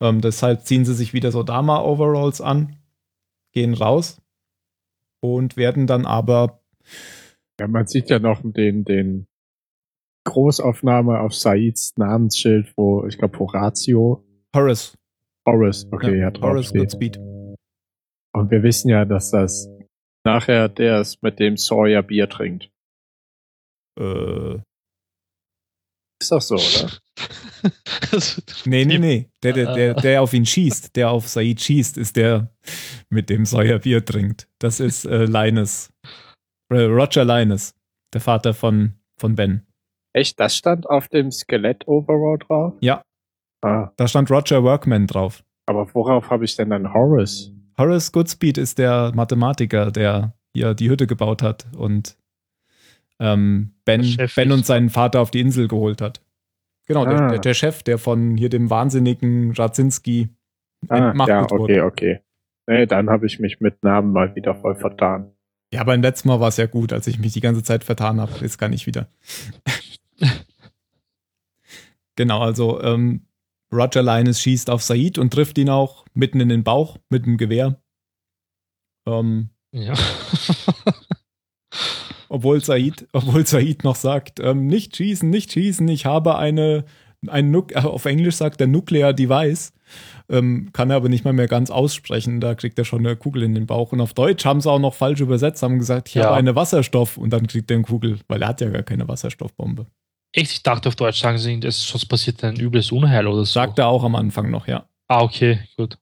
Ähm, 0.00 0.20
deshalb 0.20 0.66
ziehen 0.66 0.84
sie 0.84 0.94
sich 0.94 1.14
wieder 1.14 1.32
so 1.32 1.42
Dama-Overalls 1.42 2.40
an, 2.40 2.76
gehen 3.52 3.74
raus 3.74 4.20
und 5.20 5.56
werden 5.56 5.86
dann 5.86 6.04
aber. 6.04 6.60
Ja, 7.58 7.66
man 7.66 7.86
sieht 7.86 8.10
ja 8.10 8.18
noch 8.18 8.40
den, 8.44 8.84
den 8.84 9.26
Großaufnahme 10.24 11.20
auf 11.20 11.34
Saids 11.34 11.96
Namensschild, 11.96 12.72
wo, 12.76 13.06
ich 13.06 13.16
glaube, 13.18 13.38
Horatio. 13.38 14.24
Horace. 14.54 14.98
Horace, 15.46 15.86
okay, 15.90 16.18
ja, 16.18 16.30
ja 16.30 16.40
Horace 16.40 16.72
Goodspeed. 16.72 17.18
Und 18.36 18.50
wir 18.50 18.62
wissen 18.62 18.90
ja, 18.90 19.06
dass 19.06 19.30
das 19.30 19.66
nachher 20.22 20.68
der 20.68 21.00
ist, 21.00 21.22
mit 21.22 21.38
dem 21.38 21.56
Sawyer 21.56 22.02
Bier 22.02 22.28
trinkt. 22.28 22.70
Äh. 23.98 24.56
Ist 26.20 26.32
doch 26.32 26.42
so, 26.42 26.56
oder? 26.56 26.90
nee, 28.66 28.84
nee, 28.84 28.98
nee. 28.98 29.30
Der, 29.42 29.54
der, 29.54 29.74
der, 29.74 29.94
der 30.02 30.20
auf 30.20 30.34
ihn 30.34 30.44
schießt, 30.44 30.94
der 30.96 31.10
auf 31.10 31.26
Said 31.28 31.62
schießt, 31.62 31.96
ist 31.96 32.16
der, 32.16 32.54
mit 33.08 33.30
dem 33.30 33.46
Sawyer 33.46 33.78
Bier 33.78 34.04
trinkt. 34.04 34.48
Das 34.58 34.80
ist 34.80 35.06
äh, 35.06 35.24
Linus. 35.24 35.90
Äh, 36.68 36.82
Roger 36.82 37.24
Linus, 37.24 37.74
der 38.12 38.20
Vater 38.20 38.52
von, 38.52 38.98
von 39.18 39.34
Ben. 39.34 39.66
Echt? 40.12 40.38
Das 40.38 40.54
stand 40.54 40.86
auf 40.90 41.08
dem 41.08 41.30
Skelett-Overall 41.30 42.38
drauf? 42.38 42.74
Ja. 42.82 43.02
Ah. 43.62 43.92
Da 43.96 44.06
stand 44.06 44.30
Roger 44.30 44.62
Workman 44.62 45.06
drauf. 45.06 45.42
Aber 45.64 45.94
worauf 45.94 46.28
habe 46.28 46.44
ich 46.44 46.54
denn 46.54 46.68
dann 46.68 46.92
Horace? 46.92 47.55
Horace 47.78 48.12
Goodspeed 48.12 48.58
ist 48.58 48.78
der 48.78 49.12
Mathematiker, 49.14 49.90
der 49.90 50.34
hier 50.54 50.74
die 50.74 50.88
Hütte 50.88 51.06
gebaut 51.06 51.42
hat 51.42 51.66
und 51.76 52.16
ähm, 53.18 53.74
Ben, 53.84 54.16
ben 54.34 54.52
und 54.52 54.66
seinen 54.66 54.90
Vater 54.90 55.20
auf 55.20 55.30
die 55.30 55.40
Insel 55.40 55.68
geholt 55.68 56.00
hat. 56.00 56.20
Genau, 56.86 57.04
ah. 57.04 57.10
der, 57.10 57.28
der, 57.28 57.38
der, 57.38 57.54
Chef, 57.54 57.82
der 57.82 57.98
von 57.98 58.36
hier 58.36 58.48
dem 58.48 58.70
wahnsinnigen 58.70 59.52
Radzinski 59.52 60.28
ah, 60.88 61.08
entmachtet 61.08 61.34
ja, 61.34 61.42
okay, 61.42 61.58
wurde. 61.58 61.84
okay. 61.84 62.20
Nee, 62.66 62.86
dann 62.86 63.10
habe 63.10 63.26
ich 63.26 63.38
mich 63.38 63.60
mit 63.60 63.82
Namen 63.82 64.12
mal 64.12 64.34
wieder 64.34 64.54
voll 64.54 64.74
vertan. 64.74 65.32
Ja, 65.72 65.84
beim 65.84 66.02
letzten 66.02 66.28
Mal 66.28 66.40
war 66.40 66.48
es 66.48 66.56
ja 66.56 66.66
gut, 66.66 66.92
als 66.92 67.06
ich 67.06 67.18
mich 67.18 67.32
die 67.32 67.40
ganze 67.40 67.62
Zeit 67.62 67.84
vertan 67.84 68.20
habe. 68.20 68.32
Jetzt 68.40 68.58
kann 68.58 68.72
ich 68.72 68.86
wieder. 68.86 69.08
genau, 72.16 72.40
also 72.40 72.80
ähm, 72.82 73.26
Roger 73.72 74.02
Linus 74.02 74.40
schießt 74.40 74.70
auf 74.70 74.82
Said 74.82 75.18
und 75.18 75.32
trifft 75.32 75.58
ihn 75.58 75.68
auch 75.70 76.04
mitten 76.14 76.40
in 76.40 76.48
den 76.48 76.64
Bauch 76.64 76.98
mit 77.10 77.26
dem 77.26 77.36
Gewehr. 77.36 77.80
Ähm, 79.06 79.50
Ja. 79.72 79.94
Obwohl 82.28 82.62
Said, 82.62 83.06
obwohl 83.12 83.46
Said 83.46 83.84
noch 83.84 83.94
sagt, 83.94 84.40
ähm, 84.40 84.66
nicht 84.66 84.96
schießen, 84.96 85.30
nicht 85.30 85.52
schießen, 85.52 85.86
ich 85.86 86.06
habe 86.06 86.36
eine, 86.36 86.84
ein 87.28 87.52
Nuk 87.52 87.72
äh, 87.72 87.78
auf 87.78 88.04
Englisch 88.04 88.34
sagt 88.36 88.60
er 88.60 88.66
Nuclear 88.66 89.12
Device, 89.12 89.72
ähm, 90.28 90.70
kann 90.72 90.90
er 90.90 90.96
aber 90.96 91.08
nicht 91.08 91.24
mal 91.24 91.32
mehr 91.32 91.46
ganz 91.46 91.70
aussprechen, 91.70 92.40
da 92.40 92.56
kriegt 92.56 92.78
er 92.80 92.84
schon 92.84 93.06
eine 93.06 93.14
Kugel 93.16 93.44
in 93.44 93.54
den 93.54 93.66
Bauch. 93.66 93.92
Und 93.92 94.00
auf 94.00 94.12
Deutsch 94.12 94.44
haben 94.44 94.60
sie 94.60 94.68
auch 94.70 94.80
noch 94.80 94.94
falsch 94.94 95.20
übersetzt, 95.20 95.62
haben 95.62 95.78
gesagt, 95.78 96.08
ich 96.08 96.14
Ja. 96.16 96.24
habe 96.24 96.34
eine 96.36 96.56
Wasserstoff 96.56 97.16
und 97.16 97.30
dann 97.30 97.46
kriegt 97.46 97.70
er 97.70 97.76
eine 97.76 97.84
Kugel, 97.84 98.18
weil 98.26 98.42
er 98.42 98.48
hat 98.48 98.60
ja 98.60 98.70
gar 98.70 98.82
keine 98.82 99.06
Wasserstoffbombe. 99.06 99.86
Echt, 100.36 100.52
ich 100.52 100.62
dachte 100.62 100.90
auf 100.90 100.96
Deutsch 100.96 101.18
sagen 101.18 101.38
sie, 101.38 101.58
es, 101.64 101.82
sonst 101.88 102.04
passiert 102.06 102.44
ein 102.44 102.60
übles 102.60 102.92
Unheil 102.92 103.26
oder 103.26 103.38
so. 103.38 103.44
Sagt 103.44 103.78
er 103.78 103.88
auch 103.88 104.04
am 104.04 104.14
Anfang 104.14 104.50
noch, 104.50 104.68
ja. 104.68 104.86
Ah, 105.08 105.22
okay, 105.22 105.60
gut. 105.78 105.96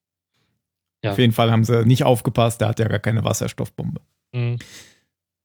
Ja. 1.05 1.13
Auf 1.13 1.19
jeden 1.19 1.33
Fall 1.33 1.53
haben 1.53 1.63
sie 1.63 1.85
nicht 1.85 2.03
aufgepasst, 2.03 2.61
der 2.61 2.69
hat 2.69 2.81
ja 2.81 2.89
gar 2.89 2.99
keine 2.99 3.23
Wasserstoffbombe. 3.23 4.01
Mhm. 4.33 4.59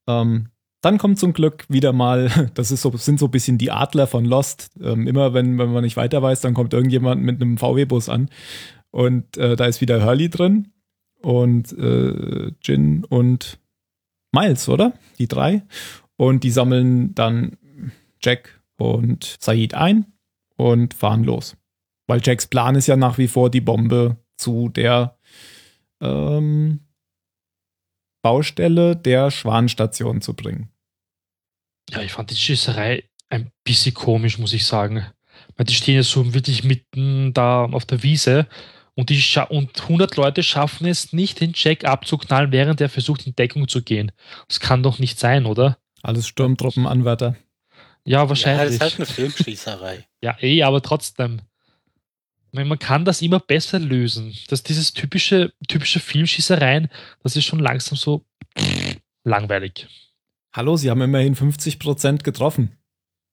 Ähm, 0.08 0.50
dann 0.82 0.98
kommt 0.98 1.20
zum 1.20 1.34
Glück 1.34 1.66
wieder 1.70 1.94
mal, 1.94 2.50
das 2.56 2.72
ist 2.72 2.82
so, 2.82 2.92
sind 2.98 3.20
so 3.20 3.26
ein 3.28 3.32
bisschen 3.32 3.60
die 3.60 3.70
Adler 3.70 4.08
von 4.08 4.26
Lost. 4.26 4.72
Ähm, 4.82 5.06
immer 5.06 5.36
wenn, 5.36 5.60
wenn 5.60 5.72
man 5.72 5.84
nicht 5.84 5.98
weiter 5.98 6.24
weiß, 6.24 6.42
dann 6.42 6.56
kommt 6.56 6.74
irgendjemand 6.74 7.22
mit 7.22 7.40
einem 7.40 7.60
VW-Bus 7.60 8.10
an. 8.10 8.32
Und 8.90 9.38
äh, 9.38 9.56
da 9.56 9.66
ist 9.66 9.82
wieder 9.82 10.04
Hurley 10.04 10.32
drin 10.32 10.72
und 11.22 11.78
äh, 11.78 12.54
Jin 12.64 13.06
und 13.06 13.60
Miles, 14.32 14.68
oder? 14.68 14.94
Die 15.20 15.28
drei. 15.28 15.62
Und 16.16 16.44
die 16.44 16.50
sammeln 16.50 17.14
dann 17.14 17.56
Jack 18.20 18.59
und 18.80 19.38
Said 19.40 19.74
ein 19.74 20.14
und 20.56 20.94
fahren 20.94 21.24
los. 21.24 21.56
Weil 22.08 22.22
Jacks 22.24 22.48
Plan 22.48 22.76
ist 22.76 22.88
ja 22.88 22.96
nach 22.96 23.18
wie 23.18 23.28
vor, 23.28 23.52
die 23.52 23.62
Bombe 23.62 24.18
zu 24.38 24.70
der 24.70 25.18
ähm, 26.02 26.88
Baustelle 28.22 28.96
der 28.96 29.32
Schwanstation 29.32 30.22
zu 30.22 30.34
bringen. 30.34 30.70
Ja, 31.90 32.02
ich 32.02 32.12
fand 32.12 32.32
die 32.32 32.36
Schießerei 32.36 33.04
ein 33.30 33.52
bisschen 33.64 33.94
komisch, 33.94 34.38
muss 34.38 34.54
ich 34.54 34.66
sagen. 34.66 35.06
Weil 35.56 35.66
die 35.66 35.74
stehen 35.74 35.96
ja 35.96 36.04
so 36.04 36.34
wirklich 36.34 36.64
mitten 36.64 37.34
da 37.34 37.66
auf 37.66 37.86
der 37.86 38.04
Wiese 38.04 38.48
und, 38.96 39.10
die 39.10 39.22
scha- 39.22 39.48
und 39.48 39.82
100 39.82 40.18
Leute 40.18 40.44
schaffen 40.44 40.86
es 40.86 41.14
nicht, 41.14 41.40
den 41.40 41.54
Jack 41.56 41.86
abzuknallen, 41.86 42.52
während 42.52 42.82
er 42.82 42.90
versucht, 42.90 43.26
in 43.26 43.36
Deckung 43.36 43.68
zu 43.68 43.82
gehen. 43.82 44.12
Das 44.48 44.60
kann 44.60 44.84
doch 44.84 45.00
nicht 45.00 45.20
sein, 45.20 45.46
oder? 45.46 45.78
Alles 46.02 46.28
Sturmtruppenanwärter. 46.28 47.36
Ja, 48.10 48.20
Ja, 48.20 48.22
das 48.26 48.30
wahrscheinlich. 48.30 48.74
ist 48.76 48.82
halt 48.82 48.96
eine 48.98 49.06
Filmschießerei. 49.06 50.06
Ja, 50.22 50.36
eh, 50.42 50.64
aber 50.64 50.82
trotzdem. 50.82 51.42
Man 52.52 52.80
kann 52.80 53.06
das 53.06 53.22
immer 53.22 53.40
besser 53.40 53.78
lösen. 53.80 54.36
Dass 54.50 54.64
dieses 54.64 54.92
typische, 54.94 55.54
typische 55.68 56.00
Filmschießereien, 56.00 56.90
das 57.24 57.36
ist 57.36 57.46
schon 57.46 57.60
langsam 57.60 57.96
so 57.98 58.26
langweilig. 59.24 59.88
Hallo, 60.54 60.76
sie 60.76 60.90
haben 60.90 61.02
immerhin 61.02 61.36
50% 61.36 62.24
getroffen. 62.24 62.76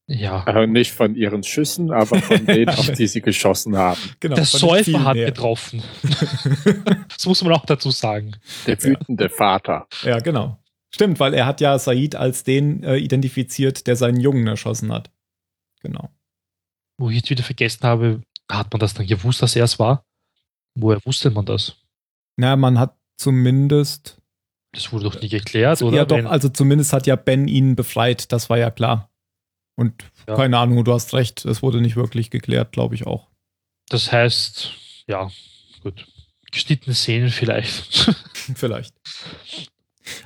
Ja. 0.06 0.44
Äh, 0.46 0.66
nicht 0.66 0.92
von 0.92 1.16
ihren 1.16 1.42
Schüssen, 1.42 1.90
aber 1.90 2.20
von 2.20 2.44
denen, 2.46 2.68
auf 2.68 2.92
die 2.92 3.06
sie 3.08 3.22
geschossen 3.22 3.76
haben. 3.76 4.00
Genau. 4.20 4.36
Der 4.36 4.44
Säufer 4.44 5.02
hat 5.04 5.16
mehr. 5.16 5.26
getroffen. 5.26 5.82
das 7.08 7.26
muss 7.26 7.42
man 7.42 7.54
auch 7.54 7.64
dazu 7.64 7.90
sagen. 7.90 8.36
Der 8.66 8.80
wütende 8.82 9.28
Vater. 9.30 9.88
Ja, 10.04 10.18
genau. 10.20 10.58
Stimmt, 10.94 11.20
weil 11.20 11.34
er 11.34 11.46
hat 11.46 11.60
ja 11.60 11.78
Said 11.78 12.14
als 12.14 12.44
den 12.44 12.82
äh, 12.82 12.96
identifiziert, 12.96 13.86
der 13.86 13.96
seinen 13.96 14.20
Jungen 14.20 14.46
erschossen 14.46 14.92
hat. 14.92 15.10
Genau. 15.82 16.10
Wo 16.98 17.10
ich 17.10 17.16
jetzt 17.16 17.30
wieder 17.30 17.42
vergessen 17.44 17.82
habe, 17.82 18.22
hat 18.50 18.72
man 18.72 18.80
das 18.80 18.94
dann 18.94 19.06
gewusst, 19.06 19.42
dass 19.42 19.56
er 19.56 19.64
es 19.64 19.78
war? 19.78 20.04
Woher 20.74 21.00
wusste 21.04 21.30
man 21.30 21.44
das? 21.44 21.76
Na, 22.36 22.56
man 22.56 22.78
hat 22.78 22.96
zumindest. 23.16 24.18
Das 24.72 24.92
wurde 24.92 25.04
doch 25.04 25.20
nie 25.20 25.28
geklärt, 25.28 25.82
oder? 25.82 25.96
ja, 25.96 26.04
doch, 26.04 26.24
also 26.24 26.48
zumindest 26.48 26.92
hat 26.92 27.06
ja 27.06 27.16
Ben 27.16 27.48
ihn 27.48 27.76
befreit, 27.76 28.30
das 28.32 28.50
war 28.50 28.58
ja 28.58 28.70
klar. 28.70 29.10
Und 29.78 30.04
Ja. 30.26 30.36
keine 30.36 30.58
Ahnung, 30.58 30.84
du 30.84 30.92
hast 30.92 31.14
recht, 31.14 31.44
es 31.44 31.62
wurde 31.62 31.80
nicht 31.80 31.96
wirklich 31.96 32.30
geklärt, 32.30 32.72
glaube 32.72 32.94
ich 32.94 33.06
auch. 33.06 33.28
Das 33.88 34.12
heißt, 34.12 34.72
ja, 35.06 35.30
gut. 35.82 36.06
Geschnittene 36.50 36.94
Szenen 36.94 37.28
vielleicht. 37.30 38.14
Vielleicht. 38.54 38.94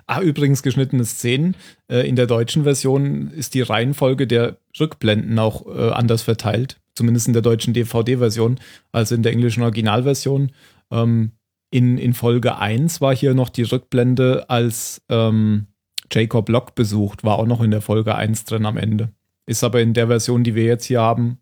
Ah, 0.06 0.20
übrigens 0.20 0.62
geschnittene 0.62 1.04
Szenen. 1.04 1.56
Äh, 1.88 2.08
in 2.08 2.16
der 2.16 2.26
deutschen 2.26 2.64
Version 2.64 3.30
ist 3.30 3.54
die 3.54 3.62
Reihenfolge 3.62 4.26
der 4.26 4.58
Rückblenden 4.78 5.38
auch 5.38 5.66
äh, 5.66 5.90
anders 5.90 6.22
verteilt. 6.22 6.80
Zumindest 6.94 7.28
in 7.28 7.32
der 7.32 7.42
deutschen 7.42 7.72
DVD-Version 7.72 8.58
als 8.92 9.10
in 9.12 9.22
der 9.22 9.32
englischen 9.32 9.62
Originalversion. 9.62 10.52
Ähm, 10.90 11.32
in, 11.70 11.98
in 11.98 12.14
Folge 12.14 12.58
1 12.58 13.00
war 13.00 13.14
hier 13.14 13.34
noch 13.34 13.48
die 13.48 13.62
Rückblende, 13.62 14.50
als 14.50 15.02
ähm, 15.08 15.66
Jacob 16.12 16.48
Locke 16.48 16.72
besucht, 16.74 17.22
war 17.22 17.38
auch 17.38 17.46
noch 17.46 17.62
in 17.62 17.70
der 17.70 17.80
Folge 17.80 18.16
1 18.16 18.44
drin 18.44 18.66
am 18.66 18.76
Ende. 18.76 19.10
Ist 19.46 19.62
aber 19.62 19.80
in 19.80 19.94
der 19.94 20.08
Version, 20.08 20.42
die 20.42 20.54
wir 20.54 20.64
jetzt 20.64 20.84
hier 20.84 21.00
haben, 21.00 21.38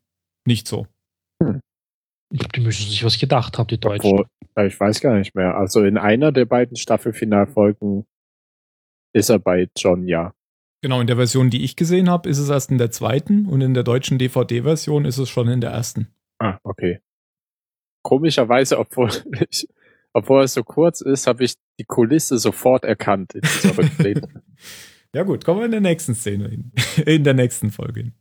nicht 0.47 0.68
so. 0.68 0.86
Ich 2.30 2.41
glaube, 2.41 2.53
die 2.55 2.61
müssen 2.61 2.89
sich 2.89 3.05
was 3.05 3.18
gedacht 3.18 3.59
haben, 3.59 3.68
die 3.68 3.80
Deutschen. 3.80 4.18
Obwohl, 4.18 4.66
ich 4.66 4.78
weiß 4.78 5.01
gar 5.01 5.16
nicht 5.16 5.34
mehr. 5.34 5.57
Also 5.57 5.82
in 5.84 5.97
einer 5.97 6.30
der 6.30 6.45
beiden 6.45 6.76
Staffelfinalfolgen 6.76 8.05
ist 9.13 9.31
er 9.31 9.39
bei 9.39 9.69
John, 9.77 10.07
ja. 10.07 10.35
Genau, 10.81 11.01
in 11.01 11.07
der 11.07 11.17
Version, 11.17 11.51
die 11.51 11.65
ich 11.65 11.75
gesehen 11.77 12.09
habe, 12.09 12.29
ist 12.29 12.39
es 12.39 12.49
erst 12.49 12.71
in 12.71 12.79
der 12.79 12.91
zweiten 12.91 13.47
und 13.47 13.61
in 13.61 13.75
der 13.75 13.83
deutschen 13.83 14.19
DVD-Version 14.19 15.05
ist 15.05 15.19
es 15.19 15.29
schon 15.29 15.49
in 15.49 15.61
der 15.61 15.71
ersten. 15.71 16.09
Ah, 16.39 16.59
okay. 16.63 17.01
Komischerweise, 18.03 18.79
obwohl 18.79 19.11
ich, 19.51 19.69
obwohl 20.13 20.45
es 20.45 20.55
so 20.55 20.63
kurz 20.63 21.01
ist, 21.01 21.27
habe 21.27 21.45
ich 21.45 21.55
die 21.79 21.85
Kulisse 21.85 22.39
sofort 22.39 22.85
erkannt 22.85 23.35
in 23.35 23.43
dieser 23.43 23.77
Rückblende. 23.77 24.29
Ja 25.15 25.23
gut, 25.23 25.43
kommen 25.43 25.61
wir 25.61 25.65
in 25.65 25.71
der 25.71 25.81
nächsten 25.81 26.15
Szene 26.15 26.51
hin. 26.51 26.71
In 27.07 27.25
der 27.25 27.33
nächsten 27.33 27.71
Folge 27.71 28.01
hin. 28.01 28.13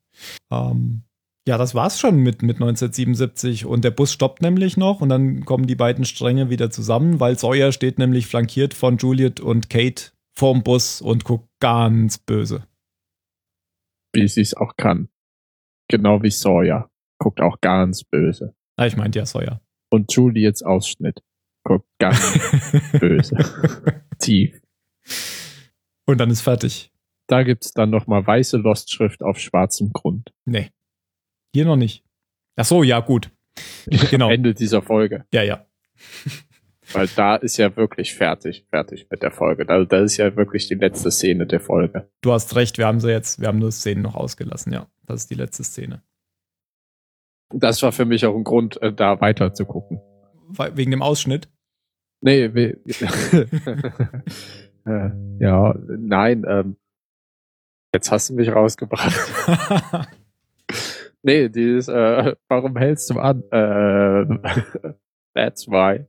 Ähm, 0.50 1.02
ja, 1.46 1.58
das 1.58 1.76
war's 1.76 2.00
schon 2.00 2.18
mit, 2.18 2.42
mit 2.44 2.56
1977 2.56 3.66
und 3.66 3.84
der 3.84 3.92
Bus 3.92 4.14
stoppt 4.14 4.42
nämlich 4.42 4.78
noch 4.78 5.02
und 5.02 5.10
dann 5.10 5.44
kommen 5.44 5.68
die 5.68 5.76
beiden 5.76 6.06
Stränge 6.06 6.50
wieder 6.50 6.70
zusammen, 6.70 7.20
weil 7.20 7.38
Sawyer 7.38 7.74
steht 7.74 8.00
nämlich 8.00 8.28
flankiert 8.28 8.74
von 8.74 8.98
Juliet 8.98 9.42
und 9.42 9.70
Kate 9.70 10.12
vorm 10.38 10.62
Bus 10.62 11.02
und 11.02 11.24
guckt 11.24 11.50
ganz 11.60 12.20
böse. 12.20 12.68
wie 14.14 14.28
sie 14.28 14.42
es 14.42 14.54
auch 14.56 14.78
kann. 14.78 15.10
Genau 15.90 16.22
wie 16.22 16.30
Sawyer. 16.30 16.92
Guckt 17.20 17.42
auch 17.42 17.60
ganz 17.60 18.04
böse. 18.04 18.56
Ah, 18.76 18.86
ich 18.86 18.96
meinte 18.98 19.18
ja 19.20 19.26
Sawyer. 19.26 19.62
Und 19.90 20.14
Juliets 20.14 20.62
Ausschnitt. 20.62 21.24
Guckt 21.64 21.88
ganz 22.00 22.20
böse. 23.00 23.36
Tief. 24.20 24.62
und 26.06 26.20
dann 26.20 26.30
ist 26.30 26.42
fertig. 26.42 26.92
Da 27.28 27.44
gibt's 27.44 27.74
dann 27.74 27.90
nochmal 27.90 28.26
weiße 28.26 28.58
Lostschrift 28.58 29.24
auf 29.24 29.40
schwarzem 29.40 29.92
Grund. 29.92 30.34
Nee. 30.46 30.70
Hier 31.54 31.66
noch 31.66 31.76
nicht. 31.78 32.04
Ach 32.56 32.66
so, 32.66 32.84
ja, 32.84 33.00
gut. 33.00 33.32
Genau. 34.12 34.30
Ende 34.30 34.54
dieser 34.54 34.82
Folge. 34.84 35.26
Ja, 35.34 35.42
ja. 35.44 35.66
Weil 36.94 37.08
da 37.16 37.36
ist 37.36 37.58
ja 37.58 37.76
wirklich 37.76 38.16
fertig, 38.16 38.66
fertig 38.70 39.08
mit 39.10 39.22
der 39.22 39.32
Folge. 39.32 39.68
Also 39.68 39.86
das 39.86 40.12
ist 40.12 40.18
ja 40.18 40.36
wirklich 40.36 40.68
die 40.68 40.76
letzte 40.76 41.12
Szene 41.12 41.46
der 41.46 41.60
Folge. 41.60 42.10
Du 42.22 42.32
hast 42.32 42.56
recht, 42.56 42.78
wir 42.78 42.88
haben 42.88 43.00
sie 43.00 43.12
jetzt, 43.12 43.42
wir 43.42 43.48
haben 43.48 43.60
nur 43.60 43.72
Szenen 43.72 44.02
noch 44.02 44.16
ausgelassen, 44.16 44.72
ja. 44.74 44.88
Das 45.06 45.22
ist 45.22 45.30
die 45.30 45.36
letzte 45.36 45.64
Szene. 45.64 46.02
Das 47.54 47.82
war 47.82 47.92
für 47.92 48.06
mich 48.06 48.26
auch 48.26 48.36
ein 48.36 48.44
Grund, 48.44 48.82
äh, 48.82 48.94
da 48.94 49.22
weiter 49.22 49.54
zu 49.54 49.66
gucken. 49.66 50.02
Wegen 50.76 50.92
dem 50.92 51.02
Ausschnitt. 51.02 51.50
Nee, 52.22 52.54
we 52.54 52.78
Äh, 54.88 55.12
ja, 55.40 55.76
nein, 55.86 56.46
ähm, 56.48 56.78
jetzt 57.94 58.10
hast 58.10 58.30
du 58.30 58.36
mich 58.36 58.50
rausgebracht. 58.50 59.14
nee, 61.24 61.50
dieses, 61.50 61.90
äh, 61.90 62.36
warum 62.48 62.78
hältst 62.78 63.10
du 63.10 63.20
an? 63.20 63.44
Äh, 63.52 64.96
that's 65.36 65.68
why. 65.68 66.06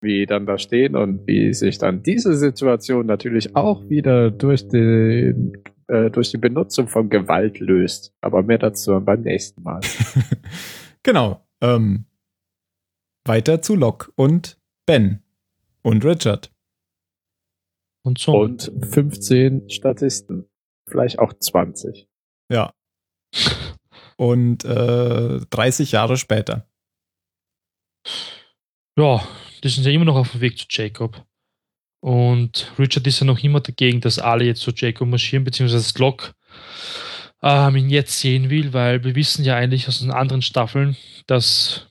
Wie 0.00 0.26
dann 0.26 0.46
da 0.46 0.58
stehen 0.58 0.94
und 0.94 1.26
wie 1.26 1.54
sich 1.54 1.78
dann 1.78 2.02
diese 2.02 2.34
Situation 2.36 3.06
natürlich 3.06 3.56
auch 3.56 3.88
wieder 3.88 4.30
durch 4.30 4.68
den, 4.68 5.62
äh, 5.88 6.10
durch 6.10 6.30
die 6.30 6.38
Benutzung 6.38 6.88
von 6.88 7.08
Gewalt 7.08 7.60
löst. 7.60 8.14
Aber 8.20 8.42
mehr 8.42 8.58
dazu 8.58 9.00
beim 9.00 9.22
nächsten 9.22 9.62
Mal. 9.62 9.80
genau. 11.02 11.46
Ähm, 11.62 12.04
weiter 13.24 13.62
zu 13.62 13.74
Locke 13.74 14.12
und 14.16 14.58
Ben 14.86 15.22
und 15.82 16.04
Richard. 16.04 16.52
Und 18.02 18.18
so. 18.18 18.38
Und 18.38 18.72
15 18.82 19.68
Statisten. 19.70 20.46
Vielleicht 20.88 21.18
auch 21.18 21.32
20. 21.32 22.08
Ja. 22.50 22.72
Und 24.16 24.64
äh, 24.64 25.40
30 25.50 25.92
Jahre 25.92 26.16
später. 26.16 26.68
Ja, 28.96 29.20
die 29.62 29.68
sind 29.68 29.84
ja 29.84 29.92
immer 29.92 30.04
noch 30.04 30.16
auf 30.16 30.32
dem 30.32 30.40
Weg 30.40 30.58
zu 30.58 30.66
Jacob. 30.68 31.24
Und 32.00 32.72
Richard 32.78 33.06
ist 33.06 33.20
ja 33.20 33.26
noch 33.26 33.42
immer 33.42 33.60
dagegen, 33.60 34.00
dass 34.00 34.18
alle 34.18 34.44
jetzt 34.44 34.60
zu 34.60 34.70
Jacob 34.70 35.08
marschieren, 35.08 35.44
beziehungsweise 35.44 35.98
Locke 35.98 36.34
ähm, 37.42 37.76
ihn 37.76 37.90
jetzt 37.90 38.20
sehen 38.20 38.50
will, 38.50 38.72
weil 38.72 39.02
wir 39.04 39.14
wissen 39.14 39.44
ja 39.44 39.56
eigentlich 39.56 39.88
aus 39.88 40.00
den 40.00 40.10
anderen 40.10 40.42
Staffeln, 40.42 40.96
dass 41.26 41.88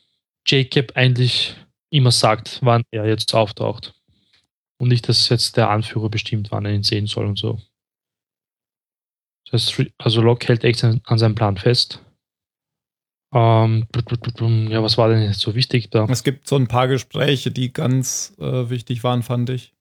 Jacob 0.47 0.93
eigentlich 0.95 1.55
immer 1.89 2.11
sagt, 2.11 2.59
wann 2.61 2.83
er 2.91 3.05
jetzt 3.07 3.33
auftaucht. 3.33 3.93
Und 4.77 4.89
nicht, 4.89 5.07
dass 5.07 5.29
jetzt 5.29 5.57
der 5.57 5.69
Anführer 5.69 6.09
bestimmt, 6.09 6.51
wann 6.51 6.65
er 6.65 6.73
ihn 6.73 6.83
sehen 6.83 7.07
soll 7.07 7.25
und 7.25 7.39
so. 7.39 7.59
Das 9.49 9.69
heißt, 9.77 9.91
also 9.97 10.21
Locke 10.21 10.47
hält 10.47 10.63
echt 10.63 10.83
an 10.83 11.17
seinem 11.17 11.35
Plan 11.35 11.57
fest. 11.57 12.04
Ähm, 13.35 13.85
ja, 14.69 14.81
was 14.81 14.97
war 14.97 15.09
denn 15.09 15.21
jetzt 15.21 15.41
so 15.41 15.55
wichtig 15.55 15.89
da? 15.89 16.05
Es 16.05 16.23
gibt 16.23 16.47
so 16.47 16.55
ein 16.55 16.67
paar 16.67 16.87
Gespräche, 16.87 17.51
die 17.51 17.73
ganz 17.73 18.33
äh, 18.39 18.69
wichtig 18.69 19.03
waren, 19.03 19.23
fand 19.23 19.49
ich. 19.49 19.73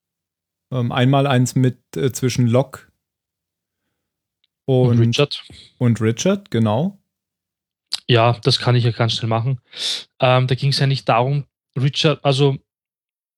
Ähm, 0.72 0.90
einmal 0.90 1.28
eins 1.28 1.54
mit 1.54 1.78
äh, 1.96 2.10
zwischen 2.10 2.48
Locke 2.48 2.88
und, 4.64 4.88
und 4.88 4.98
Richard. 4.98 5.44
Und 5.78 6.00
Richard, 6.00 6.50
genau. 6.50 6.98
Ja, 8.08 8.38
das 8.42 8.58
kann 8.58 8.74
ich 8.74 8.82
ja 8.82 8.90
ganz 8.90 9.12
schnell 9.12 9.28
machen. 9.28 9.60
Ähm, 10.18 10.48
da 10.48 10.56
ging 10.56 10.70
es 10.70 10.80
ja 10.80 10.88
nicht 10.88 11.08
darum, 11.08 11.44
Richard, 11.80 12.24
also 12.24 12.56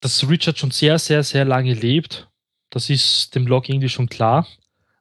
dass 0.00 0.26
Richard 0.28 0.58
schon 0.58 0.70
sehr, 0.70 0.98
sehr, 0.98 1.24
sehr 1.24 1.44
lange 1.44 1.74
lebt, 1.74 2.30
das 2.70 2.88
ist 2.88 3.34
dem 3.34 3.46
Log 3.46 3.68
irgendwie 3.68 3.90
schon 3.90 4.08
klar, 4.08 4.46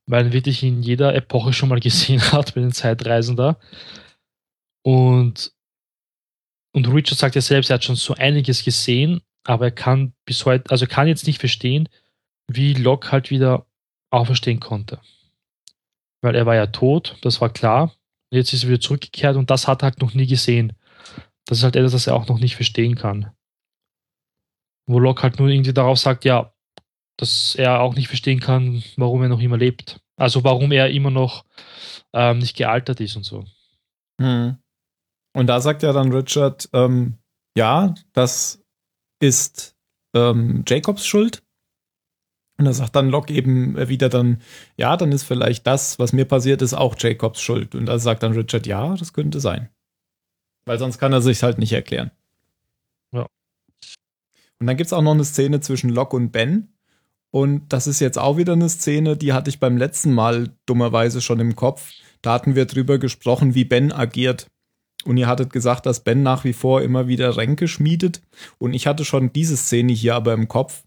weil 0.07 0.27
er 0.27 0.33
wirklich 0.33 0.61
in 0.61 0.83
jeder 0.83 1.15
Epoche 1.15 1.53
schon 1.53 1.69
mal 1.69 1.79
gesehen 1.79 2.21
hat 2.33 2.53
bei 2.53 2.59
den 2.59 2.73
Zeitreisen 2.73 3.37
da. 3.37 3.57
Und, 4.85 5.51
und 6.73 6.87
Richard 6.87 7.17
sagt 7.17 7.33
ja 7.33 7.41
selbst, 7.41 7.71
er 7.71 7.75
hat 7.75 7.83
schon 7.83 7.95
so 7.95 8.13
einiges 8.13 8.63
gesehen, 8.63 9.21
aber 9.43 9.65
er 9.65 9.71
kann 9.71 10.13
bis 10.25 10.45
heute, 10.45 10.69
also 10.69 10.85
kann 10.85 11.07
jetzt 11.07 11.25
nicht 11.25 11.39
verstehen, 11.39 11.89
wie 12.47 12.75
Locke 12.75 13.11
halt 13.11 13.31
wieder 13.31 13.65
auferstehen 14.11 14.59
konnte. 14.59 14.99
Weil 16.21 16.35
er 16.35 16.45
war 16.45 16.53
ja 16.53 16.67
tot, 16.67 17.17
das 17.21 17.41
war 17.41 17.51
klar. 17.51 17.95
Jetzt 18.29 18.53
ist 18.53 18.63
er 18.63 18.69
wieder 18.69 18.79
zurückgekehrt 18.79 19.37
und 19.37 19.49
das 19.49 19.67
hat 19.67 19.81
er 19.81 19.89
halt 19.89 20.01
noch 20.01 20.13
nie 20.13 20.27
gesehen. 20.27 20.73
Das 21.45 21.59
ist 21.59 21.63
halt 21.63 21.75
etwas, 21.75 21.93
das 21.93 22.07
er 22.07 22.15
auch 22.15 22.27
noch 22.27 22.39
nicht 22.39 22.55
verstehen 22.55 22.95
kann. 22.95 23.31
Wo 24.87 24.99
Locke 24.99 25.23
halt 25.23 25.39
nur 25.39 25.47
irgendwie 25.47 25.73
darauf 25.73 25.97
sagt, 25.97 26.25
ja, 26.25 26.53
dass 27.17 27.55
er 27.55 27.79
auch 27.79 27.95
nicht 27.95 28.07
verstehen 28.07 28.39
kann, 28.39 28.83
warum 28.97 29.23
er 29.23 29.29
noch 29.29 29.39
immer 29.39 29.57
lebt. 29.57 29.99
Also 30.15 30.43
warum 30.43 30.71
er 30.71 30.91
immer 30.91 31.09
noch 31.09 31.43
ähm, 32.13 32.37
nicht 32.37 32.55
gealtert 32.55 32.99
ist 32.99 33.15
und 33.15 33.23
so. 33.23 33.45
Hm. 34.21 34.57
Und 35.35 35.47
da 35.47 35.59
sagt 35.59 35.83
ja 35.83 35.91
dann 35.91 36.13
Richard, 36.13 36.69
ähm, 36.71 37.17
ja, 37.57 37.93
das 38.13 38.63
ist 39.19 39.75
ähm, 40.13 40.63
Jacobs 40.65 41.05
Schuld. 41.05 41.43
Und 42.57 42.63
da 42.63 42.71
sagt 42.71 42.95
dann 42.95 43.09
Locke 43.09 43.33
eben 43.33 43.75
wieder 43.89 44.07
dann, 44.07 44.41
ja, 44.77 44.95
dann 44.95 45.11
ist 45.11 45.23
vielleicht 45.23 45.67
das, 45.67 45.99
was 45.99 46.13
mir 46.13 46.23
passiert 46.23 46.61
ist, 46.61 46.73
auch 46.73 46.95
Jacobs 46.97 47.41
Schuld. 47.41 47.75
Und 47.75 47.87
da 47.87 47.99
sagt 47.99 48.23
dann 48.23 48.31
Richard, 48.31 48.65
ja, 48.65 48.95
das 48.95 49.11
könnte 49.11 49.41
sein. 49.41 49.69
Weil 50.65 50.79
sonst 50.79 50.99
kann 50.99 51.11
er 51.11 51.21
sich 51.21 51.43
halt 51.43 51.57
nicht 51.57 51.73
erklären. 51.73 52.11
Ja. 53.11 53.27
Und 54.59 54.67
dann 54.67 54.77
gibt 54.77 54.87
es 54.87 54.93
auch 54.93 55.01
noch 55.01 55.11
eine 55.11 55.25
Szene 55.25 55.59
zwischen 55.59 55.89
Locke 55.89 56.15
und 56.15 56.31
Ben. 56.31 56.69
Und 57.29 57.73
das 57.73 57.87
ist 57.87 57.99
jetzt 57.99 58.17
auch 58.17 58.37
wieder 58.37 58.53
eine 58.53 58.69
Szene, 58.69 59.17
die 59.17 59.33
hatte 59.33 59.49
ich 59.49 59.59
beim 59.59 59.75
letzten 59.75 60.13
Mal 60.13 60.55
dummerweise 60.65 61.19
schon 61.19 61.41
im 61.41 61.57
Kopf. 61.57 61.91
Da 62.21 62.31
hatten 62.31 62.55
wir 62.55 62.65
drüber 62.65 62.99
gesprochen, 62.99 63.53
wie 63.53 63.65
Ben 63.65 63.91
agiert. 63.91 64.47
Und 65.05 65.17
ihr 65.17 65.27
hattet 65.27 65.53
gesagt, 65.53 65.85
dass 65.85 65.99
Ben 65.99 66.23
nach 66.23 66.43
wie 66.43 66.53
vor 66.53 66.81
immer 66.81 67.07
wieder 67.07 67.37
Ränke 67.37 67.67
schmiedet. 67.67 68.21
Und 68.57 68.73
ich 68.73 68.87
hatte 68.87 69.05
schon 69.05 69.31
diese 69.31 69.55
Szene 69.55 69.93
hier 69.93 70.15
aber 70.15 70.33
im 70.33 70.47
Kopf. 70.47 70.83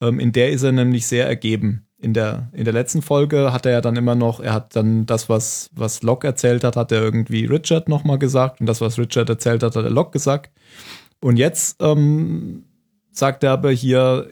Ähm, 0.00 0.20
in 0.20 0.32
der 0.32 0.50
ist 0.50 0.62
er 0.62 0.72
nämlich 0.72 1.06
sehr 1.06 1.26
ergeben. 1.26 1.86
In 1.98 2.12
der, 2.12 2.50
in 2.52 2.64
der 2.64 2.74
letzten 2.74 3.00
Folge 3.00 3.52
hat 3.54 3.64
er 3.64 3.72
ja 3.72 3.80
dann 3.80 3.96
immer 3.96 4.14
noch, 4.14 4.40
er 4.40 4.52
hat 4.52 4.76
dann 4.76 5.06
das, 5.06 5.30
was, 5.30 5.70
was 5.72 6.02
Locke 6.02 6.26
erzählt 6.26 6.62
hat, 6.62 6.76
hat 6.76 6.92
er 6.92 7.00
irgendwie 7.00 7.46
Richard 7.46 7.88
nochmal 7.88 8.18
gesagt. 8.18 8.60
Und 8.60 8.66
das, 8.66 8.82
was 8.82 8.98
Richard 8.98 9.30
erzählt 9.30 9.62
hat, 9.62 9.74
hat 9.74 9.84
er 9.84 9.90
Locke 9.90 10.12
gesagt. 10.12 10.52
Und 11.22 11.38
jetzt 11.38 11.82
ähm, 11.82 12.64
sagt 13.10 13.42
er 13.42 13.52
aber 13.52 13.70
hier, 13.70 14.30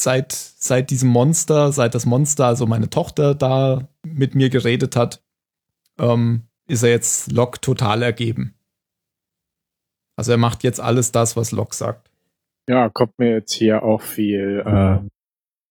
seit, 0.00 0.32
seit 0.32 0.90
diesem 0.90 1.10
Monster, 1.10 1.72
seit 1.72 1.94
das 1.94 2.06
Monster, 2.06 2.46
also 2.46 2.66
meine 2.66 2.88
Tochter, 2.88 3.34
da 3.34 3.88
mit 4.02 4.34
mir 4.34 4.48
geredet 4.48 4.96
hat, 4.96 5.22
ähm, 5.98 6.47
ist 6.68 6.82
er 6.82 6.90
jetzt 6.90 7.32
Locke 7.32 7.60
total 7.60 8.02
ergeben. 8.02 8.54
Also 10.16 10.32
er 10.32 10.38
macht 10.38 10.64
jetzt 10.64 10.80
alles 10.80 11.12
das, 11.12 11.36
was 11.36 11.52
Locke 11.52 11.74
sagt. 11.74 12.10
Ja, 12.68 12.88
kommt 12.88 13.18
mir 13.18 13.32
jetzt 13.32 13.52
hier 13.52 13.82
auch 13.82 14.02
viel 14.02 14.62
äh, 14.66 14.98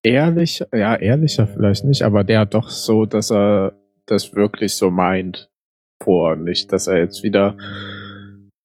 ehrlich, 0.04 0.64
ja, 0.74 0.96
ehrlicher 0.96 1.48
vielleicht 1.48 1.84
nicht, 1.84 2.02
aber 2.02 2.24
der 2.24 2.46
doch 2.46 2.70
so, 2.70 3.06
dass 3.06 3.32
er 3.32 3.74
das 4.06 4.34
wirklich 4.34 4.74
so 4.74 4.90
meint 4.90 5.50
vor, 6.02 6.36
nicht, 6.36 6.72
dass 6.72 6.88
er 6.88 7.00
jetzt 7.00 7.24
wieder 7.24 7.58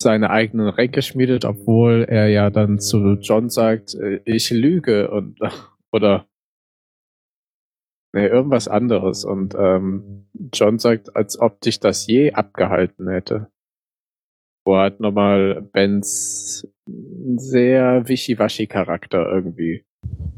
seine 0.00 0.30
eigenen 0.30 0.68
Ränke 0.68 1.02
schmiedet, 1.02 1.44
obwohl 1.44 2.04
er 2.08 2.28
ja 2.28 2.50
dann 2.50 2.78
zu 2.78 3.18
John 3.20 3.50
sagt, 3.50 3.94
äh, 3.94 4.20
ich 4.24 4.50
lüge 4.50 5.10
und 5.10 5.38
oder 5.92 6.26
nee, 8.12 8.26
irgendwas 8.26 8.68
anderes 8.68 9.24
und 9.24 9.54
ähm, 9.58 10.28
John 10.52 10.78
sagt, 10.78 11.16
als 11.16 11.38
ob 11.38 11.60
dich 11.60 11.80
das 11.80 12.06
je 12.06 12.32
abgehalten 12.32 13.08
hätte. 13.08 13.50
Wo 14.64 14.74
er 14.74 14.82
halt 14.82 15.00
nochmal 15.00 15.62
Bens 15.72 16.68
sehr 17.36 18.08
wischiwaschi-Charakter 18.08 19.26
irgendwie 19.26 19.84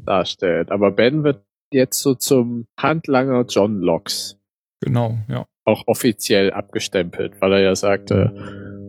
darstellt. 0.07 0.71
Aber 0.71 0.91
Ben 0.91 1.25
wird 1.25 1.45
jetzt 1.73 2.01
so 2.01 2.15
zum 2.15 2.67
Handlanger 2.79 3.45
John 3.49 3.81
Locks. 3.81 4.39
Genau, 4.81 5.19
ja. 5.29 5.47
Auch 5.67 5.85
offiziell 5.87 6.53
abgestempelt, 6.53 7.41
weil 7.41 7.55
er 7.55 7.61
ja 7.61 7.75
sagte, 7.75 8.33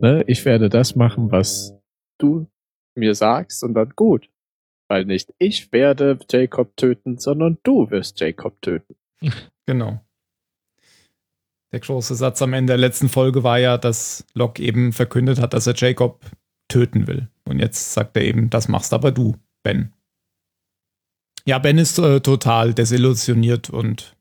ne, 0.01 0.23
ich 0.27 0.45
werde 0.45 0.69
das 0.69 0.95
machen, 0.95 1.31
was 1.31 1.77
du 2.19 2.47
mir 2.95 3.15
sagst 3.15 3.63
und 3.63 3.73
dann 3.73 3.91
gut. 3.95 4.29
Weil 4.87 5.05
nicht 5.05 5.33
ich 5.39 5.71
werde 5.71 6.19
Jacob 6.29 6.77
töten, 6.77 7.17
sondern 7.17 7.57
du 7.63 7.89
wirst 7.89 8.19
Jacob 8.19 8.61
töten. 8.61 8.95
Genau. 9.67 9.99
Der 11.71 11.79
große 11.79 12.13
Satz 12.13 12.41
am 12.41 12.53
Ende 12.53 12.71
der 12.71 12.77
letzten 12.77 13.09
Folge 13.09 13.43
war 13.43 13.57
ja, 13.57 13.77
dass 13.77 14.25
Locke 14.33 14.61
eben 14.61 14.93
verkündet 14.93 15.41
hat, 15.41 15.53
dass 15.53 15.67
er 15.67 15.73
Jacob 15.75 16.23
töten 16.67 17.07
will. 17.07 17.29
Und 17.45 17.59
jetzt 17.59 17.93
sagt 17.93 18.15
er 18.15 18.23
eben, 18.23 18.49
das 18.49 18.67
machst 18.67 18.93
aber 18.93 19.11
du, 19.11 19.35
Ben. 19.63 19.91
Ja, 21.45 21.59
Ben 21.59 21.77
ist 21.77 21.97
äh, 21.99 22.21
total 22.21 22.73
desillusioniert 22.73 23.69
und 23.69 24.15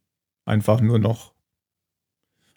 einfach 0.47 0.81
nur 0.81 0.99
noch 0.99 1.35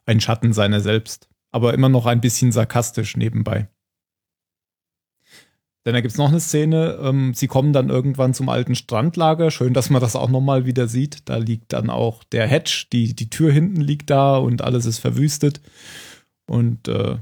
ein 0.06 0.20
Schatten 0.20 0.54
seiner 0.54 0.80
selbst. 0.80 1.30
Aber 1.52 1.74
immer 1.74 1.90
noch 1.90 2.06
ein 2.06 2.22
bisschen 2.22 2.52
sarkastisch 2.52 3.16
nebenbei. 3.18 3.70
Denn 5.88 5.94
da 5.94 6.02
gibt 6.02 6.12
es 6.12 6.18
noch 6.18 6.28
eine 6.28 6.42
Szene, 6.42 7.00
ähm, 7.02 7.34
sie 7.34 7.48
kommen 7.48 7.72
dann 7.72 7.88
irgendwann 7.88 8.34
zum 8.34 8.50
alten 8.50 8.76
Strandlager. 8.76 9.52
Schön, 9.52 9.74
dass 9.74 9.90
man 9.90 10.02
das 10.02 10.18
auch 10.18 10.28
nochmal 10.28 10.66
wieder 10.66 10.90
sieht. 10.90 11.30
Da 11.30 11.38
liegt 11.38 11.72
dann 11.72 11.90
auch 11.90 12.26
der 12.26 12.46
Hedge, 12.46 12.88
die, 12.92 13.16
die 13.16 13.30
Tür 13.30 13.54
hinten 13.54 13.80
liegt 13.80 14.10
da 14.10 14.36
und 14.36 14.62
alles 14.62 14.86
ist 14.86 15.00
verwüstet. 15.00 15.62
Und 16.46 16.90
äh, 16.90 17.20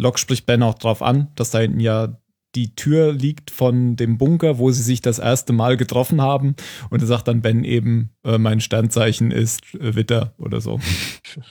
Locke 0.00 0.18
spricht 0.18 0.46
Ben 0.46 0.62
auch 0.62 0.78
drauf 0.78 1.02
an, 1.02 1.28
dass 1.34 1.50
da 1.50 1.58
hinten 1.58 1.80
ja 1.80 2.18
die 2.54 2.74
Tür 2.74 3.12
liegt 3.12 3.50
von 3.50 3.96
dem 3.96 4.16
Bunker, 4.16 4.56
wo 4.56 4.70
sie 4.70 4.82
sich 4.82 5.02
das 5.02 5.18
erste 5.18 5.52
Mal 5.52 5.76
getroffen 5.76 6.22
haben. 6.22 6.56
Und 6.88 7.02
er 7.02 7.06
sagt 7.06 7.28
dann 7.28 7.42
Ben 7.42 7.64
eben, 7.64 8.14
äh, 8.24 8.38
mein 8.38 8.62
Sternzeichen 8.62 9.30
ist 9.30 9.74
äh, 9.74 9.94
Witter 9.94 10.32
oder 10.38 10.62
so. 10.62 10.80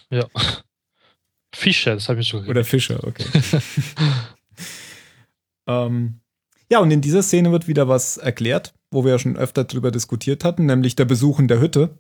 Ja. 0.09 0.25
Fischer, 1.53 1.93
das 1.93 2.09
habe 2.09 2.21
ich 2.21 2.27
schon 2.27 2.47
Oder 2.47 2.63
Fischer, 2.63 3.03
okay. 3.03 3.25
ähm, 5.67 6.21
ja, 6.69 6.79
und 6.79 6.91
in 6.91 7.01
dieser 7.01 7.23
Szene 7.23 7.51
wird 7.51 7.67
wieder 7.67 7.87
was 7.87 8.17
erklärt, 8.17 8.73
wo 8.91 9.03
wir 9.03 9.11
ja 9.11 9.19
schon 9.19 9.37
öfter 9.37 9.63
drüber 9.65 9.91
diskutiert 9.91 10.43
hatten, 10.43 10.65
nämlich 10.65 10.95
der 10.95 11.05
Besuch 11.05 11.39
in 11.39 11.47
der 11.47 11.59
Hütte. 11.59 11.97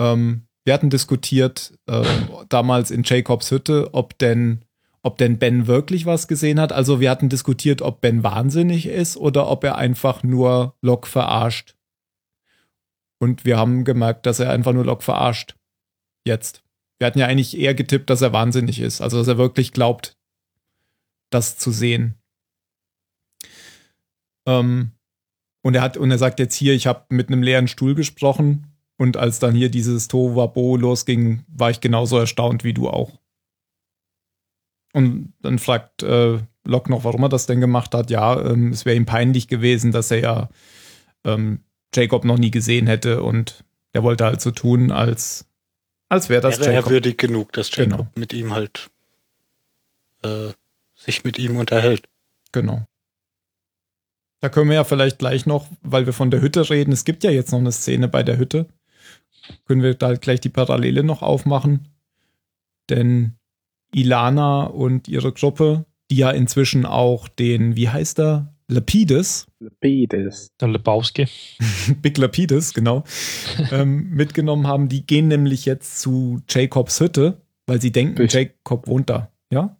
Ähm, 0.00 0.48
wir 0.64 0.74
hatten 0.74 0.90
diskutiert 0.90 1.72
äh, 1.86 2.04
damals 2.48 2.90
in 2.90 3.02
Jacobs 3.02 3.50
Hütte, 3.50 3.94
ob 3.94 4.18
denn, 4.18 4.64
ob 5.02 5.16
denn 5.16 5.38
Ben 5.38 5.66
wirklich 5.66 6.04
was 6.04 6.28
gesehen 6.28 6.60
hat. 6.60 6.72
Also 6.72 7.00
wir 7.00 7.10
hatten 7.10 7.30
diskutiert, 7.30 7.80
ob 7.80 8.02
Ben 8.02 8.22
wahnsinnig 8.22 8.86
ist 8.86 9.16
oder 9.16 9.48
ob 9.48 9.64
er 9.64 9.76
einfach 9.76 10.22
nur 10.22 10.74
Locke 10.82 11.08
verarscht. 11.08 11.74
Und 13.18 13.44
wir 13.44 13.56
haben 13.56 13.84
gemerkt, 13.84 14.26
dass 14.26 14.40
er 14.40 14.50
einfach 14.50 14.74
nur 14.74 14.84
Locke 14.84 15.02
verarscht. 15.02 15.56
Jetzt. 16.24 16.62
Wir 16.98 17.06
hatten 17.06 17.18
ja 17.18 17.26
eigentlich 17.26 17.56
eher 17.56 17.74
getippt, 17.74 18.10
dass 18.10 18.22
er 18.22 18.32
wahnsinnig 18.32 18.80
ist. 18.80 19.00
Also 19.00 19.18
dass 19.18 19.28
er 19.28 19.38
wirklich 19.38 19.72
glaubt, 19.72 20.18
das 21.30 21.56
zu 21.56 21.70
sehen. 21.70 22.18
Ähm, 24.48 24.92
und 25.62 25.74
er 25.74 25.82
hat, 25.82 25.96
und 25.96 26.10
er 26.10 26.18
sagt 26.18 26.40
jetzt 26.40 26.54
hier, 26.54 26.72
ich 26.72 26.86
habe 26.86 27.04
mit 27.10 27.28
einem 27.28 27.42
leeren 27.42 27.68
Stuhl 27.68 27.94
gesprochen. 27.94 28.72
Und 28.96 29.16
als 29.16 29.38
dann 29.38 29.54
hier 29.54 29.70
dieses 29.70 30.08
Tovabo 30.08 30.76
losging, 30.76 31.44
war 31.46 31.70
ich 31.70 31.80
genauso 31.80 32.18
erstaunt 32.18 32.64
wie 32.64 32.74
du 32.74 32.88
auch. 32.88 33.20
Und 34.92 35.34
dann 35.42 35.58
fragt 35.58 36.02
äh, 36.02 36.38
Locke 36.64 36.90
noch, 36.90 37.04
warum 37.04 37.22
er 37.22 37.28
das 37.28 37.46
denn 37.46 37.60
gemacht 37.60 37.94
hat. 37.94 38.10
Ja, 38.10 38.40
ähm, 38.44 38.72
es 38.72 38.84
wäre 38.84 38.96
ihm 38.96 39.06
peinlich 39.06 39.46
gewesen, 39.46 39.92
dass 39.92 40.10
er 40.10 40.20
ja 40.20 40.48
ähm, 41.24 41.60
Jacob 41.94 42.24
noch 42.24 42.38
nie 42.38 42.50
gesehen 42.50 42.86
hätte 42.86 43.22
und 43.22 43.64
er 43.92 44.02
wollte 44.02 44.24
halt 44.24 44.40
so 44.40 44.50
tun, 44.50 44.90
als, 44.90 45.46
als 46.08 46.28
wäre 46.28 46.40
das 46.40 46.58
wäre 46.60 46.72
Jacob. 46.72 46.86
Er 46.86 46.92
würdig 46.92 47.18
genug, 47.18 47.52
dass 47.52 47.74
Jacob 47.74 47.98
genau. 47.98 48.08
mit 48.14 48.32
ihm 48.32 48.54
halt 48.54 48.90
äh, 50.22 50.50
sich 50.94 51.24
mit 51.24 51.38
ihm 51.38 51.56
unterhält. 51.56 52.08
Genau. 52.52 52.86
Da 54.40 54.48
können 54.48 54.68
wir 54.70 54.76
ja 54.76 54.84
vielleicht 54.84 55.18
gleich 55.18 55.46
noch, 55.46 55.66
weil 55.82 56.06
wir 56.06 56.12
von 56.12 56.30
der 56.30 56.40
Hütte 56.40 56.68
reden, 56.70 56.92
es 56.92 57.04
gibt 57.04 57.24
ja 57.24 57.30
jetzt 57.30 57.50
noch 57.50 57.58
eine 57.58 57.72
Szene 57.72 58.08
bei 58.08 58.22
der 58.22 58.38
Hütte. 58.38 58.66
Können 59.66 59.82
wir 59.82 59.94
da 59.94 60.14
gleich 60.14 60.40
die 60.40 60.48
Parallele 60.48 61.02
noch 61.02 61.22
aufmachen? 61.22 61.88
Denn 62.88 63.34
Ilana 63.92 64.64
und 64.64 65.08
ihre 65.08 65.32
Gruppe, 65.32 65.86
die 66.10 66.16
ja 66.16 66.30
inzwischen 66.30 66.86
auch 66.86 67.28
den, 67.28 67.76
wie 67.76 67.88
heißt 67.88 68.20
er? 68.20 68.54
Lapides, 68.70 69.46
Lepides. 69.60 70.52
Der 70.60 70.68
Lebowski. 70.68 71.26
Big 72.02 72.18
Lapides, 72.18 72.74
genau, 72.74 73.02
ähm, 73.72 74.10
mitgenommen 74.10 74.66
haben. 74.66 74.88
Die 74.88 75.06
gehen 75.06 75.28
nämlich 75.28 75.64
jetzt 75.64 76.00
zu 76.00 76.42
Jacobs 76.48 77.00
Hütte, 77.00 77.40
weil 77.66 77.80
sie 77.80 77.92
denken, 77.92 78.26
Jacob 78.28 78.86
wohnt 78.86 79.08
da. 79.08 79.32
Ja? 79.50 79.76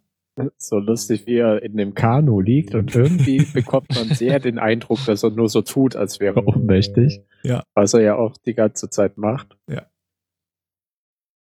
So 0.57 0.77
lustig, 0.79 1.25
wie 1.25 1.37
er 1.37 1.61
in 1.63 1.77
dem 1.77 1.93
Kanu 1.93 2.39
liegt 2.41 2.75
und 2.75 2.95
irgendwie 2.95 3.45
bekommt 3.53 3.93
man 3.95 4.09
sehr 4.09 4.39
den 4.39 4.59
Eindruck, 4.59 4.99
dass 5.05 5.23
er 5.23 5.31
nur 5.31 5.49
so 5.49 5.61
tut, 5.61 5.95
als 5.95 6.19
wäre 6.19 6.39
er 6.41 6.47
ohnmächtig. 6.47 7.21
Ja. 7.43 7.63
Was 7.75 7.93
er 7.93 8.01
ja 8.01 8.15
auch 8.15 8.37
die 8.37 8.53
ganze 8.53 8.89
Zeit 8.89 9.17
macht. 9.17 9.57
Ja. 9.69 9.85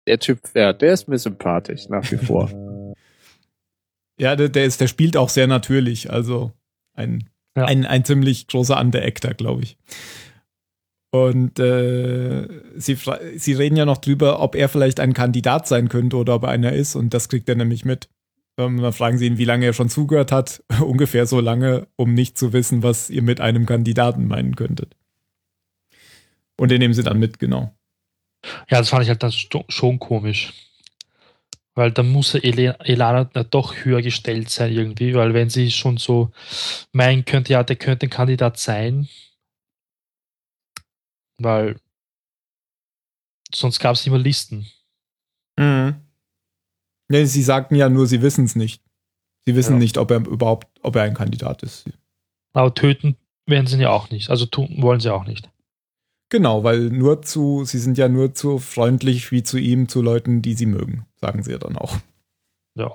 Der 0.07 0.19
Typ, 0.19 0.41
ja, 0.55 0.73
der 0.73 0.93
ist 0.93 1.09
mir 1.09 1.19
sympathisch 1.19 1.89
nach 1.89 2.11
wie 2.11 2.17
vor. 2.17 2.51
Ja, 4.21 4.37
der, 4.37 4.51
der, 4.51 4.67
ist, 4.67 4.81
der 4.81 4.87
spielt 4.89 5.17
auch 5.17 5.31
sehr 5.31 5.47
natürlich. 5.47 6.11
Also 6.13 6.53
ein, 6.95 7.29
Ja. 7.57 7.65
ein, 7.65 7.87
ein 7.87 8.05
ziemlich 8.05 8.47
großer 8.47 8.79
Underactor, 8.79 9.33
glaube 9.35 9.63
ich. 9.63 9.79
Und 11.11 11.59
äh, 11.59 12.47
sie, 12.77 12.97
sie 13.37 13.53
reden 13.55 13.77
ja 13.77 13.85
noch 13.85 13.99
drüber, 13.99 14.41
ob 14.41 14.55
er 14.55 14.69
vielleicht 14.69 15.01
ein 15.01 15.13
Kandidat 15.13 15.67
sein 15.67 15.89
könnte 15.89 16.17
oder 16.19 16.37
ob 16.37 16.45
er 16.45 16.51
einer 16.51 16.73
ist. 16.73 16.95
Und 16.95 17.15
das 17.15 17.29
kriegt 17.29 17.49
er 17.49 17.55
nämlich 17.57 17.85
mit. 17.85 18.11
Ähm, 18.59 18.81
dann 18.81 18.93
fragen 18.93 19.19
sie 19.19 19.27
ihn, 19.27 19.39
wie 19.39 19.45
lange 19.45 19.67
er 19.67 19.73
schon 19.73 19.89
zugehört 19.89 20.33
hat. 20.33 20.63
Ungefähr 20.81 21.27
so 21.27 21.41
lange, 21.41 21.87
um 21.97 22.15
nicht 22.15 22.39
zu 22.39 22.53
wissen, 22.53 22.83
was 22.83 23.11
ihr 23.11 23.23
mit 23.23 23.41
einem 23.41 23.67
Kandidaten 23.67 24.27
meinen 24.27 24.57
könntet. 24.57 24.97
Und 26.57 26.71
den 26.71 26.79
nehmen 26.79 26.95
sie 26.95 27.03
dann 27.03 27.19
mit, 27.19 27.39
genau. 27.39 27.75
Ja, 28.69 28.79
das 28.79 28.89
fand 28.89 29.05
ich 29.05 29.09
halt 29.09 29.23
dann 29.23 29.33
schon 29.33 29.99
komisch. 29.99 30.53
Weil 31.75 31.91
dann 31.91 32.11
muss 32.11 32.35
Elana 32.35 33.31
ja 33.35 33.45
doch 33.45 33.75
höher 33.77 34.03
gestellt 34.03 34.51
sein 34.51 34.73
irgendwie, 34.73 35.15
weil 35.15 35.33
wenn 35.33 35.49
sie 35.49 35.71
schon 35.71 35.97
so 35.97 36.31
meinen 36.93 37.25
könnte, 37.25 37.55
ja, 37.55 37.63
der 37.63 37.77
könnte 37.77 38.07
ein 38.07 38.11
Kandidat 38.11 38.59
sein, 38.59 39.09
weil 41.39 41.77
sonst 43.55 43.79
gab 43.79 43.95
es 43.95 44.07
immer 44.07 44.19
Listen. 44.19 44.67
Mhm. 45.57 46.12
Nee, 47.09 47.25
sie 47.25 47.43
sagten 47.43 47.75
ja 47.75 47.89
nur, 47.89 48.07
sie 48.07 48.23
wissen 48.23 48.45
es 48.45 48.57
nicht. 48.57 48.83
Sie 49.47 49.55
wissen 49.57 49.75
Ja. 49.75 49.79
nicht, 49.79 49.99
ob 49.99 50.11
er 50.11 50.19
überhaupt, 50.27 50.69
ob 50.83 50.97
er 50.97 51.03
ein 51.03 51.15
Kandidat 51.15 51.63
ist. 51.63 51.85
Aber 52.53 52.73
töten 52.75 53.17
werden 53.47 53.67
sie 53.67 53.77
ihn 53.77 53.83
ja 53.83 53.91
auch 53.91 54.11
nicht. 54.11 54.31
Also 54.31 54.47
tun 54.47 54.77
wollen 54.81 55.01
sie 55.01 55.13
auch 55.13 55.27
nicht. 55.27 55.51
Genau, 56.31 56.65
weil 56.65 56.89
nur 56.91 57.23
zu, 57.23 57.65
sie 57.65 57.79
sind 57.79 57.99
ja 57.99 58.09
nur 58.09 58.35
zu 58.35 58.59
freundlich 58.59 59.33
wie 59.33 59.43
zu 59.43 59.59
ihm, 59.59 59.89
zu 59.89 60.01
Leuten, 60.01 60.41
die 60.41 60.55
sie 60.55 60.65
mögen, 60.67 61.05
sagen 61.21 61.43
sie 61.43 61.51
ja 61.53 61.59
dann 61.59 61.77
auch. 61.77 61.99
Ja. 62.75 62.95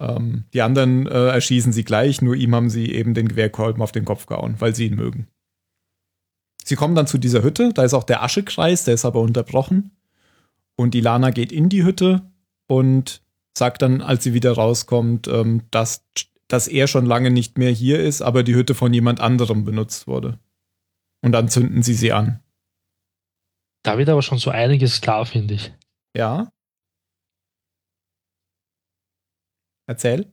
Ähm, 0.00 0.44
die 0.54 0.62
anderen 0.62 1.06
äh, 1.06 1.28
erschießen 1.28 1.72
sie 1.72 1.84
gleich, 1.84 2.22
nur 2.22 2.34
ihm 2.34 2.54
haben 2.54 2.70
sie 2.70 2.90
eben 2.92 3.12
den 3.12 3.28
Gewehrkolben 3.28 3.82
auf 3.82 3.92
den 3.92 4.06
Kopf 4.06 4.24
gehauen, 4.26 4.56
weil 4.60 4.74
sie 4.74 4.86
ihn 4.86 4.94
mögen. 4.94 5.26
Sie 6.64 6.76
kommen 6.76 6.94
dann 6.94 7.06
zu 7.06 7.18
dieser 7.18 7.42
Hütte, 7.42 7.72
da 7.74 7.82
ist 7.84 7.92
auch 7.92 8.04
der 8.04 8.22
Aschekreis, 8.22 8.84
der 8.84 8.94
ist 8.94 9.04
aber 9.04 9.20
unterbrochen. 9.20 9.90
Und 10.76 10.94
Ilana 10.94 11.30
geht 11.30 11.52
in 11.52 11.68
die 11.68 11.84
Hütte 11.84 12.22
und 12.66 13.22
sagt 13.56 13.82
dann, 13.82 14.00
als 14.00 14.24
sie 14.24 14.34
wieder 14.34 14.52
rauskommt, 14.52 15.28
ähm, 15.28 15.62
dass, 15.70 16.04
dass 16.48 16.68
er 16.68 16.86
schon 16.86 17.06
lange 17.06 17.30
nicht 17.30 17.58
mehr 17.58 17.70
hier 17.70 18.00
ist, 18.00 18.22
aber 18.22 18.42
die 18.42 18.54
Hütte 18.54 18.74
von 18.74 18.92
jemand 18.92 19.20
anderem 19.20 19.64
benutzt 19.64 20.06
wurde. 20.06 20.38
Und 21.22 21.32
dann 21.32 21.48
zünden 21.48 21.82
sie 21.82 21.94
sie 21.94 22.12
an. 22.12 22.40
Da 23.82 23.98
wird 23.98 24.08
aber 24.08 24.22
schon 24.22 24.38
so 24.38 24.50
einiges 24.50 25.00
klar, 25.00 25.26
finde 25.26 25.54
ich. 25.54 25.72
Ja. 26.16 26.52
Erzähl. 29.86 30.32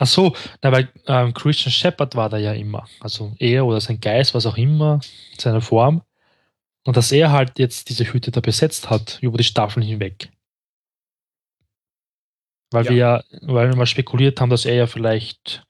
Ach 0.00 0.06
so, 0.06 0.32
na, 0.62 0.70
weil 0.70 0.88
ähm, 1.06 1.34
Christian 1.34 1.72
Shepard 1.72 2.14
war 2.14 2.28
da 2.28 2.38
ja 2.38 2.52
immer. 2.52 2.86
Also 3.00 3.34
er 3.38 3.66
oder 3.66 3.80
sein 3.80 4.00
Geist, 4.00 4.32
was 4.32 4.46
auch 4.46 4.56
immer, 4.56 5.00
seine 5.36 5.60
Form. 5.60 6.02
Und 6.84 6.96
dass 6.96 7.10
er 7.10 7.32
halt 7.32 7.58
jetzt 7.58 7.88
diese 7.88 8.12
Hütte 8.12 8.30
da 8.30 8.40
besetzt 8.40 8.88
hat, 8.90 9.18
über 9.20 9.36
die 9.36 9.44
Staffeln 9.44 9.84
hinweg. 9.84 10.30
Weil 12.70 12.84
Ja. 12.84 12.90
wir 12.90 12.96
ja, 12.96 13.24
weil 13.42 13.68
wir 13.70 13.76
mal 13.76 13.86
spekuliert 13.86 14.40
haben, 14.40 14.50
dass 14.50 14.64
er 14.66 14.74
ja 14.74 14.86
vielleicht 14.86 15.64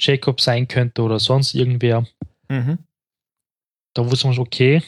Jacob 0.00 0.40
sein 0.40 0.68
könnte 0.68 1.02
oder 1.02 1.18
sonst 1.18 1.54
irgendwer. 1.54 2.06
Mhm. 2.48 2.78
Da 3.94 4.08
wusste 4.10 4.26
man 4.26 4.34
schon, 4.34 4.46
okay, 4.46 4.82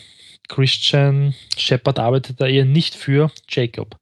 Christian 0.49 1.35
Shepard 1.57 1.99
arbeitet 1.99 2.41
da 2.41 2.47
eher 2.47 2.64
nicht 2.64 2.95
für 2.95 3.31
Jacob. 3.49 3.99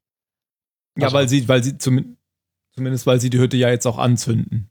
Ja, 0.99 1.05
Also- 1.07 1.17
weil 1.17 1.29
sie, 1.29 1.49
weil 1.49 1.62
sie 1.65 1.79
zum, 1.79 2.17
zumindest 2.75 3.07
weil 3.07 3.21
sie 3.21 3.31
die 3.31 3.39
Hütte 3.39 3.57
ja 3.57 3.71
jetzt 3.71 3.87
auch 3.87 3.99
anzünden. 3.99 4.69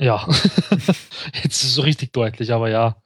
Ja, 0.00 0.26
jetzt 1.42 1.44
ist 1.44 1.64
es 1.64 1.74
so 1.74 1.82
richtig 1.82 2.12
deutlich, 2.12 2.52
aber 2.52 2.70
ja. 2.70 3.02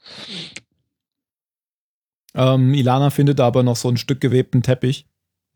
Ähm, 2.34 2.74
Ilana 2.74 3.10
findet 3.10 3.40
aber 3.40 3.62
noch 3.62 3.76
so 3.76 3.88
ein 3.88 3.96
Stück 3.96 4.20
gewebten 4.20 4.62
Teppich, 4.62 5.06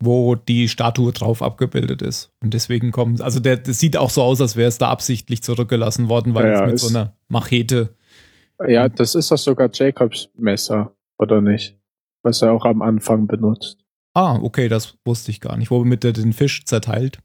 wo 0.01 0.35
die 0.35 0.69
Statue 0.69 1.11
drauf 1.11 1.41
abgebildet 1.41 2.01
ist. 2.01 2.31
Und 2.41 2.53
deswegen 2.53 2.91
kommen, 2.91 3.21
also 3.21 3.39
der, 3.39 3.57
das 3.57 3.79
sieht 3.79 3.97
auch 3.97 4.09
so 4.09 4.23
aus, 4.23 4.39
als 4.39 4.55
wäre 4.55 4.69
es 4.69 4.77
da 4.77 4.89
absichtlich 4.89 5.43
zurückgelassen 5.43 6.07
worden, 6.09 6.33
weil 6.35 6.47
Ja, 6.47 6.61
es 6.61 6.65
mit 6.65 6.75
ist- 6.75 6.81
so 6.83 6.89
einer 6.89 7.15
Machete. 7.27 7.95
Ja, 8.67 8.87
das 8.89 9.15
ist 9.15 9.31
doch 9.31 9.37
sogar 9.37 9.69
Jacobs 9.73 10.29
Messer, 10.35 10.95
oder 11.17 11.41
nicht? 11.41 11.77
Was 12.23 12.41
er 12.41 12.51
auch 12.53 12.65
am 12.65 12.81
Anfang 12.81 13.27
benutzt. 13.27 13.77
Ah, 14.13 14.35
okay, 14.41 14.67
das 14.67 14.97
wusste 15.05 15.31
ich 15.31 15.39
gar 15.39 15.55
nicht. 15.57 15.71
Womit 15.71 16.03
er 16.03 16.11
den 16.13 16.33
Fisch 16.33 16.65
zerteilt. 16.65 17.19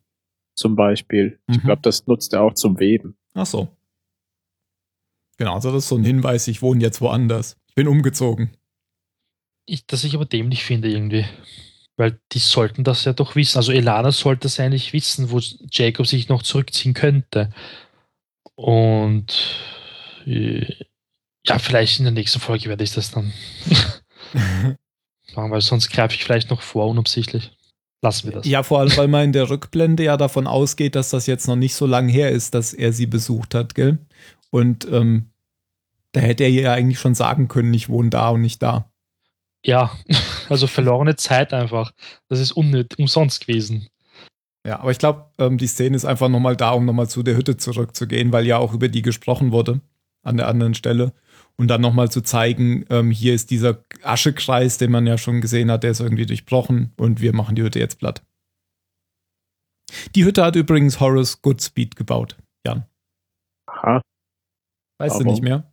Zum 0.56 0.76
Beispiel. 0.76 1.40
Ich 1.48 1.56
Mhm. 1.58 1.62
glaube, 1.66 1.82
das 1.82 2.06
nutzt 2.06 2.32
er 2.34 2.42
auch 2.42 2.54
zum 2.54 2.78
Weben. 2.78 3.16
Ach 3.34 3.46
so. 3.46 3.68
Genau, 5.38 5.54
also 5.54 5.72
das 5.72 5.84
ist 5.84 5.88
so 5.88 5.96
ein 5.96 6.04
Hinweis, 6.04 6.46
ich 6.46 6.62
wohne 6.62 6.80
jetzt 6.82 7.00
woanders. 7.00 7.56
Ich 7.66 7.74
bin 7.74 7.88
umgezogen. 7.88 8.50
Ich, 9.66 9.84
das 9.86 10.04
ich 10.04 10.14
aber 10.14 10.26
dämlich 10.26 10.62
finde 10.62 10.88
irgendwie. 10.88 11.24
Weil 11.96 12.18
die 12.32 12.40
sollten 12.40 12.82
das 12.82 13.04
ja 13.04 13.12
doch 13.12 13.36
wissen. 13.36 13.58
Also 13.58 13.70
Elana 13.70 14.10
sollte 14.10 14.48
es 14.48 14.58
eigentlich 14.58 14.92
wissen, 14.92 15.30
wo 15.30 15.40
Jacob 15.70 16.06
sich 16.06 16.28
noch 16.28 16.42
zurückziehen 16.42 16.94
könnte. 16.94 17.50
Und 18.56 19.32
äh, 20.26 20.66
ja, 21.46 21.58
vielleicht 21.58 21.98
in 21.98 22.04
der 22.04 22.12
nächsten 22.12 22.40
Folge 22.40 22.68
werde 22.68 22.84
ich 22.84 22.92
das 22.92 23.10
dann 23.10 23.32
machen, 24.32 25.50
weil 25.50 25.60
sonst 25.60 25.90
greife 25.90 26.14
ich 26.14 26.24
vielleicht 26.24 26.50
noch 26.50 26.62
vor, 26.62 26.88
unabsichtlich. 26.88 27.52
Lassen 28.02 28.28
wir 28.28 28.32
das. 28.34 28.46
Ja, 28.46 28.62
vor 28.62 28.80
allem, 28.80 28.94
weil 28.96 29.08
man 29.08 29.24
in 29.24 29.32
der 29.32 29.48
Rückblende 29.48 30.04
ja 30.04 30.16
davon 30.16 30.46
ausgeht, 30.46 30.94
dass 30.94 31.10
das 31.10 31.26
jetzt 31.26 31.48
noch 31.48 31.56
nicht 31.56 31.74
so 31.74 31.86
lang 31.86 32.08
her 32.08 32.30
ist, 32.30 32.54
dass 32.54 32.74
er 32.74 32.92
sie 32.92 33.06
besucht 33.06 33.54
hat, 33.54 33.74
gell? 33.74 33.98
Und 34.50 34.86
ähm, 34.90 35.30
da 36.12 36.20
hätte 36.20 36.44
er 36.44 36.50
ihr 36.50 36.62
ja 36.62 36.72
eigentlich 36.74 36.98
schon 36.98 37.14
sagen 37.14 37.48
können, 37.48 37.72
ich 37.72 37.88
wohne 37.88 38.10
da 38.10 38.28
und 38.28 38.42
nicht 38.42 38.62
da. 38.62 38.90
Ja, 39.64 39.96
also 40.48 40.66
verlorene 40.66 41.16
Zeit 41.16 41.52
einfach. 41.52 41.92
Das 42.28 42.40
ist 42.40 42.52
unnötig, 42.52 42.98
umsonst 42.98 43.46
gewesen. 43.46 43.88
Ja, 44.66 44.80
aber 44.80 44.90
ich 44.90 44.98
glaube, 44.98 45.26
ähm, 45.38 45.58
die 45.58 45.66
Szene 45.66 45.96
ist 45.96 46.04
einfach 46.04 46.28
nochmal 46.28 46.56
da, 46.56 46.70
um 46.70 46.86
nochmal 46.86 47.08
zu 47.08 47.22
der 47.22 47.36
Hütte 47.36 47.56
zurückzugehen, 47.56 48.32
weil 48.32 48.46
ja 48.46 48.58
auch 48.58 48.72
über 48.72 48.88
die 48.88 49.02
gesprochen 49.02 49.52
wurde 49.52 49.80
an 50.22 50.36
der 50.38 50.48
anderen 50.48 50.74
Stelle. 50.74 51.12
Und 51.56 51.68
dann 51.68 51.82
nochmal 51.82 52.10
zu 52.10 52.20
zeigen, 52.22 52.84
ähm, 52.90 53.10
hier 53.10 53.34
ist 53.34 53.50
dieser 53.50 53.84
Aschekreis, 54.02 54.78
den 54.78 54.90
man 54.90 55.06
ja 55.06 55.18
schon 55.18 55.40
gesehen 55.40 55.70
hat, 55.70 55.84
der 55.84 55.92
ist 55.92 56.00
irgendwie 56.00 56.26
durchbrochen 56.26 56.92
und 56.96 57.20
wir 57.20 57.34
machen 57.34 57.54
die 57.54 57.62
Hütte 57.62 57.78
jetzt 57.78 57.98
platt. 57.98 58.24
Die 60.14 60.24
Hütte 60.24 60.44
hat 60.44 60.56
übrigens 60.56 60.98
Horace 60.98 61.42
Goodspeed 61.42 61.94
gebaut, 61.94 62.36
Jan. 62.66 62.86
Aha. 63.66 64.00
Weißt 64.98 65.16
du 65.16 65.20
Warum? 65.20 65.32
nicht 65.32 65.42
mehr? 65.42 65.72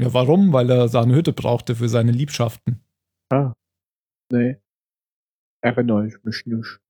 Ja, 0.00 0.12
warum? 0.12 0.52
Weil 0.52 0.68
er 0.70 0.88
seine 0.88 1.14
Hütte 1.14 1.32
brauchte 1.32 1.76
für 1.76 1.88
seine 1.88 2.12
Liebschaften. 2.12 2.81
Ah. 3.32 3.54
Nee. 4.30 4.56
Erinnere 5.62 6.06
ich 6.06 6.14
mich 6.24 6.44
nicht. 6.46 6.80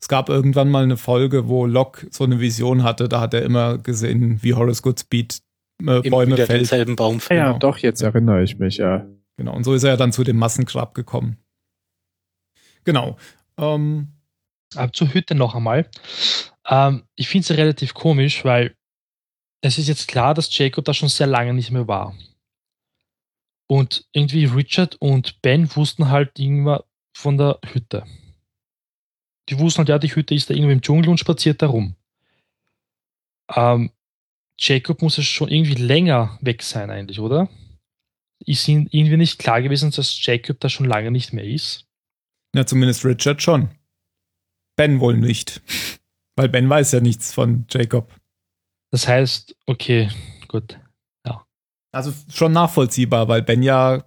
Es 0.00 0.08
gab 0.08 0.28
irgendwann 0.28 0.70
mal 0.70 0.82
eine 0.84 0.96
Folge, 0.96 1.48
wo 1.48 1.66
Locke 1.66 2.06
so 2.10 2.24
eine 2.24 2.40
Vision 2.40 2.82
hatte, 2.84 3.08
da 3.08 3.20
hat 3.20 3.34
er 3.34 3.42
immer 3.42 3.78
gesehen, 3.78 4.42
wie 4.42 4.54
Horace 4.54 4.82
Goodspeed 4.82 5.40
äh, 5.86 6.08
Bäume 6.08 6.36
fällt. 6.36 6.50
denselben 6.50 6.96
Baum 6.96 7.14
Ja, 7.16 7.20
fällen. 7.20 7.38
ja, 7.40 7.46
Genau. 7.48 7.58
doch, 7.58 7.78
jetzt 7.78 8.00
erinnere 8.02 8.42
ich 8.44 8.58
mich, 8.58 8.76
ja. 8.78 9.06
Genau, 9.36 9.54
und 9.54 9.64
so 9.64 9.74
ist 9.74 9.82
er 9.82 9.90
ja 9.90 9.96
dann 9.96 10.12
zu 10.12 10.22
dem 10.24 10.36
Massengrab 10.36 10.94
gekommen. 10.94 11.38
Genau. 12.84 13.16
Ähm, 13.58 14.12
Aber 14.76 14.92
zur 14.92 15.12
Hütte 15.12 15.34
noch 15.34 15.54
einmal. 15.54 15.88
Ähm, 16.68 17.02
ich 17.16 17.28
finde 17.28 17.44
es 17.50 17.58
relativ 17.58 17.94
komisch, 17.94 18.44
weil 18.44 18.76
es 19.60 19.78
ist 19.78 19.88
jetzt 19.88 20.06
klar, 20.08 20.34
dass 20.34 20.56
Jacob 20.56 20.84
da 20.84 20.94
schon 20.94 21.08
sehr 21.08 21.26
lange 21.26 21.52
nicht 21.54 21.70
mehr 21.72 21.88
war. 21.88 22.14
Und 23.66 24.06
irgendwie 24.12 24.44
Richard 24.44 24.96
und 24.96 25.40
Ben 25.42 25.74
wussten 25.74 26.10
halt 26.10 26.38
irgendwann 26.38 26.82
von 27.16 27.38
der 27.38 27.58
Hütte. 27.72 28.04
Die 29.48 29.58
wussten 29.58 29.78
halt, 29.78 29.88
ja, 29.88 29.98
die 29.98 30.14
Hütte 30.14 30.34
ist 30.34 30.50
da 30.50 30.54
irgendwo 30.54 30.72
im 30.72 30.82
Dschungel 30.82 31.08
und 31.08 31.18
spaziert 31.18 31.62
da 31.62 31.66
rum. 31.66 31.96
Ähm, 33.54 33.90
Jacob 34.58 35.02
muss 35.02 35.16
ja 35.16 35.22
schon 35.22 35.48
irgendwie 35.48 35.74
länger 35.74 36.38
weg 36.40 36.62
sein, 36.62 36.90
eigentlich, 36.90 37.20
oder? 37.20 37.48
ist 38.46 38.68
ihnen 38.68 38.88
irgendwie 38.90 39.16
nicht 39.16 39.38
klar 39.38 39.62
gewesen, 39.62 39.90
dass 39.90 40.24
Jacob 40.24 40.60
da 40.60 40.68
schon 40.68 40.86
lange 40.86 41.10
nicht 41.10 41.32
mehr 41.32 41.44
ist. 41.44 41.86
Ja, 42.54 42.66
zumindest 42.66 43.04
Richard 43.04 43.42
schon. 43.42 43.70
Ben 44.76 45.00
wohl 45.00 45.16
nicht. 45.16 45.62
Weil 46.36 46.48
Ben 46.48 46.68
weiß 46.68 46.92
ja 46.92 47.00
nichts 47.00 47.32
von 47.32 47.66
Jacob. 47.70 48.12
Das 48.90 49.08
heißt, 49.08 49.56
okay, 49.66 50.10
gut. 50.48 50.78
Also 51.94 52.12
schon 52.32 52.52
nachvollziehbar, 52.52 53.28
weil 53.28 53.42
Ben 53.42 53.62
ja 53.62 54.04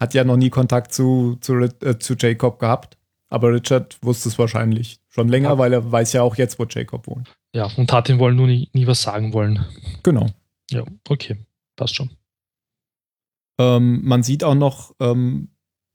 hat 0.00 0.14
ja 0.14 0.24
noch 0.24 0.36
nie 0.36 0.50
Kontakt 0.50 0.92
zu, 0.92 1.36
zu, 1.40 1.54
äh, 1.60 1.98
zu 1.98 2.14
Jacob 2.18 2.58
gehabt. 2.58 2.98
Aber 3.28 3.52
Richard 3.52 3.96
wusste 4.02 4.28
es 4.28 4.38
wahrscheinlich 4.38 5.00
schon 5.08 5.28
länger, 5.28 5.50
Ja. 5.50 5.58
weil 5.58 5.72
er 5.72 5.90
weiß 5.90 6.12
ja 6.12 6.22
auch 6.22 6.36
jetzt, 6.36 6.58
wo 6.58 6.64
Jacob 6.68 7.06
wohnt. 7.06 7.32
Ja, 7.54 7.68
und 7.76 7.90
hat 7.92 8.08
ihm 8.08 8.18
wohl 8.18 8.34
nur 8.34 8.46
nie, 8.46 8.68
nie 8.72 8.86
was 8.86 9.02
sagen 9.02 9.32
wollen. 9.32 9.64
Genau. 10.02 10.26
Ja, 10.70 10.84
okay, 11.08 11.36
passt 11.76 11.94
schon. 11.94 12.10
Ähm, 13.58 14.00
man 14.04 14.22
sieht 14.22 14.44
auch 14.44 14.54
noch, 14.54 14.94
ähm, 15.00 15.48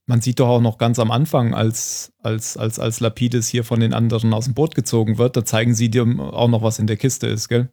man 0.06 0.22
sieht 0.22 0.40
doch 0.40 0.48
auch 0.48 0.62
noch 0.62 0.78
ganz 0.78 1.00
am 1.00 1.12
Anfang, 1.12 1.54
als, 1.54 2.14
als, 2.20 2.56
als, 2.58 2.80
als 2.80 3.00
Lapidus 3.02 3.48
hier 3.48 3.64
von 3.64 3.80
den 3.82 3.94
anderen 3.94 4.34
aus 4.34 4.46
dem 4.46 4.54
Boot 4.54 4.74
gezogen 4.74 5.18
wird, 5.18 5.36
da 5.36 5.44
zeigen 5.44 5.74
sie 5.76 5.90
dir 5.90 6.04
auch 6.34 6.48
noch, 6.48 6.62
was 6.62 6.80
in 6.80 6.88
der 6.88 6.98
Kiste 6.98 7.28
ist, 7.28 7.50
gell? 7.50 7.70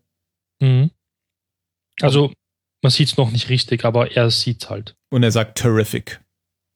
Mhm. 0.61 0.91
Also, 2.01 2.33
man 2.85 2.91
sieht 2.91 3.09
es 3.09 3.17
noch 3.17 3.31
nicht 3.31 3.49
richtig, 3.49 3.87
aber 3.87 4.15
er 4.15 4.31
sieht 4.31 4.69
halt. 4.69 4.95
Und 5.09 5.23
er 5.23 5.33
sagt 5.33 5.57
terrific. 5.57 6.23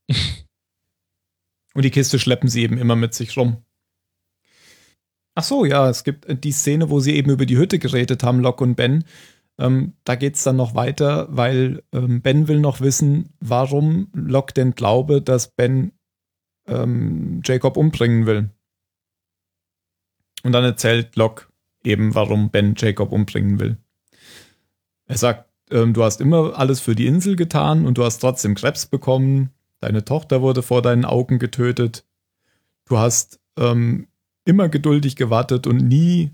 Und 1.75 1.85
die 1.85 1.91
Kiste 1.91 2.19
schleppen 2.19 2.49
sie 2.49 2.63
eben 2.63 2.79
immer 2.79 2.97
mit 2.97 3.13
sich 3.13 3.37
rum. 3.37 3.63
Ach 5.35 5.43
so, 5.43 5.67
ja, 5.67 5.91
es 5.91 6.05
gibt 6.05 6.43
die 6.43 6.53
Szene, 6.53 6.89
wo 6.89 6.99
sie 7.01 7.15
eben 7.15 7.31
über 7.31 7.45
die 7.45 7.59
Hütte 7.59 7.79
geredet 7.79 8.23
haben, 8.23 8.41
Locke 8.41 8.65
und 8.65 8.75
Ben. 8.75 9.05
Ähm, 9.59 9.93
da 10.05 10.15
geht 10.15 10.37
es 10.37 10.45
dann 10.45 10.57
noch 10.57 10.75
weiter, 10.75 11.29
weil 11.31 11.83
ähm, 11.93 12.23
Ben 12.23 12.49
will 12.49 12.59
noch 12.59 12.81
wissen, 12.81 13.35
warum 13.41 14.11
Locke 14.15 14.55
denn 14.55 14.75
glaube, 14.75 15.21
dass 15.21 15.55
Ben 15.55 15.93
ähm, 16.67 17.43
Jacob 17.45 17.77
umbringen 17.77 18.25
will. 18.25 18.49
Und 20.43 20.53
dann 20.53 20.65
erzählt 20.65 21.17
Locke 21.17 21.49
eben, 21.85 22.15
warum 22.15 22.49
Ben 22.49 22.75
Jacob 22.79 23.13
umbringen 23.13 23.61
will. 23.61 23.77
Er 25.05 25.19
sagt, 25.19 25.48
ähm, 25.71 25.95
du 25.95 26.03
hast 26.03 26.21
immer 26.21 26.59
alles 26.59 26.81
für 26.81 26.95
die 26.95 27.07
Insel 27.07 27.37
getan 27.37 27.87
und 27.87 27.99
du 27.99 28.05
hast 28.05 28.19
trotzdem 28.19 28.55
Krebs 28.55 28.87
bekommen. 28.87 29.51
Deine 29.81 30.05
Tochter 30.05 30.43
wurde 30.43 30.63
vor 30.63 30.83
deinen 30.83 31.05
Augen 31.05 31.39
getötet. 31.39 32.05
Du 32.87 32.99
hast 32.99 33.41
ähm, 33.59 34.09
immer 34.45 34.69
geduldig 34.69 35.17
gewartet 35.17 35.67
und 35.67 35.77
nie 35.87 36.31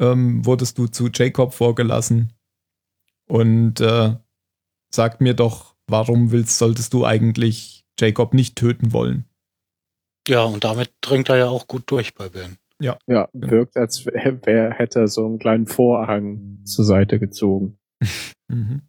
ähm, 0.00 0.44
wurdest 0.44 0.78
du 0.78 0.86
zu 0.86 1.08
Jacob 1.12 1.54
vorgelassen. 1.54 2.32
Und 3.28 3.80
äh, 3.80 4.16
sag 4.90 5.20
mir 5.20 5.34
doch, 5.34 5.74
warum 5.86 6.30
willst, 6.30 6.58
solltest 6.58 6.94
du 6.94 7.04
eigentlich 7.04 7.84
Jacob 7.98 8.34
nicht 8.34 8.56
töten 8.56 8.92
wollen? 8.92 9.24
Ja, 10.26 10.44
und 10.44 10.64
damit 10.64 10.92
dringt 11.00 11.28
er 11.28 11.36
ja 11.36 11.48
auch 11.48 11.66
gut 11.66 11.84
durch 11.90 12.14
bei 12.14 12.28
Ben. 12.28 12.58
Ja, 12.80 13.28
wirkt, 13.32 13.76
als 13.76 14.06
wär, 14.06 14.38
wär, 14.46 14.70
hätte 14.70 15.00
er 15.00 15.08
so 15.08 15.26
einen 15.26 15.38
kleinen 15.38 15.66
Vorhang 15.66 16.60
zur 16.64 16.84
Seite 16.84 17.18
gezogen. 17.18 17.78
Mhm. 18.50 18.80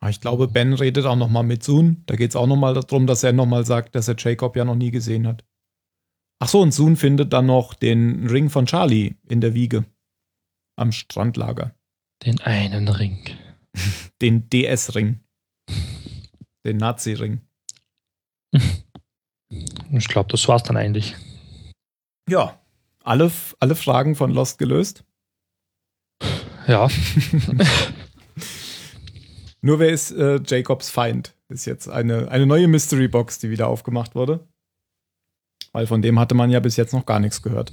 Aber 0.00 0.10
Ich 0.10 0.20
glaube, 0.20 0.46
Ben 0.46 0.72
redet 0.74 1.04
auch 1.06 1.16
noch 1.16 1.28
mal 1.28 1.42
mit 1.42 1.64
Soon. 1.64 2.04
Da 2.06 2.14
geht 2.14 2.30
es 2.30 2.36
auch 2.36 2.46
noch 2.46 2.56
mal 2.56 2.72
darum, 2.72 3.08
dass 3.08 3.24
er 3.24 3.32
noch 3.32 3.46
mal 3.46 3.66
sagt, 3.66 3.96
dass 3.96 4.06
er 4.06 4.14
Jacob 4.16 4.54
ja 4.56 4.64
noch 4.64 4.76
nie 4.76 4.92
gesehen 4.92 5.26
hat. 5.26 5.44
Ach 6.40 6.48
so, 6.48 6.60
und 6.60 6.72
Soon 6.72 6.96
findet 6.96 7.32
dann 7.32 7.46
noch 7.46 7.74
den 7.74 8.28
Ring 8.28 8.48
von 8.48 8.66
Charlie 8.66 9.16
in 9.28 9.40
der 9.40 9.54
Wiege 9.54 9.84
am 10.76 10.92
Strandlager. 10.92 11.74
Den 12.24 12.40
einen 12.40 12.88
Ring. 12.88 13.18
Den 14.22 14.48
DS-Ring. 14.48 15.20
Den 16.64 16.76
Nazi-Ring. 16.76 17.40
Ich 19.92 20.06
glaube, 20.06 20.30
das 20.30 20.46
war's 20.46 20.62
dann 20.62 20.76
eigentlich. 20.76 21.16
Ja, 22.28 22.60
alle, 23.02 23.32
alle 23.58 23.74
Fragen 23.74 24.14
von 24.14 24.30
Lost 24.30 24.58
gelöst. 24.58 25.04
Ja, 26.70 26.86
Nur 29.60 29.80
wer 29.80 29.90
ist 29.90 30.12
äh, 30.12 30.40
Jacobs 30.46 30.88
Feind? 30.88 31.34
Ist 31.48 31.66
jetzt 31.66 31.88
eine, 31.88 32.30
eine 32.30 32.46
neue 32.46 32.68
Mystery 32.68 33.08
Box, 33.08 33.40
die 33.40 33.50
wieder 33.50 33.66
aufgemacht 33.66 34.14
wurde. 34.14 34.46
Weil 35.72 35.88
von 35.88 36.00
dem 36.00 36.20
hatte 36.20 36.36
man 36.36 36.48
ja 36.48 36.60
bis 36.60 36.76
jetzt 36.76 36.92
noch 36.92 37.06
gar 37.06 37.18
nichts 37.18 37.42
gehört. 37.42 37.72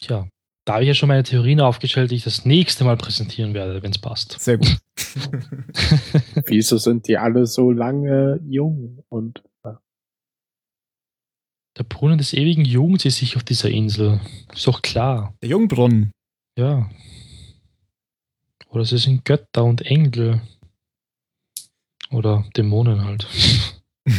tja. 0.00 0.28
Da 0.66 0.74
habe 0.74 0.84
ich 0.84 0.88
ja 0.88 0.94
schon 0.94 1.08
meine 1.08 1.22
Theorien 1.22 1.62
aufgestellt, 1.62 2.10
die 2.10 2.16
ich 2.16 2.24
das 2.24 2.44
nächste 2.44 2.84
Mal 2.84 2.98
präsentieren 2.98 3.54
werde, 3.54 3.82
wenn 3.82 3.92
es 3.92 3.98
passt. 3.98 4.38
Sehr 4.38 4.58
gut. 4.58 4.76
Wieso 6.44 6.76
sind 6.76 7.08
die 7.08 7.16
alle 7.16 7.46
so 7.46 7.70
lange 7.70 8.38
jung 8.44 9.02
und 9.08 9.42
Der 11.78 11.84
Brunnen 11.84 12.18
des 12.18 12.34
ewigen 12.34 12.64
Jugens 12.64 13.04
ist 13.04 13.18
sich 13.18 13.36
auf 13.36 13.44
dieser 13.44 13.70
Insel. 13.70 14.20
Ist 14.52 14.66
doch 14.66 14.82
klar. 14.82 15.34
Der 15.40 15.48
Jungbrunnen. 15.48 16.10
Ja. 16.58 16.90
Oder 18.68 18.82
es 18.82 18.90
sind 18.90 19.24
Götter 19.24 19.64
und 19.64 19.82
Engel. 19.82 20.40
Oder 22.10 22.44
Dämonen 22.56 23.04
halt. 23.04 23.26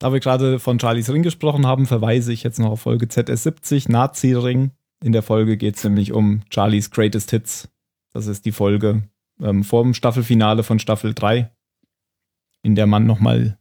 Da 0.00 0.12
wir 0.12 0.20
gerade 0.20 0.58
von 0.58 0.78
Charlies 0.78 1.08
Ring 1.08 1.22
gesprochen 1.22 1.66
haben, 1.66 1.86
verweise 1.86 2.30
ich 2.30 2.42
jetzt 2.42 2.58
noch 2.58 2.72
auf 2.72 2.82
Folge 2.82 3.06
ZS70, 3.06 3.90
Nazi-Ring. 3.90 4.72
In 5.02 5.12
der 5.12 5.22
Folge 5.22 5.56
geht 5.56 5.76
es 5.76 5.84
nämlich 5.84 6.12
um 6.12 6.42
Charlies 6.50 6.90
Greatest 6.90 7.30
Hits. 7.30 7.70
Das 8.12 8.26
ist 8.26 8.44
die 8.44 8.52
Folge 8.52 9.08
ähm, 9.40 9.64
vor 9.64 9.82
dem 9.82 9.94
Staffelfinale 9.94 10.62
von 10.62 10.78
Staffel 10.78 11.14
3, 11.14 11.50
in 12.62 12.74
der 12.74 12.86
man 12.86 13.06
nochmal 13.06 13.58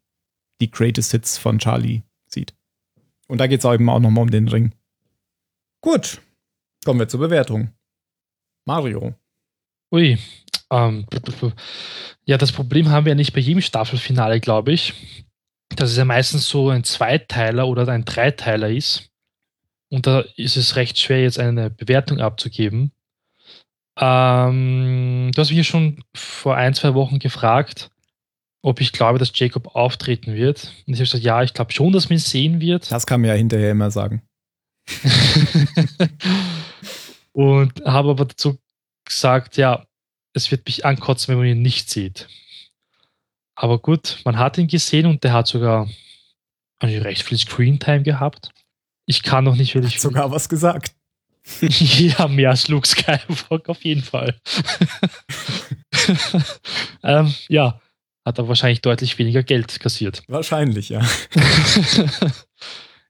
die 0.60 0.70
Greatest 0.70 1.12
Hits 1.12 1.38
von 1.38 1.60
Charlie 1.60 2.02
sieht. 2.26 2.54
Und 3.28 3.38
da 3.38 3.48
geht 3.48 3.64
es 3.64 3.72
eben 3.72 3.90
auch 3.90 4.00
nochmal 4.00 4.24
um 4.24 4.32
den 4.32 4.50
Ring. 4.50 4.74
Gut, 5.82 6.22
kommen 6.84 7.00
wir 7.00 7.08
zur 7.08 7.22
Bewertung. 7.22 7.72
Mario. 8.66 9.16
Ui. 9.94 10.18
Ähm, 10.72 11.06
ja, 12.26 12.40
das 12.40 12.52
Problem 12.52 12.90
haben 12.90 13.06
wir 13.06 13.12
ja 13.12 13.16
nicht 13.16 13.34
bei 13.34 13.40
jedem 13.40 13.62
Staffelfinale, 13.62 14.40
glaube 14.40 14.74
ich. 14.74 14.96
Dass 15.76 15.92
es 15.92 15.98
ja 15.98 16.06
meistens 16.06 16.50
so 16.50 16.70
ein 16.70 16.84
Zweiteiler 16.84 17.68
oder 17.68 17.88
ein 17.88 18.04
Dreiteiler 18.04 18.70
ist. 18.70 19.12
Und 19.90 20.08
da 20.08 20.22
ist 20.36 20.58
es 20.58 20.76
recht 20.76 20.98
schwer, 20.98 21.22
jetzt 21.22 21.38
eine 21.38 21.70
Bewertung 21.70 22.20
abzugeben. 22.20 22.92
Ähm, 24.00 25.30
du 25.34 25.40
hast 25.40 25.50
mich 25.50 25.58
ja 25.58 25.64
schon 25.64 26.04
vor 26.16 26.56
ein, 26.56 26.74
zwei 26.74 26.96
Wochen 26.96 27.20
gefragt, 27.20 27.92
ob 28.64 28.82
ich 28.82 28.94
glaube, 28.94 29.20
dass 29.20 29.38
Jacob 29.38 29.76
auftreten 29.76 30.34
wird. 30.34 30.74
Und 30.88 30.94
ich 30.94 31.00
habe 31.00 31.06
gesagt, 31.06 31.24
ja, 31.24 31.44
ich 31.44 31.54
glaube 31.54 31.72
schon, 31.72 31.94
dass 31.94 32.10
man 32.10 32.18
ihn 32.18 32.22
sehen 32.22 32.60
wird. 32.60 32.92
Das 32.92 33.06
kann 33.06 33.22
man 33.22 33.30
ja 33.30 33.36
hinterher 33.36 33.70
immer 33.72 33.92
sagen. 33.92 34.24
und 37.34 37.86
habe 37.86 38.10
aber 38.10 38.26
dazu 38.26 38.58
gesagt, 39.06 39.58
ja, 39.58 39.86
es 40.34 40.52
wird 40.52 40.66
mich 40.66 40.86
ankotzen, 40.86 41.30
wenn 41.30 41.38
man 41.38 41.48
ihn 41.48 41.62
nicht 41.62 41.90
sieht. 41.90 42.28
Aber 43.56 43.80
gut, 43.80 44.20
man 44.26 44.38
hat 44.38 44.58
ihn 44.58 44.68
gesehen 44.68 45.06
und 45.06 45.24
der 45.24 45.34
hat 45.34 45.48
sogar 45.48 45.88
recht 46.82 47.24
viel 47.24 47.38
Screentime 47.38 48.04
gehabt. 48.04 48.50
Ich 49.06 49.24
kann 49.24 49.44
noch 49.44 49.56
nicht 49.56 49.76
wirklich. 49.76 49.96
Hat 49.96 50.02
sogar 50.02 50.32
was 50.32 50.50
gesagt. 50.50 50.96
ja, 51.62 52.28
mehr 52.28 52.52
als 52.52 52.68
Luke 52.68 52.88
Skywalker 52.88 53.72
auf 53.72 53.84
jeden 53.84 54.02
Fall. 54.02 54.36
ähm, 57.04 57.34
ja, 57.50 57.82
hat 58.26 58.40
aber 58.40 58.48
wahrscheinlich 58.48 58.82
deutlich 58.82 59.18
weniger 59.20 59.44
Geld 59.44 59.80
kassiert. 59.80 60.24
Wahrscheinlich, 60.28 60.90
ja. 60.90 61.02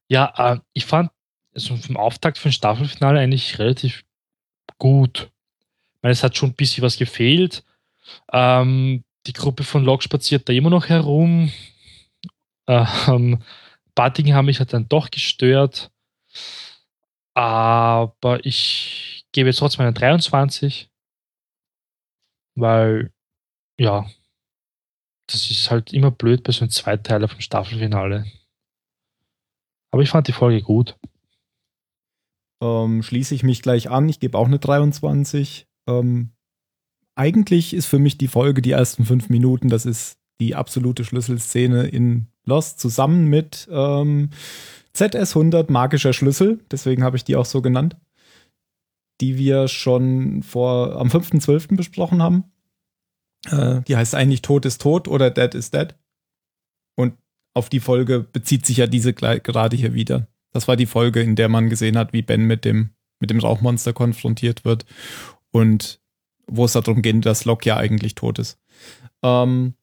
ja, 0.07 0.33
äh, 0.37 0.59
ich 0.73 0.85
fand 0.85 1.11
also 1.53 1.77
vom 1.77 1.97
Auftakt 1.97 2.39
für 2.39 2.49
ein 2.49 2.53
Staffelfinale 2.53 3.19
eigentlich 3.19 3.59
relativ 3.59 4.03
gut. 4.79 5.29
Meine, 6.03 6.11
es 6.11 6.21
hat 6.21 6.37
schon 6.37 6.49
ein 6.49 6.55
bisschen 6.55 6.83
was 6.83 6.97
gefehlt. 6.97 7.63
Ähm, 8.31 9.03
die 9.25 9.33
Gruppe 9.33 9.63
von 9.63 9.83
Locke 9.83 10.03
spaziert 10.03 10.47
da 10.47 10.53
immer 10.53 10.69
noch 10.69 10.89
herum. 10.89 11.51
Ähm, 12.67 13.41
haben 13.97 14.45
mich 14.45 14.59
halt 14.59 14.73
dann 14.73 14.89
doch 14.89 15.09
gestört. 15.09 15.91
Aber 17.33 18.45
ich 18.45 19.25
gebe 19.31 19.49
jetzt 19.49 19.59
trotzdem 19.59 19.81
eine 19.81 19.93
23. 19.93 20.89
Weil, 22.55 23.11
ja, 23.79 24.05
das 25.27 25.49
ist 25.49 25.71
halt 25.71 25.93
immer 25.93 26.11
blöd 26.11 26.43
bei 26.43 26.51
so 26.51 26.61
einem 26.61 26.69
Zweiteiler 26.69 27.27
vom 27.27 27.39
Staffelfinale. 27.39 28.25
Aber 29.91 30.01
ich 30.03 30.09
fand 30.09 30.27
die 30.27 30.33
Folge 30.33 30.61
gut. 30.61 30.97
Ähm, 32.61 33.03
schließe 33.03 33.33
ich 33.35 33.43
mich 33.43 33.61
gleich 33.61 33.89
an. 33.89 34.09
Ich 34.09 34.19
gebe 34.19 34.37
auch 34.37 34.47
eine 34.47 34.59
23. 34.59 35.67
Ähm, 35.87 36.31
eigentlich 37.15 37.73
ist 37.73 37.85
für 37.85 37.99
mich 37.99 38.17
die 38.17 38.27
Folge 38.27 38.61
die 38.61 38.71
ersten 38.71 39.05
fünf 39.05 39.29
Minuten, 39.29 39.69
das 39.69 39.85
ist 39.85 40.17
die 40.39 40.55
absolute 40.55 41.03
Schlüsselszene 41.03 41.87
in 41.87 42.27
Lost 42.45 42.79
zusammen 42.79 43.27
mit 43.27 43.67
ähm, 43.71 44.31
ZS100 44.95 45.71
magischer 45.71 46.13
Schlüssel, 46.13 46.59
deswegen 46.71 47.03
habe 47.03 47.17
ich 47.17 47.23
die 47.23 47.35
auch 47.35 47.45
so 47.45 47.61
genannt, 47.61 47.95
die 49.21 49.37
wir 49.37 49.67
schon 49.67 50.43
vor 50.43 50.99
am 50.99 51.07
5.12. 51.07 51.75
besprochen 51.75 52.21
haben. 52.21 52.45
Äh, 53.49 53.81
die 53.81 53.95
heißt 53.95 54.15
eigentlich 54.15 54.41
Tod 54.41 54.65
ist 54.65 54.81
tot 54.81 55.07
oder 55.07 55.29
Dead 55.29 55.53
is 55.55 55.71
Dead. 55.71 55.95
Und 56.95 57.13
auf 57.53 57.69
die 57.69 57.79
Folge 57.79 58.21
bezieht 58.21 58.65
sich 58.65 58.77
ja 58.77 58.87
diese 58.87 59.13
gerade 59.13 59.75
hier 59.77 59.93
wieder. 59.93 60.27
Das 60.51 60.67
war 60.67 60.75
die 60.75 60.85
Folge, 60.85 61.21
in 61.21 61.35
der 61.35 61.49
man 61.49 61.69
gesehen 61.69 61.97
hat, 61.97 62.13
wie 62.13 62.21
Ben 62.21 62.45
mit 62.45 62.65
dem, 62.65 62.89
mit 63.19 63.29
dem 63.29 63.39
Rauchmonster 63.39 63.93
konfrontiert 63.93 64.65
wird 64.65 64.85
und 65.53 66.01
wo 66.47 66.65
es 66.65 66.73
darum 66.73 67.01
geht, 67.01 67.25
dass 67.25 67.45
Locke 67.45 67.69
ja 67.69 67.77
eigentlich 67.77 68.15
tot 68.15 68.39
ist. 68.39 68.59
Ähm, 69.23 69.75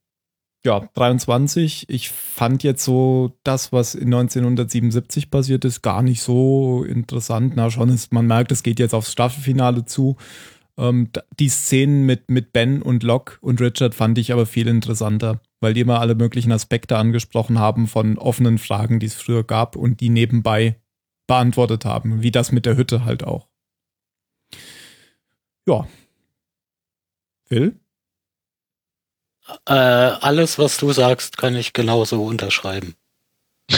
ja, 0.64 0.88
23. 0.92 1.88
Ich 1.88 2.10
fand 2.10 2.62
jetzt 2.62 2.84
so 2.84 3.38
das, 3.44 3.72
was 3.72 3.94
in 3.94 4.12
1977 4.12 5.30
passiert 5.30 5.64
ist, 5.64 5.80
gar 5.80 6.02
nicht 6.02 6.20
so 6.22 6.84
interessant. 6.84 7.54
Na, 7.56 7.70
schon 7.70 7.88
ist, 7.88 8.12
man 8.12 8.26
merkt, 8.26 8.52
es 8.52 8.62
geht 8.62 8.78
jetzt 8.78 8.94
aufs 8.94 9.12
Staffelfinale 9.12 9.86
zu. 9.86 10.16
Ähm, 10.76 11.08
die 11.38 11.48
Szenen 11.48 12.04
mit, 12.04 12.30
mit 12.30 12.52
Ben 12.52 12.82
und 12.82 13.02
Locke 13.02 13.38
und 13.40 13.60
Richard 13.60 13.94
fand 13.94 14.18
ich 14.18 14.32
aber 14.32 14.44
viel 14.44 14.68
interessanter, 14.68 15.40
weil 15.60 15.72
die 15.72 15.80
immer 15.80 16.00
alle 16.00 16.14
möglichen 16.14 16.52
Aspekte 16.52 16.98
angesprochen 16.98 17.58
haben 17.58 17.86
von 17.86 18.18
offenen 18.18 18.58
Fragen, 18.58 19.00
die 19.00 19.06
es 19.06 19.14
früher 19.14 19.44
gab 19.44 19.76
und 19.76 20.00
die 20.00 20.10
nebenbei 20.10 20.76
beantwortet 21.26 21.84
haben, 21.84 22.22
wie 22.22 22.32
das 22.32 22.52
mit 22.52 22.66
der 22.66 22.76
Hütte 22.76 23.04
halt 23.04 23.24
auch. 23.24 23.49
Ja. 25.70 25.86
Phil? 27.44 27.80
Äh, 29.66 29.72
alles, 29.72 30.58
was 30.58 30.76
du 30.78 30.92
sagst, 30.92 31.38
kann 31.38 31.54
ich 31.54 31.72
genauso 31.72 32.24
unterschreiben. 32.24 32.94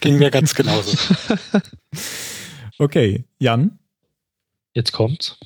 Ging 0.00 0.18
mir 0.18 0.30
ganz 0.30 0.54
genauso. 0.54 0.96
Okay, 2.80 3.24
Jan? 3.40 3.80
Jetzt 4.72 4.92
kommt's. 4.92 5.36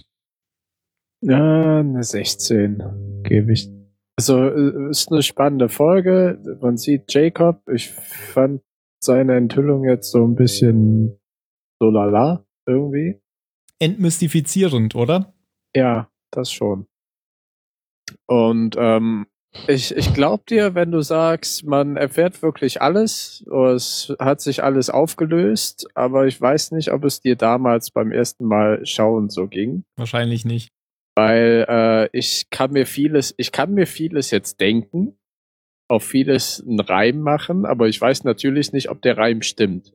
Ja, 1.22 1.78
eine 1.78 2.02
16 2.02 3.22
gebe 3.22 3.54
ich. 3.54 3.70
Also 4.18 4.50
äh, 4.50 4.90
ist 4.90 5.10
eine 5.10 5.22
spannende 5.22 5.70
Folge. 5.70 6.38
Man 6.60 6.76
sieht 6.76 7.10
Jacob. 7.10 7.66
Ich 7.72 7.88
fand 7.88 8.60
seine 9.02 9.34
Enthüllung 9.36 9.88
jetzt 9.88 10.10
so 10.10 10.22
ein 10.26 10.34
bisschen 10.34 11.18
so 11.80 11.88
lala 11.88 12.44
irgendwie. 12.66 13.18
Entmystifizierend, 13.78 14.94
oder? 14.94 15.32
Ja, 15.74 16.10
das 16.30 16.52
schon. 16.52 16.86
Und 18.26 18.76
ähm, 18.78 19.26
ich, 19.68 19.94
ich 19.94 20.14
glaube 20.14 20.44
dir, 20.48 20.74
wenn 20.74 20.90
du 20.90 21.02
sagst, 21.02 21.64
man 21.64 21.96
erfährt 21.96 22.42
wirklich 22.42 22.80
alles, 22.80 23.44
es 23.74 24.14
hat 24.18 24.40
sich 24.40 24.64
alles 24.64 24.88
aufgelöst, 24.88 25.88
aber 25.94 26.26
ich 26.26 26.40
weiß 26.40 26.72
nicht, 26.72 26.90
ob 26.90 27.04
es 27.04 27.20
dir 27.20 27.36
damals 27.36 27.90
beim 27.90 28.12
ersten 28.12 28.46
Mal 28.46 28.84
schauen 28.86 29.28
so 29.28 29.48
ging. 29.48 29.84
Wahrscheinlich 29.96 30.44
nicht. 30.44 30.70
Weil 31.14 31.66
äh, 31.68 32.18
ich 32.18 32.48
kann 32.48 32.72
mir 32.72 32.86
vieles, 32.86 33.34
ich 33.36 33.52
kann 33.52 33.74
mir 33.74 33.86
vieles 33.86 34.30
jetzt 34.30 34.60
denken, 34.60 35.18
auf 35.88 36.04
vieles 36.04 36.64
einen 36.66 36.80
Reim 36.80 37.20
machen, 37.20 37.66
aber 37.66 37.88
ich 37.88 38.00
weiß 38.00 38.24
natürlich 38.24 38.72
nicht, 38.72 38.88
ob 38.88 39.02
der 39.02 39.18
Reim 39.18 39.42
stimmt. 39.42 39.92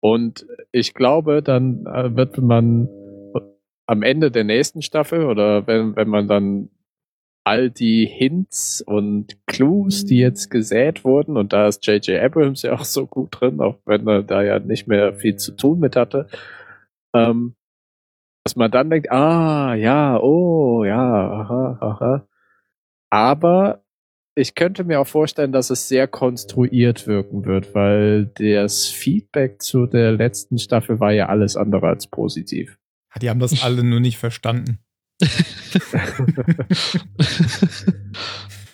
Und 0.00 0.46
ich 0.72 0.92
glaube, 0.92 1.42
dann 1.42 1.86
äh, 1.86 2.14
wird 2.14 2.36
man 2.36 2.88
am 3.86 4.02
Ende 4.02 4.30
der 4.30 4.44
nächsten 4.44 4.82
Staffel 4.82 5.26
oder 5.26 5.66
wenn, 5.66 5.96
wenn 5.96 6.08
man 6.08 6.28
dann 6.28 6.70
all 7.44 7.70
die 7.70 8.06
Hints 8.06 8.82
und 8.86 9.36
Clues, 9.46 10.04
die 10.04 10.18
jetzt 10.18 10.50
gesät 10.50 11.04
wurden, 11.04 11.36
und 11.36 11.52
da 11.52 11.66
ist 11.66 11.84
J.J. 11.86 12.22
Abrams 12.22 12.62
ja 12.62 12.74
auch 12.74 12.84
so 12.84 13.06
gut 13.06 13.40
drin, 13.40 13.60
auch 13.60 13.78
wenn 13.84 14.06
er 14.06 14.22
da 14.22 14.42
ja 14.42 14.58
nicht 14.58 14.86
mehr 14.86 15.14
viel 15.14 15.36
zu 15.36 15.52
tun 15.52 15.80
mit 15.80 15.96
hatte, 15.96 16.28
ähm, 17.14 17.56
dass 18.44 18.56
man 18.56 18.70
dann 18.70 18.90
denkt, 18.90 19.10
ah, 19.10 19.74
ja, 19.74 20.18
oh, 20.20 20.84
ja, 20.84 21.30
aha, 21.30 21.78
aha. 21.80 22.28
Aber 23.10 23.84
ich 24.34 24.54
könnte 24.54 24.84
mir 24.84 25.00
auch 25.00 25.06
vorstellen, 25.06 25.52
dass 25.52 25.70
es 25.70 25.88
sehr 25.88 26.08
konstruiert 26.08 27.06
wirken 27.06 27.44
wird, 27.44 27.74
weil 27.74 28.26
das 28.26 28.88
Feedback 28.88 29.60
zu 29.60 29.86
der 29.86 30.12
letzten 30.12 30.58
Staffel 30.58 31.00
war 31.00 31.12
ja 31.12 31.26
alles 31.26 31.56
andere 31.56 31.88
als 31.88 32.06
positiv. 32.06 32.78
Die 33.20 33.28
haben 33.28 33.40
das 33.40 33.62
alle 33.62 33.84
nur 33.84 34.00
nicht 34.00 34.18
verstanden. 34.18 34.78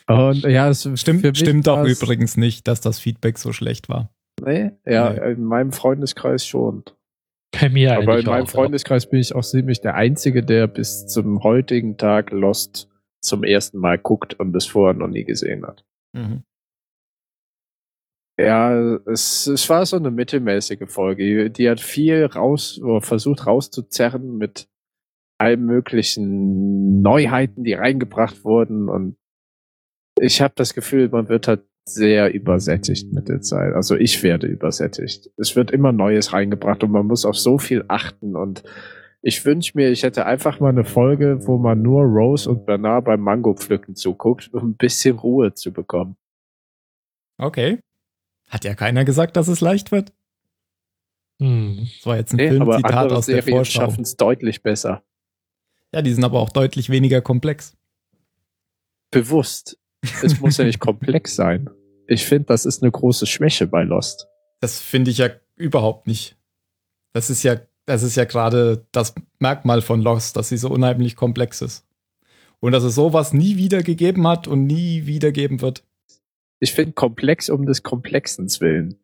Und 0.07 0.45
ja, 0.45 0.69
es 0.71 0.89
stimmt, 0.95 1.37
stimmt 1.37 1.69
auch 1.69 1.85
übrigens 1.85 2.37
nicht, 2.37 2.67
dass 2.67 2.81
das 2.81 2.99
Feedback 2.99 3.37
so 3.39 3.53
schlecht 3.53 3.89
war. 3.91 4.11
Nee, 4.43 4.71
ja, 4.87 5.11
nee. 5.11 5.33
in 5.33 5.45
meinem 5.45 5.73
Freundeskreis 5.73 6.47
schon. 6.47 6.85
Bei 7.51 7.69
mir 7.69 7.97
Aber 7.97 8.19
in 8.19 8.27
meinem 8.27 8.45
auch, 8.45 8.51
Freundeskreis 8.51 9.09
bin 9.09 9.21
ich 9.21 9.35
auch 9.35 9.45
ziemlich 9.45 9.81
der 9.81 9.95
Einzige, 9.95 10.43
der 10.43 10.67
bis 10.67 11.07
zum 11.07 11.43
heutigen 11.43 11.97
Tag 11.97 12.31
Lost 12.31 12.89
zum 13.21 13.45
ersten 13.45 13.79
Mal 13.79 13.99
guckt 13.99 14.35
und 14.35 14.55
es 14.55 14.67
vorher 14.67 14.95
noch 14.95 15.09
nie 15.09 15.25
gesehen 15.25 15.67
hat. 15.67 15.85
Mhm. 16.13 16.45
Ja, 18.39 18.97
es, 19.07 19.49
es 19.49 19.69
war 19.69 19.85
so 19.85 19.97
eine 19.97 20.13
mittelmäßige 20.13 20.87
Folge. 20.89 21.51
Die 21.51 21.69
hat 21.69 21.81
viel 21.81 22.25
raus, 22.25 22.81
versucht 23.01 23.47
rauszuzerren 23.47 24.37
mit 24.37 24.69
allen 25.39 25.67
möglichen 25.67 27.03
Neuheiten, 27.03 27.65
die 27.65 27.75
reingebracht 27.75 28.45
wurden. 28.45 28.89
Und 28.89 29.17
ich 30.21 30.41
habe 30.41 30.55
das 30.57 30.75
Gefühl, 30.75 31.09
man 31.09 31.29
wird 31.29 31.49
halt 31.49 31.65
sehr 31.85 32.33
übersättigt 32.33 33.13
mit 33.13 33.29
der 33.29 33.41
Zeit. 33.41 33.75
Also 33.75 33.97
ich 33.97 34.23
werde 34.23 34.47
übersättigt. 34.47 35.31
Es 35.37 35.57
wird 35.57 35.71
immer 35.71 35.93
Neues 35.93 36.33
reingebracht 36.33 36.85
und 36.85 36.93
man 36.93 37.07
muss 37.07 37.25
auf 37.25 37.37
so 37.37 37.59
viel 37.59 37.85
achten. 37.89 38.37
Und 38.37 38.63
ich 39.21 39.45
wünsche 39.45 39.73
mir, 39.75 39.91
ich 39.91 40.03
hätte 40.05 40.27
einfach 40.27 40.61
mal 40.61 40.69
eine 40.69 40.85
Folge, 40.85 41.47
wo 41.47 41.59
man 41.59 41.83
nur 41.83 42.05
Rose 42.05 42.49
und 42.49 42.67
Bernard 42.67 43.07
beim 43.07 43.21
Mango 43.21 43.55
pflücken 43.55 43.97
zuguckt, 43.97 44.53
um 44.53 44.71
ein 44.71 44.77
bisschen 44.77 45.19
Ruhe 45.19 45.55
zu 45.55 45.73
bekommen. 45.73 46.17
Okay. 47.39 47.81
Hat 48.49 48.65
ja 48.65 48.75
keiner 48.75 49.05
gesagt, 49.05 49.37
dass 49.37 49.49
es 49.49 49.61
leicht 49.61 49.93
wird. 49.93 50.13
Hm. 51.41 51.89
Das 51.97 52.07
war 52.07 52.17
jetzt 52.17 52.33
ein 52.33 52.37
nee, 52.37 52.49
Filmzitat 52.49 53.13
aus 53.13 53.27
der 53.27 53.37
Serien 53.37 53.57
Vorschau. 53.59 53.81
schaffen 53.83 54.03
es 54.03 54.17
deutlich 54.17 54.63
besser. 54.63 55.03
Ja, 55.93 56.03
die 56.03 56.13
sind 56.13 56.25
aber 56.25 56.41
auch 56.41 56.51
deutlich 56.51 56.91
weniger 56.91 57.21
komplex. 57.21 57.77
Bewusst. 59.11 59.79
Es 60.23 60.41
muss 60.41 60.57
ja 60.57 60.65
nicht 60.65 60.81
komplex 60.81 61.35
sein. 61.35 61.71
Ich 62.07 62.27
finde, 62.27 62.47
das 62.47 62.65
ist 62.65 62.83
eine 62.83 62.91
große 62.91 63.27
Schwäche 63.27 63.67
bei 63.67 63.83
Lost. 63.83 64.29
Das 64.61 64.81
finde 64.81 65.11
ich 65.11 65.19
ja 65.19 65.29
überhaupt 65.57 66.07
nicht. 66.07 66.37
Das 67.13 67.31
ist 67.31 67.43
ja, 67.43 67.57
das 67.87 68.03
ist 68.03 68.17
ja 68.17 68.25
gerade 68.25 68.87
das 68.93 69.15
Merkmal 69.39 69.83
von 69.83 70.03
Lost, 70.03 70.37
dass 70.37 70.49
sie 70.49 70.57
so 70.57 70.71
unheimlich 70.71 71.17
komplex 71.17 71.63
ist. 71.63 71.87
Und 72.61 72.73
dass 72.73 72.83
es 72.83 72.95
sowas 72.95 73.33
nie 73.33 73.57
wieder 73.57 73.83
gegeben 73.83 74.27
hat 74.27 74.49
und 74.49 74.67
nie 74.67 75.07
wiedergeben 75.07 75.61
wird. 75.61 75.85
Ich 76.61 76.73
finde 76.73 76.93
komplex 76.93 77.51
um 77.51 77.67
des 77.67 77.83
Komplexens 77.83 78.61
willen. 78.61 78.99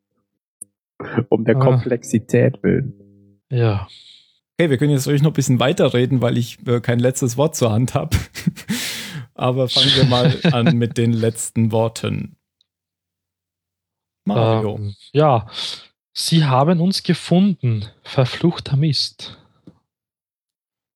Um 1.29 1.45
der 1.45 1.57
ah. 1.57 1.61
Komplexität 1.61 2.63
willen. 2.63 3.41
Ja. 3.51 3.89
Okay, 4.59 4.71
wir 4.71 4.79
können 4.79 4.93
jetzt 4.93 5.09
ruhig 5.09 5.23
noch 5.23 5.31
ein 5.31 5.35
bisschen 5.35 5.61
weiterreden, 5.61 6.21
weil 6.23 6.39
ich 6.39 6.65
äh, 6.67 6.81
kein 6.81 6.99
letztes 6.99 7.37
Wort 7.37 7.57
zur 7.57 7.73
Hand 7.73 7.95
habe. 7.95 8.17
Aber 9.35 9.69
fangen 9.69 9.91
wir 9.97 10.05
mal 10.05 10.39
an 10.53 10.77
mit 10.79 10.97
den 10.97 11.13
letzten 11.13 11.73
Worten. 11.73 12.37
Mario. 14.25 14.77
Ähm, 14.77 14.95
ja, 15.13 15.49
Sie 16.17 16.45
haben 16.45 16.81
uns 16.81 17.03
gefunden, 17.03 17.87
verfluchter 18.03 18.77
Mist. 18.77 19.37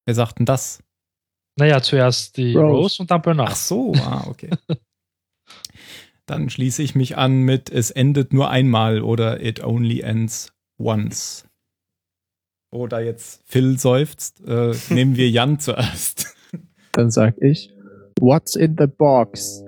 Wer 0.06 0.14
sagt 0.14 0.38
denn 0.38 0.46
das? 0.46 0.82
Naja, 1.56 1.82
zuerst 1.82 2.36
die 2.36 2.54
Rose, 2.54 2.76
Rose 2.76 3.02
und 3.02 3.10
dann 3.10 3.20
Bernard. 3.20 3.50
Ach 3.50 3.56
so, 3.56 3.92
ah, 3.96 4.24
okay. 4.28 4.50
dann 6.30 6.50
schließe 6.50 6.82
ich 6.82 6.94
mich 6.94 7.16
an 7.16 7.42
mit 7.42 7.70
Es 7.70 7.90
endet 7.90 8.32
nur 8.32 8.50
einmal 8.50 9.02
oder 9.02 9.42
It 9.42 9.62
only 9.64 10.00
ends 10.00 10.52
once. 10.78 11.44
Oder 12.70 13.00
jetzt 13.00 13.42
Phil 13.46 13.78
seufzt, 13.78 14.42
äh, 14.46 14.74
nehmen 14.90 15.16
wir 15.16 15.30
Jan 15.30 15.58
zuerst. 15.58 16.36
Dann 16.92 17.10
sag 17.10 17.36
ich, 17.40 17.70
What's 18.20 18.56
in 18.56 18.76
the 18.78 18.86
box? 18.86 19.62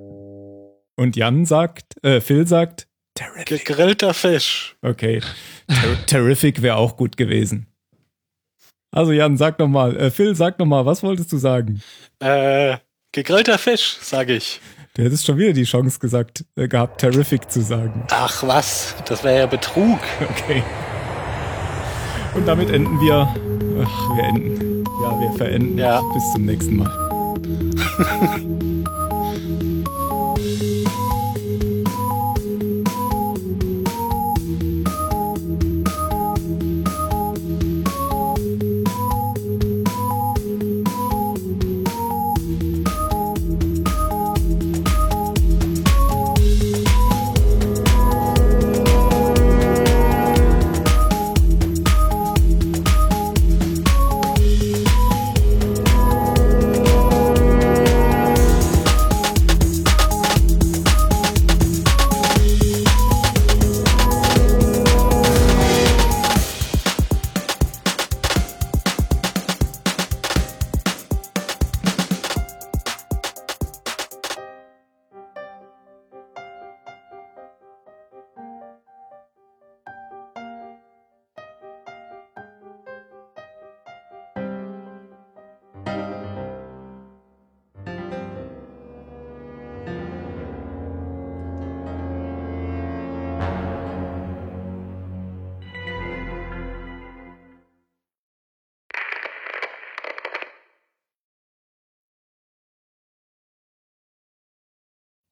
Und 0.96 1.16
Jan 1.16 1.46
sagt, 1.46 1.94
äh, 2.04 2.20
Phil 2.20 2.46
sagt, 2.46 2.88
Terrific. 3.14 3.66
Gegrillter 3.66 4.14
Fisch. 4.14 4.76
Okay. 4.82 5.20
Ter 5.68 5.96
terrific 6.06 6.62
wäre 6.62 6.76
auch 6.76 6.96
gut 6.96 7.16
gewesen. 7.16 7.66
Also 8.92 9.12
Jan, 9.12 9.36
sag 9.36 9.58
noch 9.58 9.68
mal, 9.68 9.96
äh, 9.96 10.10
Phil, 10.10 10.34
sag 10.34 10.58
noch 10.58 10.66
mal, 10.66 10.86
was 10.86 11.02
wolltest 11.02 11.30
du 11.32 11.36
sagen? 11.36 11.82
Äh, 12.18 12.78
gegrillter 13.12 13.58
Fisch, 13.58 13.98
sage 14.00 14.34
ich. 14.34 14.60
Du 14.94 15.04
hättest 15.04 15.24
schon 15.24 15.38
wieder 15.38 15.52
die 15.52 15.64
Chance 15.64 16.00
gesagt, 16.00 16.44
äh, 16.56 16.66
gehabt, 16.66 17.00
terrific 17.00 17.50
zu 17.50 17.60
sagen. 17.60 18.04
Ach 18.10 18.42
was, 18.42 18.96
das 19.06 19.22
wäre 19.22 19.38
ja 19.38 19.46
Betrug. 19.46 20.00
Okay. 20.20 20.62
Und 22.34 22.46
damit 22.46 22.70
enden 22.70 23.00
wir. 23.00 23.32
Ach, 23.82 24.16
wir 24.16 24.24
enden. 24.24 24.84
Ja, 25.02 25.20
wir 25.20 25.32
verenden. 25.36 25.78
Ja. 25.78 26.00
Bis 26.12 26.32
zum 26.32 26.44
nächsten 26.44 26.76
Mal. 26.76 26.90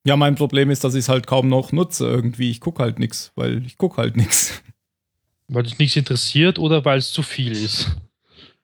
Ja, 0.05 0.17
mein 0.17 0.37
Problem 0.37 0.71
ist, 0.71 0.85
dass 0.85 0.95
ich 0.95 1.01
es 1.01 1.09
halt 1.09 1.27
kaum 1.27 1.49
noch 1.49 1.73
nutze 1.73 2.07
irgendwie. 2.07 2.51
Ich 2.51 2.61
gucke 2.61 2.83
halt 2.83 2.99
nichts, 2.99 3.33
weil 3.35 3.65
ich 3.67 3.77
gucke 3.79 3.97
halt 3.99 4.17
nichts. 4.17 4.63
Weil 5.51 5.63
dich 5.63 5.79
nichts 5.79 5.97
interessiert 5.97 6.59
oder 6.59 6.85
weil 6.85 6.99
es 6.99 7.11
zu 7.11 7.23
viel 7.23 7.53
ist? 7.53 7.97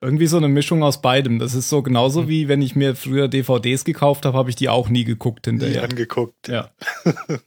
Irgendwie 0.02 0.26
so 0.26 0.36
eine 0.36 0.48
Mischung 0.48 0.82
aus 0.82 1.00
beidem. 1.00 1.38
Das 1.38 1.54
ist 1.54 1.70
so 1.70 1.80
genauso 1.82 2.22
Hm. 2.22 2.28
wie 2.28 2.46
wenn 2.48 2.60
ich 2.60 2.76
mir 2.76 2.94
früher 2.94 3.26
DVDs 3.26 3.84
gekauft 3.86 4.26
habe, 4.26 4.36
habe 4.36 4.50
ich 4.50 4.56
die 4.56 4.68
auch 4.68 4.90
nie 4.90 5.04
geguckt 5.04 5.46
Nie 5.46 5.52
hinterher. 5.52 5.84
angeguckt. 5.84 6.46
Ja. 6.48 6.70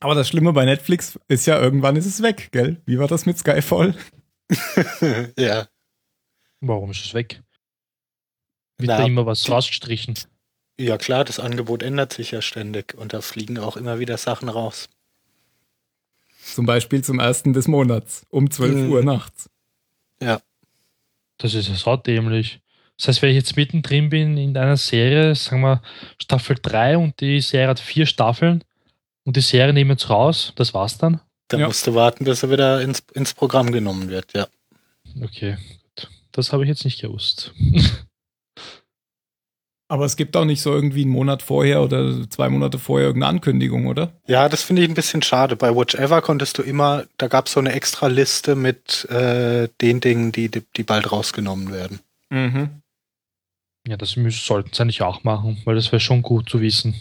Aber 0.00 0.14
das 0.14 0.28
Schlimme 0.28 0.52
bei 0.52 0.66
Netflix 0.66 1.18
ist 1.28 1.46
ja, 1.46 1.58
irgendwann 1.58 1.96
ist 1.96 2.04
es 2.04 2.20
weg, 2.22 2.50
gell? 2.52 2.82
Wie 2.84 2.98
war 2.98 3.08
das 3.08 3.24
mit 3.24 3.38
Skyfall? 3.38 3.94
ja. 5.38 5.66
Warum 6.60 6.90
ist 6.90 7.02
es 7.02 7.14
weg? 7.14 7.42
Wird 8.76 8.88
Na, 8.88 8.98
da 8.98 9.06
immer 9.06 9.24
was 9.24 9.48
rausgestrichen? 9.50 10.16
Ja 10.78 10.98
klar, 10.98 11.24
das 11.24 11.38
Angebot 11.40 11.82
ändert 11.82 12.12
sich 12.12 12.30
ja 12.32 12.42
ständig 12.42 12.94
und 12.94 13.12
da 13.14 13.20
fliegen 13.22 13.58
auch 13.58 13.76
immer 13.76 13.98
wieder 13.98 14.18
Sachen 14.18 14.48
raus. 14.48 14.88
Zum 16.44 16.66
Beispiel 16.66 17.02
zum 17.02 17.18
ersten 17.18 17.52
des 17.52 17.66
Monats 17.66 18.26
um 18.30 18.50
12 18.50 18.74
Mhm. 18.76 18.90
Uhr 18.92 19.02
nachts. 19.02 19.48
Das 21.38 21.52
ist 21.52 21.68
ja 21.68 21.74
saudämlich. 21.74 22.60
Das 22.96 23.08
heißt, 23.08 23.22
wenn 23.22 23.28
ich 23.30 23.36
jetzt 23.36 23.56
mittendrin 23.56 24.08
bin 24.08 24.38
in 24.38 24.56
einer 24.56 24.78
Serie, 24.78 25.34
sagen 25.34 25.60
wir 25.60 25.82
Staffel 26.20 26.56
3 26.60 26.96
und 26.96 27.20
die 27.20 27.42
Serie 27.42 27.68
hat 27.68 27.78
vier 27.80 28.06
Staffeln 28.06 28.64
und 29.24 29.36
die 29.36 29.42
Serie 29.42 29.74
nehmen 29.74 29.90
jetzt 29.90 30.08
raus, 30.08 30.52
das 30.56 30.72
war's 30.72 30.96
dann? 30.96 31.20
Da 31.48 31.58
Ja. 31.58 31.66
musst 31.66 31.86
du 31.86 31.94
warten, 31.94 32.24
bis 32.24 32.42
er 32.42 32.50
wieder 32.50 32.80
ins, 32.80 33.02
ins 33.12 33.34
Programm 33.34 33.70
genommen 33.70 34.08
wird, 34.08 34.32
ja. 34.34 34.46
Okay, 35.22 35.56
gut. 35.94 36.10
Das 36.32 36.52
habe 36.54 36.62
ich 36.64 36.68
jetzt 36.70 36.84
nicht 36.86 37.00
gewusst. 37.02 37.52
Aber 39.88 40.04
es 40.04 40.16
gibt 40.16 40.36
auch 40.36 40.44
nicht 40.44 40.62
so 40.62 40.72
irgendwie 40.72 41.02
einen 41.02 41.12
Monat 41.12 41.42
vorher 41.42 41.80
oder 41.82 42.28
zwei 42.28 42.48
Monate 42.48 42.78
vorher 42.78 43.06
irgendeine 43.06 43.30
Ankündigung, 43.30 43.86
oder? 43.86 44.12
Ja, 44.26 44.48
das 44.48 44.62
finde 44.62 44.82
ich 44.82 44.88
ein 44.88 44.94
bisschen 44.94 45.22
schade. 45.22 45.54
Bei 45.54 45.74
Watchever 45.74 46.22
konntest 46.22 46.58
du 46.58 46.62
immer, 46.62 47.04
da 47.18 47.28
gab 47.28 47.46
es 47.46 47.52
so 47.52 47.60
eine 47.60 47.72
extra 47.72 48.08
Liste 48.08 48.56
mit 48.56 49.04
äh, 49.10 49.68
den 49.80 50.00
Dingen, 50.00 50.32
die, 50.32 50.48
die, 50.50 50.64
die 50.76 50.82
bald 50.82 51.12
rausgenommen 51.12 51.72
werden. 51.72 52.00
Mhm. 52.30 52.82
Ja, 53.86 53.96
das 53.96 54.16
müssen, 54.16 54.44
sollten 54.44 54.70
sie 54.72 54.82
eigentlich 54.82 55.02
auch 55.02 55.22
machen, 55.22 55.62
weil 55.64 55.76
das 55.76 55.92
wäre 55.92 56.00
schon 56.00 56.22
gut 56.22 56.48
zu 56.48 56.60
wissen. 56.60 56.96